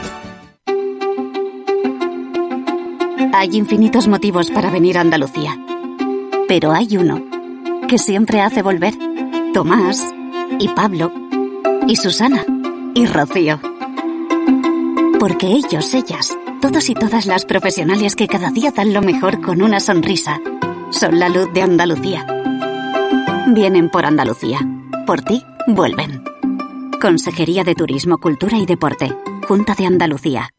Hay 3.33 3.49
infinitos 3.57 4.07
motivos 4.07 4.51
para 4.51 4.69
venir 4.69 4.97
a 4.97 5.01
Andalucía 5.01 5.57
pero 6.51 6.73
hay 6.73 6.97
uno 6.97 7.23
que 7.87 7.97
siempre 7.97 8.41
hace 8.41 8.61
volver. 8.61 8.93
Tomás 9.53 10.05
y 10.59 10.67
Pablo 10.67 11.09
y 11.87 11.95
Susana 11.95 12.43
y 12.93 13.05
Rocío. 13.05 13.70
Porque 15.21 15.45
ellos, 15.45 15.93
ellas, 15.93 16.35
todos 16.63 16.89
y 16.89 16.95
todas 16.95 17.27
las 17.27 17.45
profesionales 17.45 18.15
que 18.15 18.25
cada 18.25 18.49
día 18.49 18.71
dan 18.71 18.91
lo 18.91 19.03
mejor 19.03 19.39
con 19.39 19.61
una 19.61 19.79
sonrisa, 19.79 20.41
son 20.89 21.19
la 21.19 21.29
luz 21.29 21.47
de 21.53 21.61
Andalucía. 21.61 22.25
Vienen 23.49 23.91
por 23.91 24.03
Andalucía. 24.03 24.57
Por 25.05 25.21
ti, 25.21 25.43
vuelven. 25.67 26.23
Consejería 26.99 27.63
de 27.63 27.75
Turismo, 27.75 28.17
Cultura 28.17 28.57
y 28.57 28.65
Deporte. 28.65 29.15
Junta 29.47 29.75
de 29.75 29.85
Andalucía. 29.85 30.49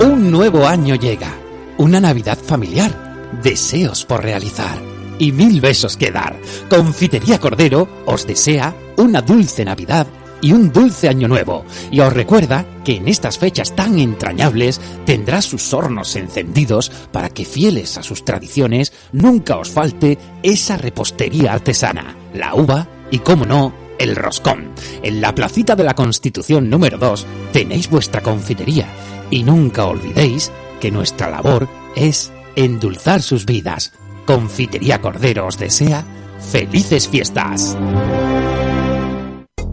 Un 0.00 0.32
nuevo 0.32 0.66
año 0.66 0.96
llega 0.96 1.32
una 1.76 2.00
Navidad 2.00 2.38
familiar, 2.38 3.30
deseos 3.40 4.04
por 4.04 4.24
realizar 4.24 4.82
y 5.20 5.30
mil 5.30 5.60
besos 5.60 5.96
que 5.96 6.10
dar. 6.10 6.40
Confitería 6.68 7.38
Cordero 7.38 7.86
os 8.04 8.26
desea 8.26 8.74
una 8.96 9.22
dulce 9.22 9.64
Navidad 9.64 10.08
y 10.40 10.52
un 10.52 10.72
dulce 10.72 11.08
año 11.08 11.28
nuevo. 11.28 11.64
Y 11.90 12.00
os 12.00 12.12
recuerda 12.12 12.64
que 12.84 12.96
en 12.96 13.08
estas 13.08 13.38
fechas 13.38 13.74
tan 13.74 13.98
entrañables 13.98 14.80
tendrá 15.04 15.42
sus 15.42 15.72
hornos 15.72 16.16
encendidos 16.16 16.90
para 17.12 17.30
que 17.30 17.44
fieles 17.44 17.98
a 17.98 18.02
sus 18.02 18.24
tradiciones 18.24 18.92
nunca 19.12 19.56
os 19.56 19.70
falte 19.70 20.18
esa 20.42 20.76
repostería 20.76 21.52
artesana, 21.52 22.16
la 22.34 22.54
uva 22.54 22.88
y, 23.10 23.18
como 23.18 23.44
no, 23.44 23.72
el 23.98 24.16
roscón. 24.16 24.70
En 25.02 25.20
la 25.20 25.34
placita 25.34 25.74
de 25.76 25.84
la 25.84 25.94
Constitución 25.94 26.70
número 26.70 26.98
2 26.98 27.26
tenéis 27.52 27.90
vuestra 27.90 28.22
confitería 28.22 28.86
y 29.30 29.42
nunca 29.42 29.86
olvidéis 29.86 30.50
que 30.80 30.90
nuestra 30.90 31.30
labor 31.30 31.68
es 31.96 32.32
endulzar 32.56 33.22
sus 33.22 33.44
vidas. 33.44 33.92
Confitería 34.26 35.00
Cordero 35.00 35.46
os 35.46 35.58
desea 35.58 36.04
felices 36.38 37.08
fiestas. 37.08 37.76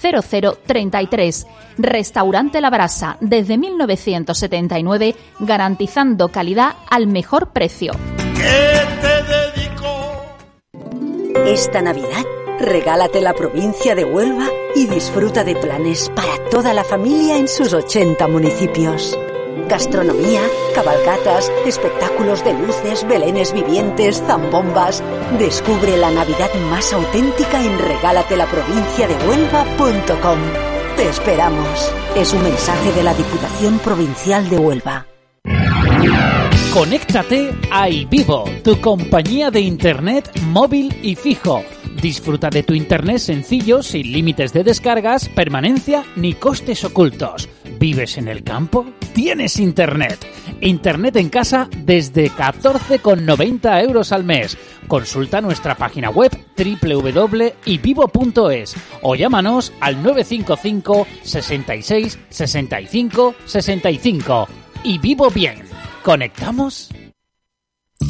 0033. 0.00 1.46
Restaurante 1.78 2.60
La 2.60 2.70
Brasa, 2.70 3.16
desde 3.20 3.58
1979, 3.58 5.14
garantizando 5.40 6.28
calidad 6.28 6.74
al 6.88 7.06
mejor 7.06 7.50
precio. 7.50 7.92
Esta 11.46 11.82
Navidad, 11.82 12.24
regálate 12.58 13.20
la 13.20 13.34
provincia 13.34 13.94
de 13.94 14.04
Huelva 14.04 14.48
y 14.74 14.86
disfruta 14.86 15.44
de 15.44 15.54
planes 15.54 16.10
para 16.14 16.36
toda 16.50 16.72
la 16.72 16.84
familia 16.84 17.36
en 17.36 17.48
sus 17.48 17.72
80 17.72 18.26
municipios. 18.28 19.16
Gastronomía, 19.68 20.40
cabalgatas, 20.74 21.52
espectáculos 21.66 22.42
de 22.44 22.54
luces, 22.54 23.06
belenes 23.08 23.52
vivientes, 23.52 24.22
zambombas. 24.26 25.02
Descubre 25.38 25.96
la 25.96 26.10
Navidad 26.12 26.52
más 26.70 26.92
auténtica 26.92 27.60
en 27.62 27.78
regálatelaprovinciadehuelva.com. 27.78 30.38
Te 30.96 31.08
esperamos. 31.08 31.92
Es 32.14 32.32
un 32.32 32.44
mensaje 32.44 32.92
de 32.92 33.02
la 33.02 33.12
Diputación 33.14 33.80
Provincial 33.80 34.48
de 34.48 34.58
Huelva. 34.58 35.06
Conéctate 36.72 37.52
a 37.70 37.88
iVivo, 37.88 38.44
tu 38.62 38.80
compañía 38.80 39.50
de 39.50 39.60
internet 39.60 40.30
móvil 40.42 40.96
y 41.02 41.16
fijo. 41.16 41.64
Disfruta 42.00 42.50
de 42.50 42.62
tu 42.62 42.74
internet 42.74 43.18
sencillo, 43.18 43.82
sin 43.82 44.12
límites 44.12 44.52
de 44.52 44.62
descargas, 44.62 45.28
permanencia 45.28 46.04
ni 46.14 46.34
costes 46.34 46.84
ocultos. 46.84 47.48
¿Vives 47.78 48.16
en 48.18 48.28
el 48.28 48.42
campo? 48.42 48.86
Tienes 49.14 49.58
internet. 49.58 50.26
Internet 50.60 51.16
en 51.16 51.28
casa 51.28 51.68
desde 51.84 52.30
14,90 52.30 53.82
euros 53.82 54.12
al 54.12 54.24
mes. 54.24 54.56
Consulta 54.88 55.40
nuestra 55.40 55.74
página 55.76 56.10
web 56.10 56.30
www.ivivo.es 56.56 57.56
o 59.02 59.14
llámanos 59.14 59.72
al 59.80 60.02
955 60.02 61.06
66 61.22 62.18
65 62.28 63.34
65. 63.44 64.48
Y 64.84 64.98
vivo 64.98 65.30
bien. 65.30 65.62
¿Conectamos? 66.02 66.90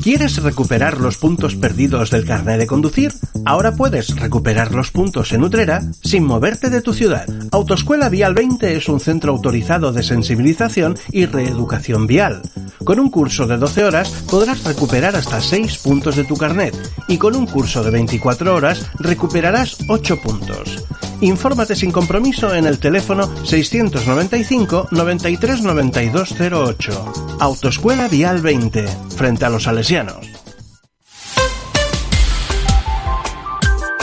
¿Quieres 0.07 0.41
recuperar 0.41 1.01
los 1.01 1.19
puntos 1.19 1.57
perdidos 1.57 2.13
del 2.13 2.25
carnet 2.25 2.61
de 2.61 2.69
conducir? 2.69 3.13
Ahora 3.45 3.75
puedes 3.75 4.15
recuperar 4.15 4.73
los 4.73 4.93
puntos 4.93 5.33
en 5.33 5.43
Utrera 5.43 5.83
sin 6.01 6.25
moverte 6.25 6.71
de 6.71 6.81
tu 6.81 6.93
ciudad. 6.93 7.27
Autoescuela 7.51 8.09
Vial 8.09 8.33
20 8.33 8.77
es 8.77 8.89
un 8.89 9.01
centro 9.01 9.33
autorizado 9.33 9.93
de 9.93 10.05
sensibilización 10.05 10.97
y 11.11 11.27
reeducación 11.27 12.07
vial. 12.07 12.41
Con 12.85 13.01
un 13.01 13.11
curso 13.11 13.49
de 13.49 13.57
12 13.57 13.83
horas 13.83 14.11
podrás 14.31 14.63
recuperar 14.63 15.17
hasta 15.17 15.41
6 15.41 15.79
puntos 15.79 16.15
de 16.15 16.23
tu 16.23 16.37
carnet 16.37 16.73
y 17.09 17.19
con 17.19 17.35
un 17.35 17.49
curso 17.49 17.83
de 17.83 17.91
24 17.91 18.55
horas 18.55 18.89
recuperarás 19.01 19.77
8 19.89 20.21
puntos. 20.23 20.85
Infórmate 21.21 21.75
sin 21.75 21.93
compromiso 21.93 22.55
en 22.55 22.67
el 22.67 22.79
teléfono 22.79 23.27
695 23.45 24.89
93 24.91 25.63
92 25.63 26.35
08. 26.41 27.13
Autoescuela 27.41 28.09
Vial 28.09 28.41
20, 28.41 28.87
frente 29.17 29.45
a 29.45 29.51
los 29.51 29.65
salesianos. 29.65 30.27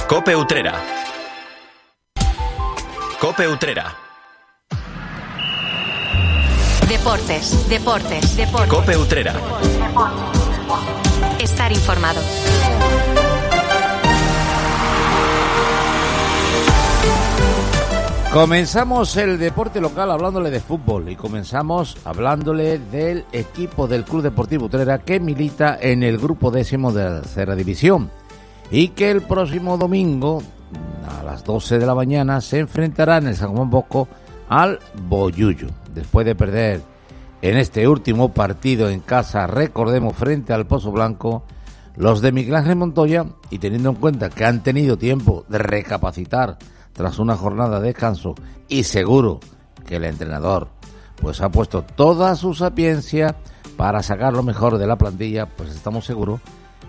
Cope 0.08 0.36
Utrera. 0.36 0.74
Cope 3.20 3.48
Utrera. 3.48 3.96
Deportes, 6.88 7.70
deportes, 7.70 8.36
deportes. 8.36 8.70
Cope 8.70 8.98
Utrera. 8.98 9.34
Estar 11.40 11.72
informado. 11.72 12.22
Comenzamos 18.34 19.16
el 19.18 19.38
deporte 19.38 19.80
local 19.80 20.10
hablándole 20.10 20.50
de 20.50 20.60
fútbol 20.60 21.08
y 21.08 21.16
comenzamos 21.16 21.98
hablándole 22.04 22.80
del 22.80 23.26
equipo 23.32 23.88
del 23.88 24.06
Club 24.06 24.24
Deportivo 24.24 24.66
Utrera 24.66 24.98
que 24.98 25.20
milita 25.20 25.78
en 25.80 26.02
el 26.02 26.18
grupo 26.18 26.50
décimo 26.50 26.92
de 26.92 27.04
la 27.04 27.22
tercera 27.22 27.56
división 27.56 28.10
y 28.72 28.88
que 28.88 29.12
el 29.12 29.22
próximo 29.22 29.78
domingo 29.78 30.42
a 31.08 31.22
las 31.22 31.44
12 31.44 31.78
de 31.78 31.86
la 31.86 31.94
mañana 31.94 32.42
se 32.42 32.58
enfrentará 32.58 33.18
en 33.18 33.28
el 33.28 33.36
San 33.36 33.56
Juan 33.56 33.70
Bosco 33.70 34.08
al 34.50 34.80
Boyuyo 35.08 35.68
después 35.94 36.26
de 36.26 36.34
perder 36.34 36.82
en 37.44 37.56
este 37.58 37.88
último 37.88 38.34
partido 38.34 38.90
en 38.90 39.02
casa, 39.02 39.46
recordemos, 39.46 40.16
frente 40.16 40.54
al 40.54 40.66
Pozo 40.66 40.92
Blanco, 40.92 41.44
los 41.98 42.22
de 42.22 42.32
Miguel 42.32 42.56
Ángel 42.56 42.78
Montoya 42.78 43.28
y 43.52 43.60
teniendo 43.60 43.90
en 43.90 43.96
cuenta 43.98 44.32
que 44.32 44.44
han 44.44 44.64
tenido 44.64 44.98
tiempo 44.98 45.46
de 45.50 45.60
recapacitar 45.60 46.58
tras 46.94 47.20
una 47.20 47.36
jornada 47.36 47.80
de 47.80 47.88
descanso 47.88 48.36
y 48.68 48.84
seguro 48.84 49.40
que 49.86 49.98
el 49.98 50.06
entrenador 50.06 50.70
pues 51.20 51.42
ha 51.42 51.50
puesto 51.50 51.84
toda 51.84 52.36
su 52.36 52.54
sapiencia 52.54 53.36
para 53.78 54.04
sacar 54.04 54.34
lo 54.34 54.44
mejor 54.44 54.78
de 54.78 54.88
la 54.88 54.98
plantilla, 54.98 55.48
pues 55.48 55.70
estamos 55.70 56.06
seguros 56.06 56.42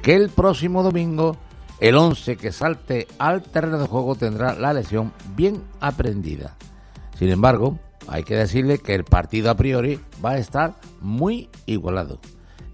que 0.02 0.14
el 0.14 0.28
próximo 0.28 0.82
domingo 0.82 1.36
el 1.80 1.96
11 1.96 2.36
que 2.36 2.52
salte 2.52 3.06
al 3.18 3.42
terreno 3.42 3.78
de 3.78 3.86
juego 3.86 4.14
tendrá 4.14 4.54
la 4.54 4.72
lesión 4.72 5.12
bien 5.34 5.62
aprendida. 5.80 6.56
Sin 7.18 7.30
embargo, 7.30 7.78
hay 8.06 8.22
que 8.22 8.36
decirle 8.36 8.78
que 8.78 8.94
el 8.94 9.04
partido 9.04 9.50
a 9.50 9.56
priori 9.56 10.00
va 10.24 10.32
a 10.32 10.38
estar 10.38 10.74
muy 11.00 11.48
igualado, 11.66 12.18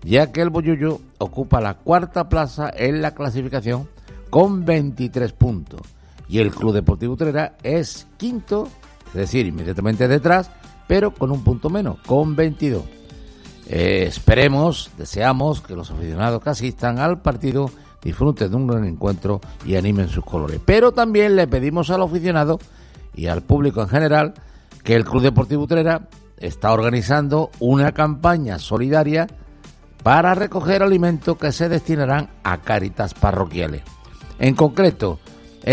ya 0.02 0.32
que 0.32 0.40
el 0.40 0.50
Boyuyo 0.50 1.00
ocupa 1.18 1.60
la 1.60 1.74
cuarta 1.74 2.28
plaza 2.28 2.70
en 2.74 3.00
la 3.00 3.14
clasificación 3.14 3.88
con 4.30 4.64
23 4.64 5.32
puntos 5.32 5.80
y 6.30 6.38
el 6.38 6.52
Club 6.52 6.72
Deportivo 6.72 7.14
Utrera 7.14 7.56
es 7.64 8.06
quinto, 8.16 8.68
es 9.08 9.14
decir, 9.14 9.46
inmediatamente 9.46 10.06
detrás, 10.06 10.48
pero 10.86 11.12
con 11.12 11.32
un 11.32 11.42
punto 11.42 11.68
menos, 11.70 11.98
con 12.06 12.36
22. 12.36 12.84
Eh, 13.66 14.04
esperemos, 14.06 14.92
deseamos 14.96 15.60
que 15.60 15.74
los 15.74 15.90
aficionados 15.90 16.40
que 16.40 16.50
asistan 16.50 17.00
al 17.00 17.20
partido 17.20 17.68
disfruten 18.00 18.48
de 18.48 18.56
un 18.56 18.68
gran 18.68 18.84
encuentro 18.84 19.40
y 19.66 19.74
animen 19.74 20.08
sus 20.08 20.24
colores. 20.24 20.60
Pero 20.64 20.92
también 20.92 21.34
le 21.34 21.48
pedimos 21.48 21.90
al 21.90 22.02
aficionado 22.02 22.60
y 23.12 23.26
al 23.26 23.42
público 23.42 23.82
en 23.82 23.88
general 23.88 24.34
que 24.84 24.94
el 24.94 25.04
Club 25.04 25.22
Deportivo 25.22 25.64
Utrera 25.64 26.08
está 26.36 26.72
organizando 26.72 27.50
una 27.58 27.90
campaña 27.90 28.60
solidaria 28.60 29.26
para 30.04 30.34
recoger 30.36 30.84
alimentos 30.84 31.36
que 31.36 31.50
se 31.50 31.68
destinarán 31.68 32.30
a 32.44 32.58
cáritas 32.58 33.14
parroquiales. 33.14 33.82
En 34.38 34.54
concreto, 34.54 35.18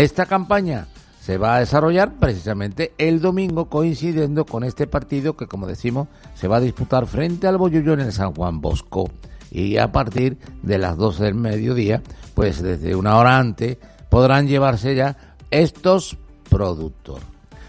esta 0.04 0.26
campaña 0.26 0.86
se 1.20 1.38
va 1.38 1.56
a 1.56 1.58
desarrollar 1.58 2.12
precisamente 2.20 2.92
el 2.98 3.20
domingo 3.20 3.68
coincidiendo 3.68 4.46
con 4.46 4.62
este 4.62 4.86
partido 4.86 5.36
que 5.36 5.48
como 5.48 5.66
decimos 5.66 6.06
se 6.34 6.46
va 6.46 6.58
a 6.58 6.60
disputar 6.60 7.06
frente 7.06 7.48
al 7.48 7.58
Boyullo 7.58 7.94
en 7.94 8.12
San 8.12 8.32
Juan 8.32 8.60
Bosco 8.60 9.10
y 9.50 9.76
a 9.78 9.90
partir 9.90 10.38
de 10.62 10.78
las 10.78 10.96
12 10.96 11.24
del 11.24 11.34
mediodía 11.34 12.00
pues 12.34 12.62
desde 12.62 12.94
una 12.94 13.16
hora 13.16 13.38
antes 13.38 13.78
podrán 14.08 14.46
llevarse 14.46 14.94
ya 14.94 15.16
estos 15.50 16.16
productos. 16.48 17.20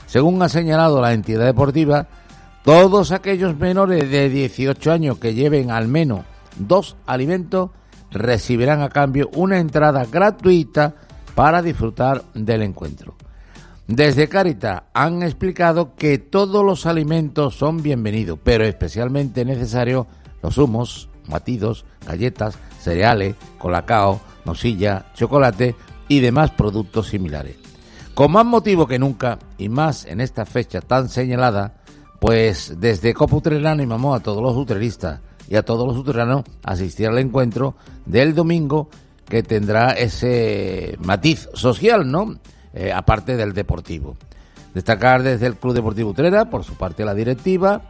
Según 0.06 0.40
ha 0.44 0.50
señalado 0.50 1.02
la 1.02 1.14
entidad 1.14 1.46
deportiva, 1.46 2.08
todos 2.64 3.12
aquellos 3.12 3.58
menores 3.58 4.10
de 4.12 4.30
18 4.30 4.92
años 4.92 5.18
que 5.18 5.34
lleven 5.34 5.72
al 5.72 5.88
menos 5.88 6.26
dos 6.60 6.96
alimentos 7.08 7.72
recibirán 8.12 8.82
a 8.82 8.90
cambio 8.90 9.32
una 9.34 9.58
entrada 9.58 10.06
gratuita 10.06 10.94
para 11.40 11.62
disfrutar 11.62 12.26
del 12.34 12.64
encuentro. 12.64 13.16
Desde 13.88 14.28
Caritas 14.28 14.84
han 14.94 15.24
explicado 15.24 15.96
que 15.96 16.18
todos 16.18 16.66
los 16.66 16.86
alimentos 16.86 17.56
son 17.56 17.82
bienvenidos, 17.82 18.38
pero 18.44 18.66
especialmente 18.66 19.46
necesarios 19.46 20.06
los 20.44 20.58
humos, 20.58 21.08
batidos, 21.30 21.86
galletas, 22.06 22.58
cereales, 22.82 23.36
colacao, 23.58 24.20
nocilla, 24.44 25.06
chocolate 25.14 25.78
y 26.10 26.20
demás 26.20 26.52
productos 26.52 27.08
similares. 27.08 27.56
Con 28.14 28.34
más 28.34 28.46
motivo 28.46 28.86
que 28.86 29.00
nunca, 29.00 29.40
y 29.58 29.70
más 29.70 30.08
en 30.08 30.20
esta 30.20 30.46
fecha 30.46 30.82
tan 30.82 31.08
señalada, 31.08 31.76
pues 32.20 32.74
desde 32.82 33.14
Copa 33.14 33.38
animamos 33.70 34.20
a 34.20 34.22
todos 34.22 34.44
los 34.44 34.58
utreristas 34.58 35.22
y 35.48 35.56
a 35.56 35.64
todos 35.64 35.88
los 35.88 35.96
utreranos 35.96 36.44
a 36.66 36.72
asistir 36.72 37.08
al 37.08 37.18
encuentro 37.18 37.76
del 38.06 38.36
domingo 38.36 38.90
que 39.30 39.44
tendrá 39.44 39.92
ese 39.92 40.98
matiz 41.00 41.48
social, 41.54 42.10
¿no? 42.10 42.36
Eh, 42.74 42.92
aparte 42.92 43.38
del 43.38 43.54
deportivo. 43.54 44.18
Destacar 44.74 45.24
desde 45.24 45.48
el 45.48 45.56
Club 45.56 45.74
Deportivo 45.74 46.10
Utrera, 46.10 46.50
por 46.50 46.64
su 46.64 46.76
parte 46.76 47.06
la 47.06 47.14
directiva 47.14 47.84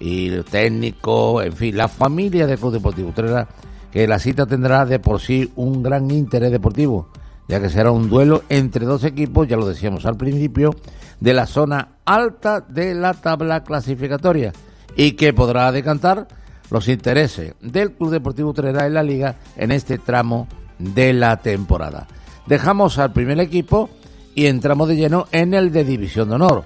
y 0.00 0.28
el 0.28 0.44
técnico, 0.44 1.40
en 1.42 1.52
fin, 1.52 1.76
la 1.76 1.88
familia 1.88 2.46
del 2.46 2.58
Club 2.58 2.72
Deportivo 2.72 3.10
Utrera, 3.10 3.48
que 3.90 4.06
la 4.06 4.18
cita 4.18 4.46
tendrá 4.46 4.84
de 4.84 4.98
por 4.98 5.20
sí 5.20 5.50
un 5.56 5.82
gran 5.82 6.10
interés 6.10 6.50
deportivo, 6.50 7.08
ya 7.48 7.60
que 7.60 7.70
será 7.70 7.90
un 7.90 8.10
duelo 8.10 8.42
entre 8.48 8.84
dos 8.84 9.04
equipos, 9.04 9.48
ya 9.48 9.56
lo 9.56 9.66
decíamos 9.66 10.04
al 10.04 10.16
principio, 10.16 10.74
de 11.20 11.32
la 11.32 11.46
zona 11.46 11.96
alta 12.04 12.60
de 12.60 12.94
la 12.94 13.14
tabla 13.14 13.64
clasificatoria 13.64 14.52
y 14.96 15.12
que 15.12 15.32
podrá 15.32 15.72
decantar 15.72 16.28
los 16.70 16.88
intereses 16.88 17.54
del 17.60 17.92
Club 17.92 18.10
Deportivo 18.10 18.50
Utrera 18.50 18.86
en 18.86 18.94
la 18.94 19.02
liga 19.02 19.36
en 19.56 19.72
este 19.72 19.98
tramo 19.98 20.46
de 20.78 21.12
la 21.12 21.38
temporada. 21.38 22.06
Dejamos 22.46 22.98
al 22.98 23.12
primer 23.12 23.40
equipo 23.40 23.90
y 24.34 24.46
entramos 24.46 24.88
de 24.88 24.96
lleno 24.96 25.26
en 25.32 25.54
el 25.54 25.72
de 25.72 25.84
División 25.84 26.28
de 26.28 26.34
Honor. 26.36 26.64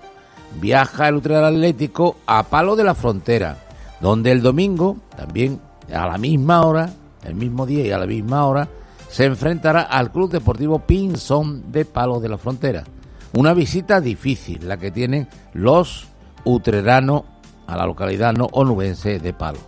Viaja 0.61 1.09
el 1.09 1.17
Utrera 1.17 1.49
Atlético 1.49 2.17
a 2.27 2.43
Palo 2.43 2.77
de 2.77 2.85
la 2.85 2.95
Frontera, 2.95 3.57
donde 4.01 4.33
el 4.33 4.43
domingo, 4.43 4.97
también 5.17 5.61
a 5.93 6.07
la 6.07 6.19
misma 6.19 6.63
hora, 6.67 6.91
el 7.25 7.35
mismo 7.35 7.67
día 7.67 7.87
y 7.87 7.93
a 7.93 7.99
la 7.99 8.07
misma 8.07 8.47
hora, 8.47 8.69
se 9.09 9.25
enfrentará 9.25 9.83
al 9.83 10.13
Club 10.13 10.31
Deportivo 10.31 10.81
Pinzón 10.81 11.71
de 11.71 11.85
Palo 11.85 12.21
de 12.21 12.29
la 12.29 12.39
Frontera. 12.39 12.85
Una 13.33 13.55
visita 13.55 14.01
difícil 14.01 14.67
la 14.67 14.77
que 14.77 14.91
tienen 14.91 15.29
los 15.53 16.09
utreranos 16.45 17.23
a 17.67 17.77
la 17.77 17.87
localidad 17.87 18.33
no 18.33 18.49
onubense 18.53 19.21
de 19.21 19.33
Palo. 19.33 19.59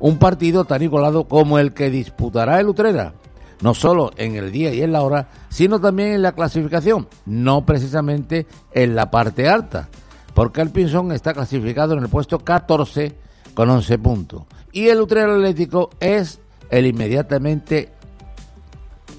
Un 0.00 0.18
partido 0.18 0.64
tan 0.64 0.82
igualado 0.82 1.24
como 1.24 1.58
el 1.58 1.74
que 1.74 1.90
disputará 1.90 2.58
el 2.58 2.68
Utrera, 2.68 3.12
no 3.62 3.74
solo 3.74 4.10
en 4.16 4.36
el 4.36 4.52
día 4.52 4.74
y 4.74 4.82
en 4.82 4.92
la 4.92 5.02
hora, 5.02 5.28
sino 5.48 5.80
también 5.80 6.12
en 6.12 6.22
la 6.22 6.32
clasificación, 6.32 7.08
no 7.24 7.64
precisamente 7.64 8.46
en 8.72 8.94
la 8.94 9.10
parte 9.10 9.48
alta, 9.48 9.88
porque 10.34 10.60
el 10.60 10.70
Pinzón 10.70 11.12
está 11.12 11.32
clasificado 11.32 11.94
en 11.94 12.02
el 12.02 12.08
puesto 12.08 12.38
14 12.38 13.14
con 13.54 13.70
11 13.70 13.98
puntos 13.98 14.42
y 14.72 14.88
el 14.88 15.00
Utrera 15.00 15.34
Atlético 15.34 15.90
es 16.00 16.40
el 16.70 16.86
inmediatamente 16.86 17.90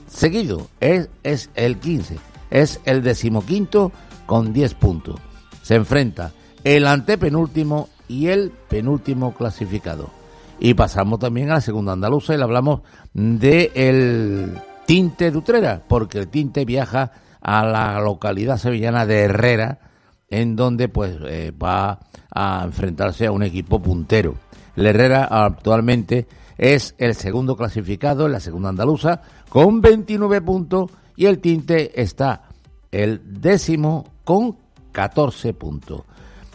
seguido, 0.08 0.68
es, 0.80 1.10
es 1.24 1.50
el 1.56 1.78
15, 1.78 2.18
es 2.50 2.82
el 2.86 3.04
decimoquinto 3.04 3.92
con 4.26 4.52
10 4.54 4.74
puntos. 4.76 5.20
Se 5.62 5.76
enfrenta 5.76 6.32
el 6.64 6.88
antepenúltimo 6.88 7.90
y 8.08 8.28
el 8.28 8.52
penúltimo 8.52 9.34
clasificado. 9.34 10.23
Y 10.60 10.74
pasamos 10.74 11.20
también 11.20 11.52
a 11.52 11.56
la 11.56 11.62
segunda 11.62 11.94
andaluza 11.94 12.34
y 12.34 12.38
le 12.38 12.44
hablamos 12.44 12.82
de 13.14 13.72
el 13.76 14.58
Tinte 14.86 15.32
de 15.32 15.38
Utrera, 15.38 15.82
porque 15.88 16.20
el 16.20 16.28
Tinte 16.28 16.66
viaja 16.66 17.12
a 17.42 17.66
la 17.66 18.00
localidad 18.00 18.58
sevillana 18.58 19.06
de 19.06 19.22
Herrera, 19.22 19.80
en 20.30 20.56
donde 20.56 20.90
pues 20.90 21.18
eh, 21.28 21.52
va 21.52 22.00
a 22.32 22.64
enfrentarse 22.64 23.28
a 23.28 23.32
un 23.32 23.44
equipo 23.44 23.82
puntero. 23.82 24.36
El 24.76 24.86
Herrera 24.88 25.26
actualmente 25.26 26.28
es 26.58 26.96
el 26.98 27.16
segundo 27.16 27.56
clasificado 27.56 28.26
en 28.26 28.32
la 28.32 28.40
segunda 28.40 28.70
andaluza 28.70 29.22
con 29.50 29.82
29 29.82 30.42
puntos 30.42 30.92
y 31.16 31.26
el 31.26 31.40
Tinte 31.40 32.02
está 32.02 32.44
el 32.92 33.22
décimo 33.42 34.06
con 34.24 34.58
14 34.92 35.54
puntos. 35.54 36.04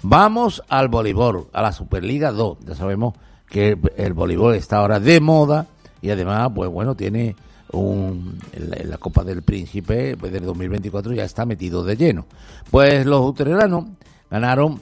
Vamos 0.03 0.63
al 0.69 0.89
voleibol, 0.89 1.49
a 1.53 1.63
la 1.63 1.73
Superliga 1.73 2.31
2. 2.31 2.59
Ya 2.67 2.75
sabemos 2.75 3.15
que 3.49 3.79
el 3.97 4.13
voleibol 4.13 4.55
está 4.55 4.79
ahora 4.79 5.01
de 5.01 5.21
moda 5.21 5.67
y 6.01 6.11
además, 6.11 6.51
pues 6.55 6.71
bueno, 6.71 6.95
tiene 6.95 7.35
un, 7.73 8.39
la, 8.57 8.99
Copa 8.99 9.25
del 9.25 9.43
Príncipe 9.43 10.17
pues, 10.17 10.33
del 10.33 10.45
2024 10.45 11.13
ya 11.13 11.25
está 11.25 11.45
metido 11.45 11.85
de 11.85 11.97
lleno. 11.97 12.27
Pues 12.71 13.05
los 13.07 13.21
utreranos 13.25 13.85
ganaron 14.31 14.81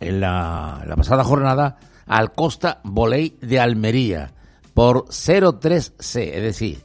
en 0.00 0.20
la, 0.20 0.82
la 0.86 0.96
pasada 0.96 1.24
jornada 1.24 1.78
al 2.06 2.32
Costa 2.32 2.80
Voley 2.84 3.36
de 3.40 3.60
Almería 3.60 4.32
por 4.74 5.06
0-3C, 5.06 6.30
es 6.34 6.42
decir, 6.42 6.82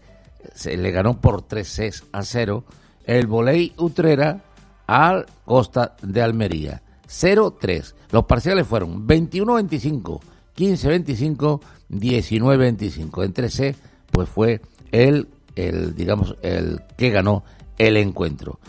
se 0.54 0.76
le 0.76 0.92
ganó 0.92 1.20
por 1.20 1.42
3 1.44 1.68
C 1.68 1.92
a 2.12 2.24
0 2.24 2.64
el 3.06 3.28
Voley 3.28 3.74
Utrera 3.78 4.42
al 4.88 5.26
Costa 5.46 5.96
de 6.02 6.22
Almería. 6.22 6.82
0-3. 7.08 7.94
Los 8.12 8.26
parciales 8.26 8.68
fueron 8.68 9.08
21-25, 9.08 10.20
15-25, 10.58 11.62
19-25. 11.92 13.24
Entre 13.24 13.50
C, 13.50 13.76
pues 14.12 14.28
fue 14.28 14.62
el, 14.92 15.28
el, 15.56 15.96
digamos, 15.96 16.36
el 16.42 16.82
que 16.98 17.12
ganó 17.12 17.44
el 17.78 17.98
encuentro. 17.98 18.60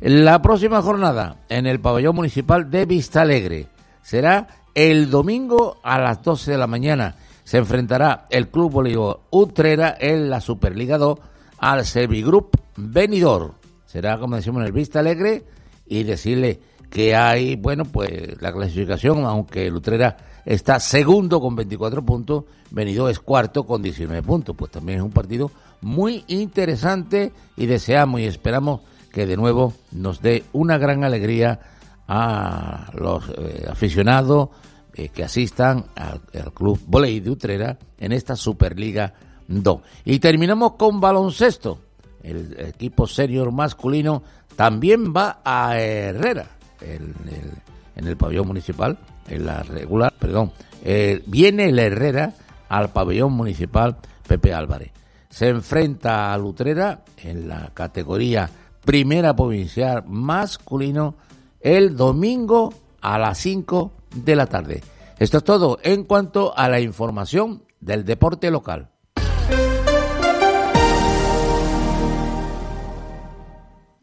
La 0.00 0.40
próxima 0.42 0.80
jornada 0.82 1.38
en 1.48 1.66
el 1.66 1.80
pabellón 1.80 2.14
municipal 2.14 2.70
de 2.70 2.86
Vista 2.86 3.22
Alegre 3.22 3.66
será 4.02 4.46
el 4.74 5.10
domingo 5.10 5.78
a 5.82 5.98
las 5.98 6.22
12 6.22 6.52
de 6.52 6.58
la 6.58 6.68
mañana. 6.68 7.16
Se 7.42 7.58
enfrentará 7.58 8.26
el 8.30 8.48
Club 8.48 8.70
Bolívar 8.70 9.16
Utrera 9.30 9.96
en 9.98 10.30
la 10.30 10.40
Superliga 10.40 10.98
2 10.98 11.18
al 11.58 11.84
Servigroup 11.84 12.50
Benidor. 12.76 13.54
Será, 13.86 14.18
como 14.18 14.36
decimos, 14.36 14.60
en 14.60 14.66
el 14.66 14.72
Vista 14.72 15.00
Alegre 15.00 15.44
y 15.86 16.04
decirle 16.04 16.60
que 16.90 17.16
hay, 17.16 17.56
bueno, 17.56 17.84
pues 17.84 18.40
la 18.40 18.52
clasificación, 18.52 19.24
aunque 19.24 19.70
Lutrera 19.70 20.16
está 20.48 20.80
segundo 20.80 21.42
con 21.42 21.54
24 21.54 22.02
puntos, 22.02 22.44
Benidorm 22.70 23.10
es 23.10 23.20
cuarto 23.20 23.64
con 23.64 23.82
19 23.82 24.22
puntos. 24.22 24.56
Pues 24.56 24.70
también 24.70 24.98
es 24.98 25.04
un 25.04 25.10
partido 25.10 25.50
muy 25.82 26.24
interesante 26.26 27.32
y 27.56 27.66
deseamos 27.66 28.22
y 28.22 28.24
esperamos 28.24 28.80
que 29.12 29.26
de 29.26 29.36
nuevo 29.36 29.74
nos 29.92 30.22
dé 30.22 30.44
una 30.54 30.78
gran 30.78 31.04
alegría 31.04 31.60
a 32.08 32.90
los 32.94 33.28
eh, 33.28 33.66
aficionados 33.70 34.48
eh, 34.94 35.10
que 35.10 35.22
asistan 35.22 35.84
al, 35.94 36.22
Club 36.54 36.80
Voley 36.86 37.20
de 37.20 37.30
Utrera 37.30 37.78
en 37.98 38.12
esta 38.12 38.34
Superliga 38.34 39.12
2. 39.48 39.80
Y 40.06 40.18
terminamos 40.18 40.72
con 40.76 40.98
baloncesto. 40.98 41.78
El 42.22 42.56
equipo 42.58 43.06
senior 43.06 43.52
masculino 43.52 44.22
también 44.56 45.12
va 45.14 45.42
a 45.44 45.78
Herrera 45.78 46.46
en 46.80 48.06
el 48.06 48.16
pabellón 48.16 48.46
municipal, 48.48 48.98
en 49.28 49.46
la 49.46 49.62
regular, 49.62 50.14
perdón, 50.18 50.52
eh, 50.84 51.22
viene 51.26 51.68
el 51.68 51.78
Herrera 51.78 52.34
al 52.68 52.90
pabellón 52.90 53.32
municipal 53.32 53.96
Pepe 54.26 54.52
Álvarez. 54.52 54.92
Se 55.28 55.48
enfrenta 55.48 56.32
a 56.32 56.38
Lutrera 56.38 57.04
en 57.22 57.48
la 57.48 57.70
categoría 57.74 58.48
primera 58.84 59.36
provincial 59.36 60.04
masculino 60.06 61.16
el 61.60 61.96
domingo 61.96 62.72
a 63.00 63.18
las 63.18 63.38
5 63.38 63.92
de 64.14 64.36
la 64.36 64.46
tarde. 64.46 64.82
Esto 65.18 65.38
es 65.38 65.44
todo 65.44 65.78
en 65.82 66.04
cuanto 66.04 66.56
a 66.56 66.68
la 66.68 66.80
información 66.80 67.62
del 67.80 68.04
deporte 68.04 68.50
local. 68.50 68.90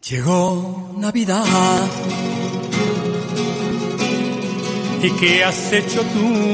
Llegó 0.07 0.93
Navidad 0.97 1.43
¿Y 5.05 5.11
qué 5.19 5.43
has 5.43 5.71
hecho 5.71 6.01
tú? 6.01 6.53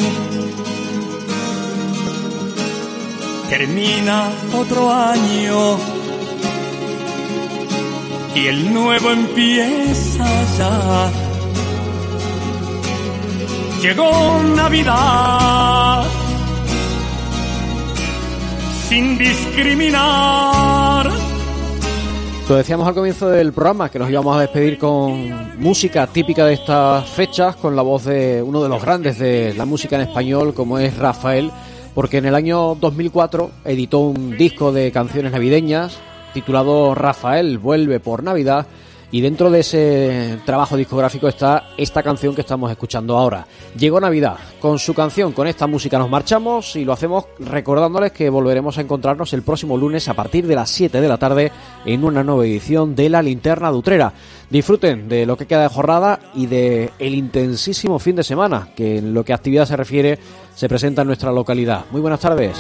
Termina 3.50 4.30
otro 4.54 4.92
año 4.92 5.78
y 8.36 8.48
el 8.48 8.74
nuevo 8.74 9.12
empieza 9.12 10.26
ya. 10.58 11.12
Llegó 13.82 14.44
Navidad 14.54 16.04
sin 18.90 19.18
discriminar 19.18 21.10
decíamos 22.56 22.88
al 22.88 22.94
comienzo 22.94 23.30
del 23.30 23.54
programa 23.54 23.90
que 23.90 24.00
nos 24.00 24.10
íbamos 24.10 24.36
a 24.36 24.42
despedir 24.42 24.78
con 24.78 25.60
música 25.60 26.08
típica 26.08 26.46
de 26.46 26.54
estas 26.54 27.08
fechas, 27.10 27.56
con 27.56 27.76
la 27.76 27.82
voz 27.82 28.06
de 28.06 28.42
uno 28.42 28.64
de 28.64 28.70
los 28.70 28.82
grandes 28.82 29.20
de 29.20 29.54
la 29.54 29.66
música 29.66 29.96
en 29.96 30.02
español, 30.02 30.54
como 30.54 30.80
es 30.80 30.98
Rafael, 30.98 31.52
porque 31.94 32.18
en 32.18 32.26
el 32.26 32.36
año 32.36 32.76
2004 32.76 33.52
editó 33.66 34.00
un 34.00 34.38
disco 34.38 34.72
de 34.72 34.92
canciones 34.92 35.32
navideñas 35.32 36.00
titulado 36.34 36.96
Rafael 36.96 37.58
vuelve 37.58 38.00
por 38.00 38.24
Navidad 38.24 38.66
y 39.12 39.20
dentro 39.20 39.50
de 39.50 39.60
ese 39.60 40.40
trabajo 40.46 40.78
discográfico 40.78 41.28
está 41.28 41.72
esta 41.78 42.02
canción 42.02 42.34
que 42.34 42.42
estamos 42.42 42.72
escuchando 42.72 43.18
ahora. 43.18 43.46
Llegó 43.78 44.00
Navidad. 44.00 44.38
Con 44.60 44.80
su 44.80 44.94
canción, 44.94 45.34
con 45.34 45.48
esta 45.48 45.68
música 45.68 46.00
nos 46.00 46.10
marchamos 46.10 46.76
y 46.78 46.86
lo 46.86 46.94
hacemos 46.94 47.26
recordándoles 47.40 48.14
que 48.14 48.30
volveremos 48.30 48.78
a 48.78 48.82
encontrarnos 48.82 49.34
el 49.34 49.44
próximo 49.44 49.78
lunes 49.78 50.08
a 50.08 50.14
partir 50.14 50.48
de 50.48 50.56
las 50.56 50.70
7 50.70 51.02
de 51.02 51.08
la 51.08 51.18
tarde 51.18 51.52
en 51.86 52.04
una 52.06 52.24
nueva 52.24 52.46
edición 52.46 52.96
de 52.96 53.10
La 53.10 53.22
Linterna 53.22 53.70
Dutrera. 53.70 54.14
Disfruten 54.50 55.10
de 55.10 55.26
lo 55.26 55.38
que 55.38 55.46
queda 55.46 55.64
de 55.64 55.70
jornada 55.70 56.20
y 56.34 56.46
de 56.46 56.92
el 56.98 57.16
intensísimo 57.16 58.00
fin 58.00 58.16
de 58.16 58.24
semana 58.24 58.70
que 58.76 58.98
en 59.00 59.14
lo 59.14 59.26
que 59.26 59.34
a 59.34 59.36
actividad 59.36 59.66
se 59.66 59.78
refiere 59.78 60.20
se 60.56 60.70
presenta 60.70 61.02
en 61.02 61.08
nuestra 61.08 61.32
localidad. 61.32 61.86
Muy 61.92 62.02
buenas 62.02 62.20
tardes. 62.20 62.58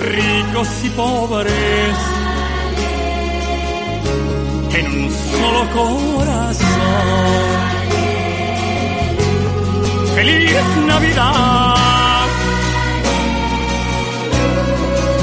Ricos 0.00 0.84
y 0.84 0.88
pobres 0.90 2.13
en 4.74 4.86
un 4.86 5.10
solo 5.10 5.62
corazón. 5.72 6.64
Feliz 10.14 10.54
Navidad 10.86 12.26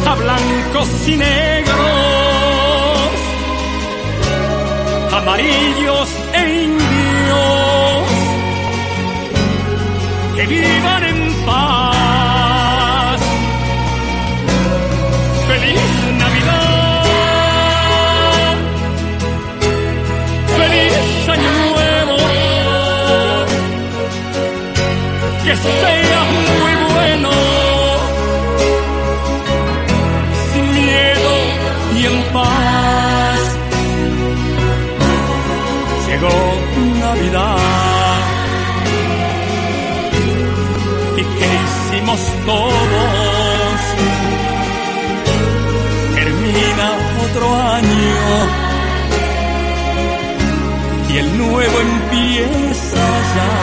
a 0.06 0.16
blancos 0.16 0.90
y 1.08 1.16
negros, 1.18 1.78
amarillos 5.14 6.10
e 6.34 6.64
indios, 6.64 8.08
que 10.36 10.48
vivan 10.48 11.04
en 11.04 11.46
paz. 11.46 13.22
Feliz 15.48 16.01
¿Y 41.18 41.24
qué 41.24 41.50
hicimos 41.64 42.20
todos? 42.46 43.80
Termina 46.14 46.88
otro 47.24 47.56
año. 47.56 48.18
Y 51.10 51.18
el 51.18 51.38
nuevo 51.38 51.80
empieza 51.80 53.06
ya. 53.36 53.61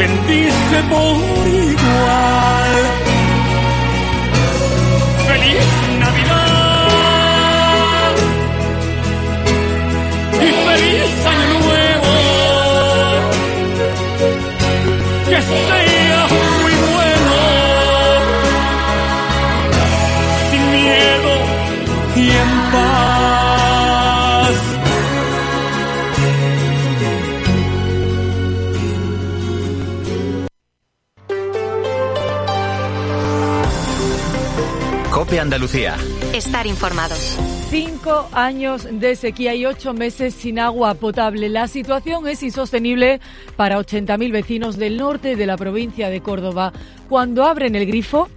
Bendice 0.00 0.78
por 0.88 1.46
igual. 1.46 2.74
Feliz 5.28 5.99
Cope 35.30 35.38
Andalucía. 35.38 35.96
Estar 36.34 36.66
informado. 36.66 37.14
Cinco 37.70 38.28
años 38.32 38.88
de 38.90 39.14
sequía 39.14 39.54
y 39.54 39.64
ocho 39.64 39.94
meses 39.94 40.34
sin 40.34 40.58
agua 40.58 40.94
potable. 40.94 41.48
La 41.48 41.68
situación 41.68 42.26
es 42.26 42.42
insostenible 42.42 43.20
para 43.54 43.78
80.000 43.78 44.32
vecinos 44.32 44.76
del 44.76 44.96
norte 44.96 45.36
de 45.36 45.46
la 45.46 45.56
provincia 45.56 46.10
de 46.10 46.20
Córdoba. 46.20 46.72
Cuando 47.08 47.44
abren 47.44 47.76
el 47.76 47.86
grifo, 47.86 48.28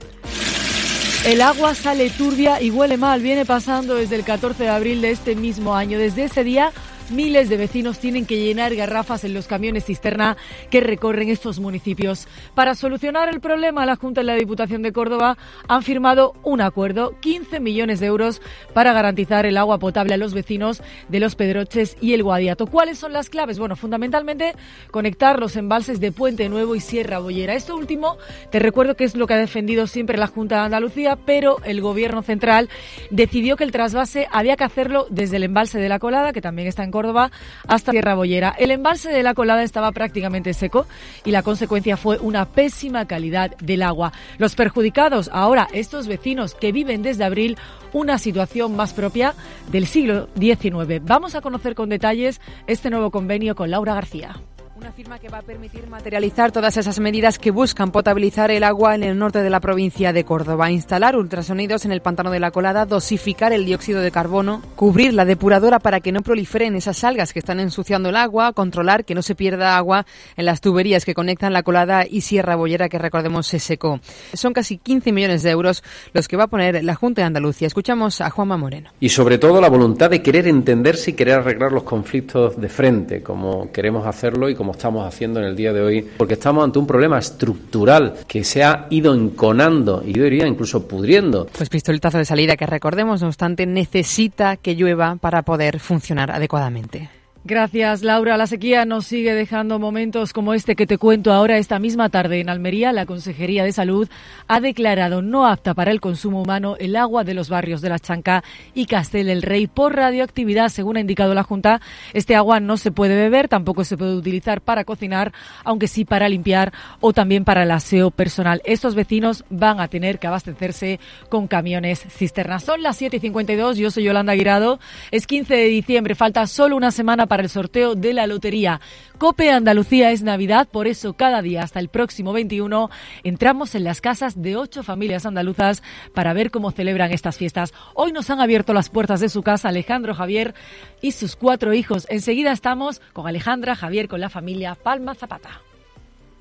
el 1.25 1.41
agua 1.41 1.73
sale 1.73 2.11
turbia 2.11 2.61
y 2.61 2.69
huele 2.69 2.97
mal. 2.97 3.23
Viene 3.23 3.43
pasando 3.43 3.95
desde 3.95 4.15
el 4.15 4.23
14 4.23 4.61
de 4.61 4.69
abril 4.69 5.01
de 5.01 5.09
este 5.09 5.35
mismo 5.35 5.73
año. 5.73 5.97
Desde 5.97 6.25
ese 6.25 6.43
día, 6.43 6.71
miles 7.11 7.49
de 7.49 7.57
vecinos 7.57 7.99
tienen 7.99 8.25
que 8.25 8.37
llenar 8.37 8.75
garrafas 8.75 9.23
en 9.23 9.33
los 9.33 9.47
camiones 9.47 9.85
cisterna 9.85 10.37
que 10.69 10.81
recorren 10.81 11.29
estos 11.29 11.59
municipios. 11.59 12.27
Para 12.55 12.75
solucionar 12.75 13.29
el 13.29 13.39
problema, 13.39 13.85
la 13.85 13.95
Junta 13.95 14.21
y 14.21 14.25
la 14.25 14.35
Diputación 14.35 14.81
de 14.81 14.91
Córdoba 14.91 15.37
han 15.67 15.83
firmado 15.83 16.33
un 16.43 16.61
acuerdo, 16.61 17.19
15 17.19 17.59
millones 17.59 17.99
de 17.99 18.07
euros 18.07 18.41
para 18.73 18.93
garantizar 18.93 19.45
el 19.45 19.57
agua 19.57 19.79
potable 19.79 20.13
a 20.13 20.17
los 20.17 20.33
vecinos 20.33 20.81
de 21.09 21.19
Los 21.19 21.35
Pedroches 21.35 21.97
y 22.01 22.13
el 22.13 22.23
Guadiato. 22.23 22.67
¿Cuáles 22.67 22.97
son 22.99 23.13
las 23.13 23.29
claves? 23.29 23.59
Bueno, 23.59 23.75
fundamentalmente 23.75 24.53
conectar 24.91 25.39
los 25.39 25.55
embalses 25.55 25.99
de 25.99 26.11
Puente 26.11 26.49
Nuevo 26.49 26.75
y 26.75 26.79
Sierra 26.79 27.19
Bollera. 27.19 27.55
Esto 27.55 27.75
último, 27.75 28.17
te 28.51 28.59
recuerdo 28.59 28.95
que 28.95 29.03
es 29.03 29.15
lo 29.15 29.27
que 29.27 29.33
ha 29.33 29.37
defendido 29.37 29.87
siempre 29.87 30.17
la 30.17 30.27
Junta 30.27 30.55
de 30.55 30.61
Andalucía, 30.61 31.17
pero 31.25 31.57
el 31.65 31.81
Gobierno 31.81 32.21
central 32.21 32.69
decidió 33.09 33.57
que 33.57 33.63
el 33.63 33.71
trasvase 33.71 34.27
había 34.31 34.55
que 34.55 34.63
hacerlo 34.63 35.07
desde 35.09 35.37
el 35.37 35.43
embalse 35.43 35.79
de 35.79 35.89
la 35.89 35.99
Colada, 35.99 36.33
que 36.33 36.41
también 36.41 36.67
está 36.67 36.83
en 36.83 36.91
Córdoba, 36.93 37.31
hasta 37.67 37.91
Sierra 37.91 38.13
Bollera. 38.13 38.53
El 38.55 38.69
embalse 38.69 39.09
de 39.09 39.23
la 39.23 39.33
Colada 39.33 39.63
estaba 39.63 39.91
prácticamente 39.91 40.53
seco 40.53 40.85
y 41.25 41.31
la 41.31 41.41
consecuencia 41.41 41.97
fue 41.97 42.19
una 42.19 42.45
pésima 42.45 43.07
calidad 43.07 43.57
del 43.57 43.81
agua. 43.81 44.13
Los 44.37 44.53
perjudicados 44.53 45.27
ahora, 45.33 45.67
estos 45.73 46.05
vecinos 46.07 46.53
que 46.53 46.71
viven 46.71 47.01
desde 47.01 47.23
abril 47.23 47.57
una 47.93 48.19
situación 48.19 48.75
más 48.75 48.93
propia 48.93 49.33
del 49.71 49.87
siglo 49.87 50.29
XIX. 50.39 51.01
Vamos 51.03 51.33
a 51.33 51.41
conocer 51.41 51.73
con 51.73 51.89
detalles 51.89 52.39
este 52.67 52.91
nuevo 52.91 53.09
convenio 53.09 53.55
con 53.55 53.71
Laura 53.71 53.95
García. 53.95 54.35
Una 54.83 54.91
firma 54.91 55.17
que 55.17 55.29
va 55.29 55.37
a 55.37 55.41
permitir 55.41 55.87
materializar 55.87 56.51
todas 56.51 56.75
esas 56.75 56.99
medidas 56.99 57.39
que 57.39 57.51
buscan 57.51 57.91
potabilizar 57.91 58.51
el 58.51 58.65
agua 58.65 58.95
en 58.95 59.03
el 59.03 59.17
norte 59.17 59.41
de 59.41 59.49
la 59.49 59.61
provincia 59.61 60.11
de 60.11 60.25
Córdoba, 60.25 60.71
instalar 60.71 61.15
ultrasonidos 61.15 61.85
en 61.85 61.93
el 61.93 62.01
pantano 62.01 62.31
de 62.31 62.41
la 62.41 62.51
colada, 62.51 62.85
dosificar 62.85 63.53
el 63.53 63.63
dióxido 63.63 64.01
de 64.01 64.11
carbono, 64.11 64.61
cubrir 64.75 65.13
la 65.13 65.23
depuradora 65.23 65.79
para 65.79 66.01
que 66.01 66.11
no 66.11 66.19
proliferen 66.19 66.75
esas 66.75 67.05
algas 67.05 67.31
que 67.31 67.39
están 67.39 67.61
ensuciando 67.61 68.09
el 68.09 68.17
agua, 68.17 68.51
controlar 68.51 69.05
que 69.05 69.15
no 69.15 69.21
se 69.21 69.35
pierda 69.35 69.77
agua 69.77 70.05
en 70.35 70.43
las 70.43 70.59
tuberías 70.59 71.05
que 71.05 71.13
conectan 71.13 71.53
la 71.53 71.63
colada 71.63 72.05
y 72.05 72.19
Sierra 72.19 72.57
Bollera 72.57 72.89
que 72.89 72.99
recordemos 72.99 73.47
se 73.47 73.59
secó. 73.59 74.01
Son 74.33 74.51
casi 74.51 74.79
15 74.79 75.13
millones 75.13 75.43
de 75.43 75.51
euros 75.51 75.81
los 76.11 76.27
que 76.27 76.35
va 76.35 76.43
a 76.43 76.47
poner 76.47 76.83
la 76.83 76.95
Junta 76.95 77.21
de 77.21 77.27
Andalucía. 77.27 77.67
Escuchamos 77.67 78.19
a 78.19 78.29
Juanma 78.29 78.57
Moreno. 78.57 78.89
Y 78.99 79.07
sobre 79.07 79.37
todo 79.37 79.61
la 79.61 79.69
voluntad 79.69 80.09
de 80.09 80.21
querer 80.21 80.45
entenderse 80.45 81.11
y 81.11 81.13
querer 81.13 81.35
arreglar 81.35 81.71
los 81.71 81.83
conflictos 81.83 82.59
de 82.59 82.67
frente, 82.67 83.23
como 83.23 83.71
queremos 83.71 84.05
hacerlo 84.05 84.49
y 84.49 84.55
como 84.55 84.72
estamos 84.73 85.07
haciendo 85.07 85.39
en 85.39 85.47
el 85.47 85.55
día 85.55 85.73
de 85.73 85.81
hoy, 85.81 86.07
porque 86.17 86.33
estamos 86.33 86.63
ante 86.63 86.79
un 86.79 86.87
problema 86.87 87.19
estructural 87.19 88.15
que 88.27 88.43
se 88.43 88.63
ha 88.63 88.87
ido 88.89 89.13
enconando 89.13 90.03
y 90.05 90.13
yo 90.13 90.23
diría 90.23 90.47
incluso 90.47 90.87
pudriendo. 90.87 91.47
Pues 91.57 91.69
pistoletazo 91.69 92.17
de 92.17 92.25
salida 92.25 92.57
que 92.57 92.65
recordemos, 92.65 93.21
no 93.21 93.27
obstante, 93.27 93.65
necesita 93.65 94.57
que 94.57 94.75
llueva 94.75 95.15
para 95.15 95.43
poder 95.43 95.79
funcionar 95.79 96.31
adecuadamente. 96.31 97.09
Gracias, 97.45 98.03
Laura. 98.03 98.37
La 98.37 98.47
sequía 98.47 98.85
nos 98.85 99.05
sigue 99.05 99.33
dejando 99.33 99.77
momentos 99.77 100.31
como 100.31 100.53
este 100.53 100.77
que 100.77 100.87
te 100.87 100.97
cuento 100.97 101.33
ahora. 101.33 101.57
Esta 101.57 101.77
misma 101.77 102.07
tarde 102.07 102.39
en 102.39 102.47
Almería, 102.47 102.93
la 102.93 103.05
Consejería 103.05 103.65
de 103.65 103.73
Salud 103.73 104.07
ha 104.47 104.61
declarado 104.61 105.21
no 105.21 105.45
apta 105.45 105.73
para 105.73 105.91
el 105.91 105.99
consumo 105.99 106.41
humano 106.41 106.77
el 106.79 106.95
agua 106.95 107.25
de 107.25 107.33
los 107.33 107.49
barrios 107.49 107.81
de 107.81 107.89
La 107.89 107.99
Chanca 107.99 108.45
y 108.73 108.85
Castel 108.85 109.27
del 109.27 109.41
Rey 109.41 109.67
por 109.67 109.93
radioactividad. 109.93 110.69
Según 110.69 110.95
ha 110.95 111.01
indicado 111.01 111.33
la 111.33 111.43
Junta, 111.43 111.81
este 112.13 112.33
agua 112.37 112.61
no 112.61 112.77
se 112.77 112.93
puede 112.93 113.17
beber, 113.17 113.49
tampoco 113.49 113.83
se 113.83 113.97
puede 113.97 114.15
utilizar 114.15 114.61
para 114.61 114.85
cocinar, 114.85 115.33
aunque 115.65 115.89
sí 115.89 116.05
para 116.05 116.29
limpiar 116.29 116.71
o 117.01 117.11
también 117.11 117.43
para 117.43 117.63
el 117.63 117.71
aseo 117.71 118.09
personal. 118.09 118.61
Estos 118.63 118.95
vecinos 118.95 119.43
van 119.49 119.81
a 119.81 119.89
tener 119.89 120.17
que 120.17 120.27
abastecerse 120.27 121.01
con 121.27 121.49
camiones 121.49 122.05
cisternas. 122.07 122.63
Son 122.63 122.81
las 122.81 122.95
7 122.95 123.17
y 123.17 123.19
52. 123.19 123.75
Yo 123.75 123.91
soy 123.91 124.05
Yolanda 124.05 124.31
Guirado. 124.33 124.79
Es 125.11 125.27
15 125.27 125.53
de 125.53 125.65
diciembre. 125.65 126.15
Falta 126.15 126.47
solo 126.47 126.77
una 126.77 126.91
semana 126.91 127.27
para 127.27 127.32
el 127.41 127.49
sorteo 127.49 127.95
de 127.95 128.13
la 128.13 128.27
lotería. 128.27 128.81
Cope 129.17 129.51
Andalucía 129.51 130.11
es 130.11 130.23
Navidad, 130.23 130.67
por 130.69 130.87
eso 130.87 131.13
cada 131.13 131.41
día 131.41 131.63
hasta 131.63 131.79
el 131.79 131.89
próximo 131.89 132.33
21 132.33 132.89
entramos 133.23 133.75
en 133.75 133.83
las 133.83 134.01
casas 134.01 134.41
de 134.41 134.57
ocho 134.57 134.83
familias 134.83 135.25
andaluzas 135.25 135.83
para 136.13 136.33
ver 136.33 136.51
cómo 136.51 136.71
celebran 136.71 137.11
estas 137.11 137.37
fiestas. 137.37 137.73
Hoy 137.93 138.11
nos 138.11 138.29
han 138.29 138.41
abierto 138.41 138.73
las 138.73 138.89
puertas 138.89 139.19
de 139.19 139.29
su 139.29 139.43
casa 139.43 139.69
Alejandro 139.69 140.13
Javier 140.13 140.53
y 141.01 141.11
sus 141.11 141.35
cuatro 141.35 141.73
hijos. 141.73 142.07
Enseguida 142.09 142.51
estamos 142.51 143.01
con 143.13 143.27
Alejandra 143.27 143.75
Javier 143.75 144.07
con 144.07 144.19
la 144.19 144.29
familia 144.29 144.75
Palma 144.75 145.15
Zapata. 145.15 145.61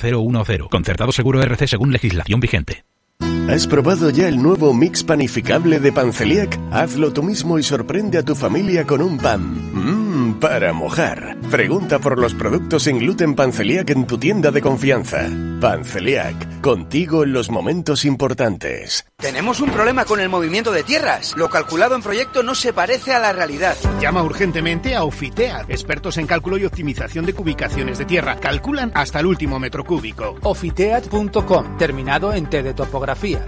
010. 0.00 0.68
Concertado 0.70 1.12
seguro 1.12 1.42
RC 1.42 1.66
según 1.66 1.92
legislación 1.92 2.40
vigente. 2.40 2.84
¿Has 3.48 3.66
probado 3.66 4.10
ya 4.10 4.28
el 4.28 4.40
nuevo 4.40 4.72
mix 4.72 5.02
panificable 5.02 5.80
de 5.80 5.92
Panceliac? 5.92 6.58
Hazlo 6.70 7.12
tú 7.12 7.22
mismo 7.22 7.58
y 7.58 7.62
sorprende 7.62 8.18
a 8.18 8.22
tu 8.22 8.34
familia 8.34 8.86
con 8.86 9.02
un 9.02 9.18
pan. 9.18 9.40
Mmm, 9.74 9.99
para 10.40 10.72
mojar. 10.72 11.36
Pregunta 11.50 11.98
por 11.98 12.18
los 12.18 12.34
productos 12.34 12.84
sin 12.84 12.98
gluten 12.98 13.34
Panceliac 13.34 13.90
en 13.90 14.06
tu 14.06 14.18
tienda 14.18 14.50
de 14.50 14.62
confianza. 14.62 15.28
Panceliac, 15.60 16.60
contigo 16.60 17.22
en 17.22 17.32
los 17.32 17.50
momentos 17.50 18.04
importantes. 18.04 19.04
Tenemos 19.18 19.60
un 19.60 19.70
problema 19.70 20.06
con 20.06 20.18
el 20.18 20.30
movimiento 20.30 20.72
de 20.72 20.82
tierras. 20.82 21.36
Lo 21.36 21.50
calculado 21.50 21.94
en 21.94 22.02
proyecto 22.02 22.42
no 22.42 22.54
se 22.54 22.72
parece 22.72 23.12
a 23.12 23.20
la 23.20 23.32
realidad. 23.32 23.76
Llama 24.00 24.22
urgentemente 24.22 24.96
a 24.96 25.04
Ofitea, 25.04 25.66
expertos 25.68 26.16
en 26.16 26.26
cálculo 26.26 26.56
y 26.56 26.64
optimización 26.64 27.26
de 27.26 27.34
cubicaciones 27.34 27.98
de 27.98 28.06
tierra. 28.06 28.36
Calculan 28.40 28.90
hasta 28.94 29.20
el 29.20 29.26
último 29.26 29.60
metro 29.60 29.84
cúbico. 29.84 30.36
Ofiteat.com, 30.42 31.76
terminado 31.76 32.32
en 32.32 32.48
T 32.48 32.62
de 32.62 32.72
topografía. 32.72 33.46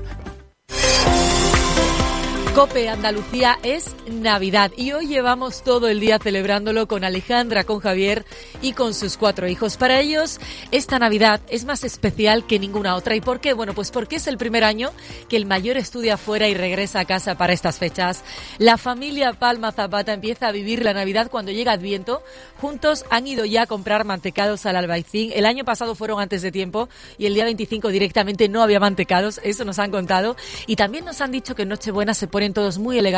Cope 2.54 2.90
Andalucía 2.90 3.58
es 3.62 3.96
Navidad 4.10 4.72
y 4.76 4.92
hoy 4.92 5.06
llevamos 5.06 5.62
todo 5.62 5.88
el 5.88 6.00
día 6.00 6.18
celebrándolo 6.18 6.86
con 6.86 7.02
Alejandra, 7.02 7.64
con 7.64 7.80
Javier 7.80 8.26
y 8.60 8.74
con 8.74 8.92
sus 8.92 9.16
cuatro 9.16 9.48
hijos. 9.48 9.78
Para 9.78 10.00
ellos 10.00 10.38
esta 10.70 10.98
Navidad 10.98 11.40
es 11.48 11.64
más 11.64 11.82
especial 11.82 12.46
que 12.46 12.58
ninguna 12.58 12.94
otra. 12.94 13.16
¿Y 13.16 13.22
por 13.22 13.40
qué? 13.40 13.54
Bueno, 13.54 13.72
pues 13.72 13.90
porque 13.90 14.16
es 14.16 14.26
el 14.26 14.36
primer 14.36 14.64
año 14.64 14.90
que 15.30 15.38
el 15.38 15.46
mayor 15.46 15.78
estudia 15.78 16.18
fuera 16.18 16.46
y 16.46 16.52
regresa 16.52 17.00
a 17.00 17.04
casa 17.06 17.38
para 17.38 17.54
estas 17.54 17.78
fechas. 17.78 18.22
La 18.58 18.76
familia 18.76 19.32
Palma 19.32 19.72
Zapata 19.72 20.12
empieza 20.12 20.48
a 20.48 20.52
vivir 20.52 20.84
la 20.84 20.92
Navidad 20.92 21.30
cuando 21.30 21.52
llega 21.52 21.72
Adviento. 21.72 22.22
Juntos 22.60 23.06
han 23.08 23.26
ido 23.26 23.46
ya 23.46 23.62
a 23.62 23.66
comprar 23.66 24.04
mantecados 24.04 24.66
al 24.66 24.76
albaicín. 24.76 25.32
El 25.34 25.46
año 25.46 25.64
pasado 25.64 25.94
fueron 25.94 26.20
antes 26.20 26.42
de 26.42 26.52
tiempo 26.52 26.90
y 27.16 27.24
el 27.24 27.32
día 27.32 27.44
25 27.44 27.88
directamente 27.88 28.50
no 28.50 28.62
había 28.62 28.78
mantecados. 28.78 29.40
Eso 29.42 29.64
nos 29.64 29.78
han 29.78 29.90
contado. 29.90 30.36
Y 30.66 30.76
también 30.76 31.06
nos 31.06 31.22
han 31.22 31.32
dicho 31.32 31.54
que 31.54 31.62
en 31.62 31.70
Nochebuena 31.70 32.12
se 32.12 32.28
ponen 32.42 32.54
todos 32.54 32.78
muy 32.78 32.98
elegantes 32.98 33.12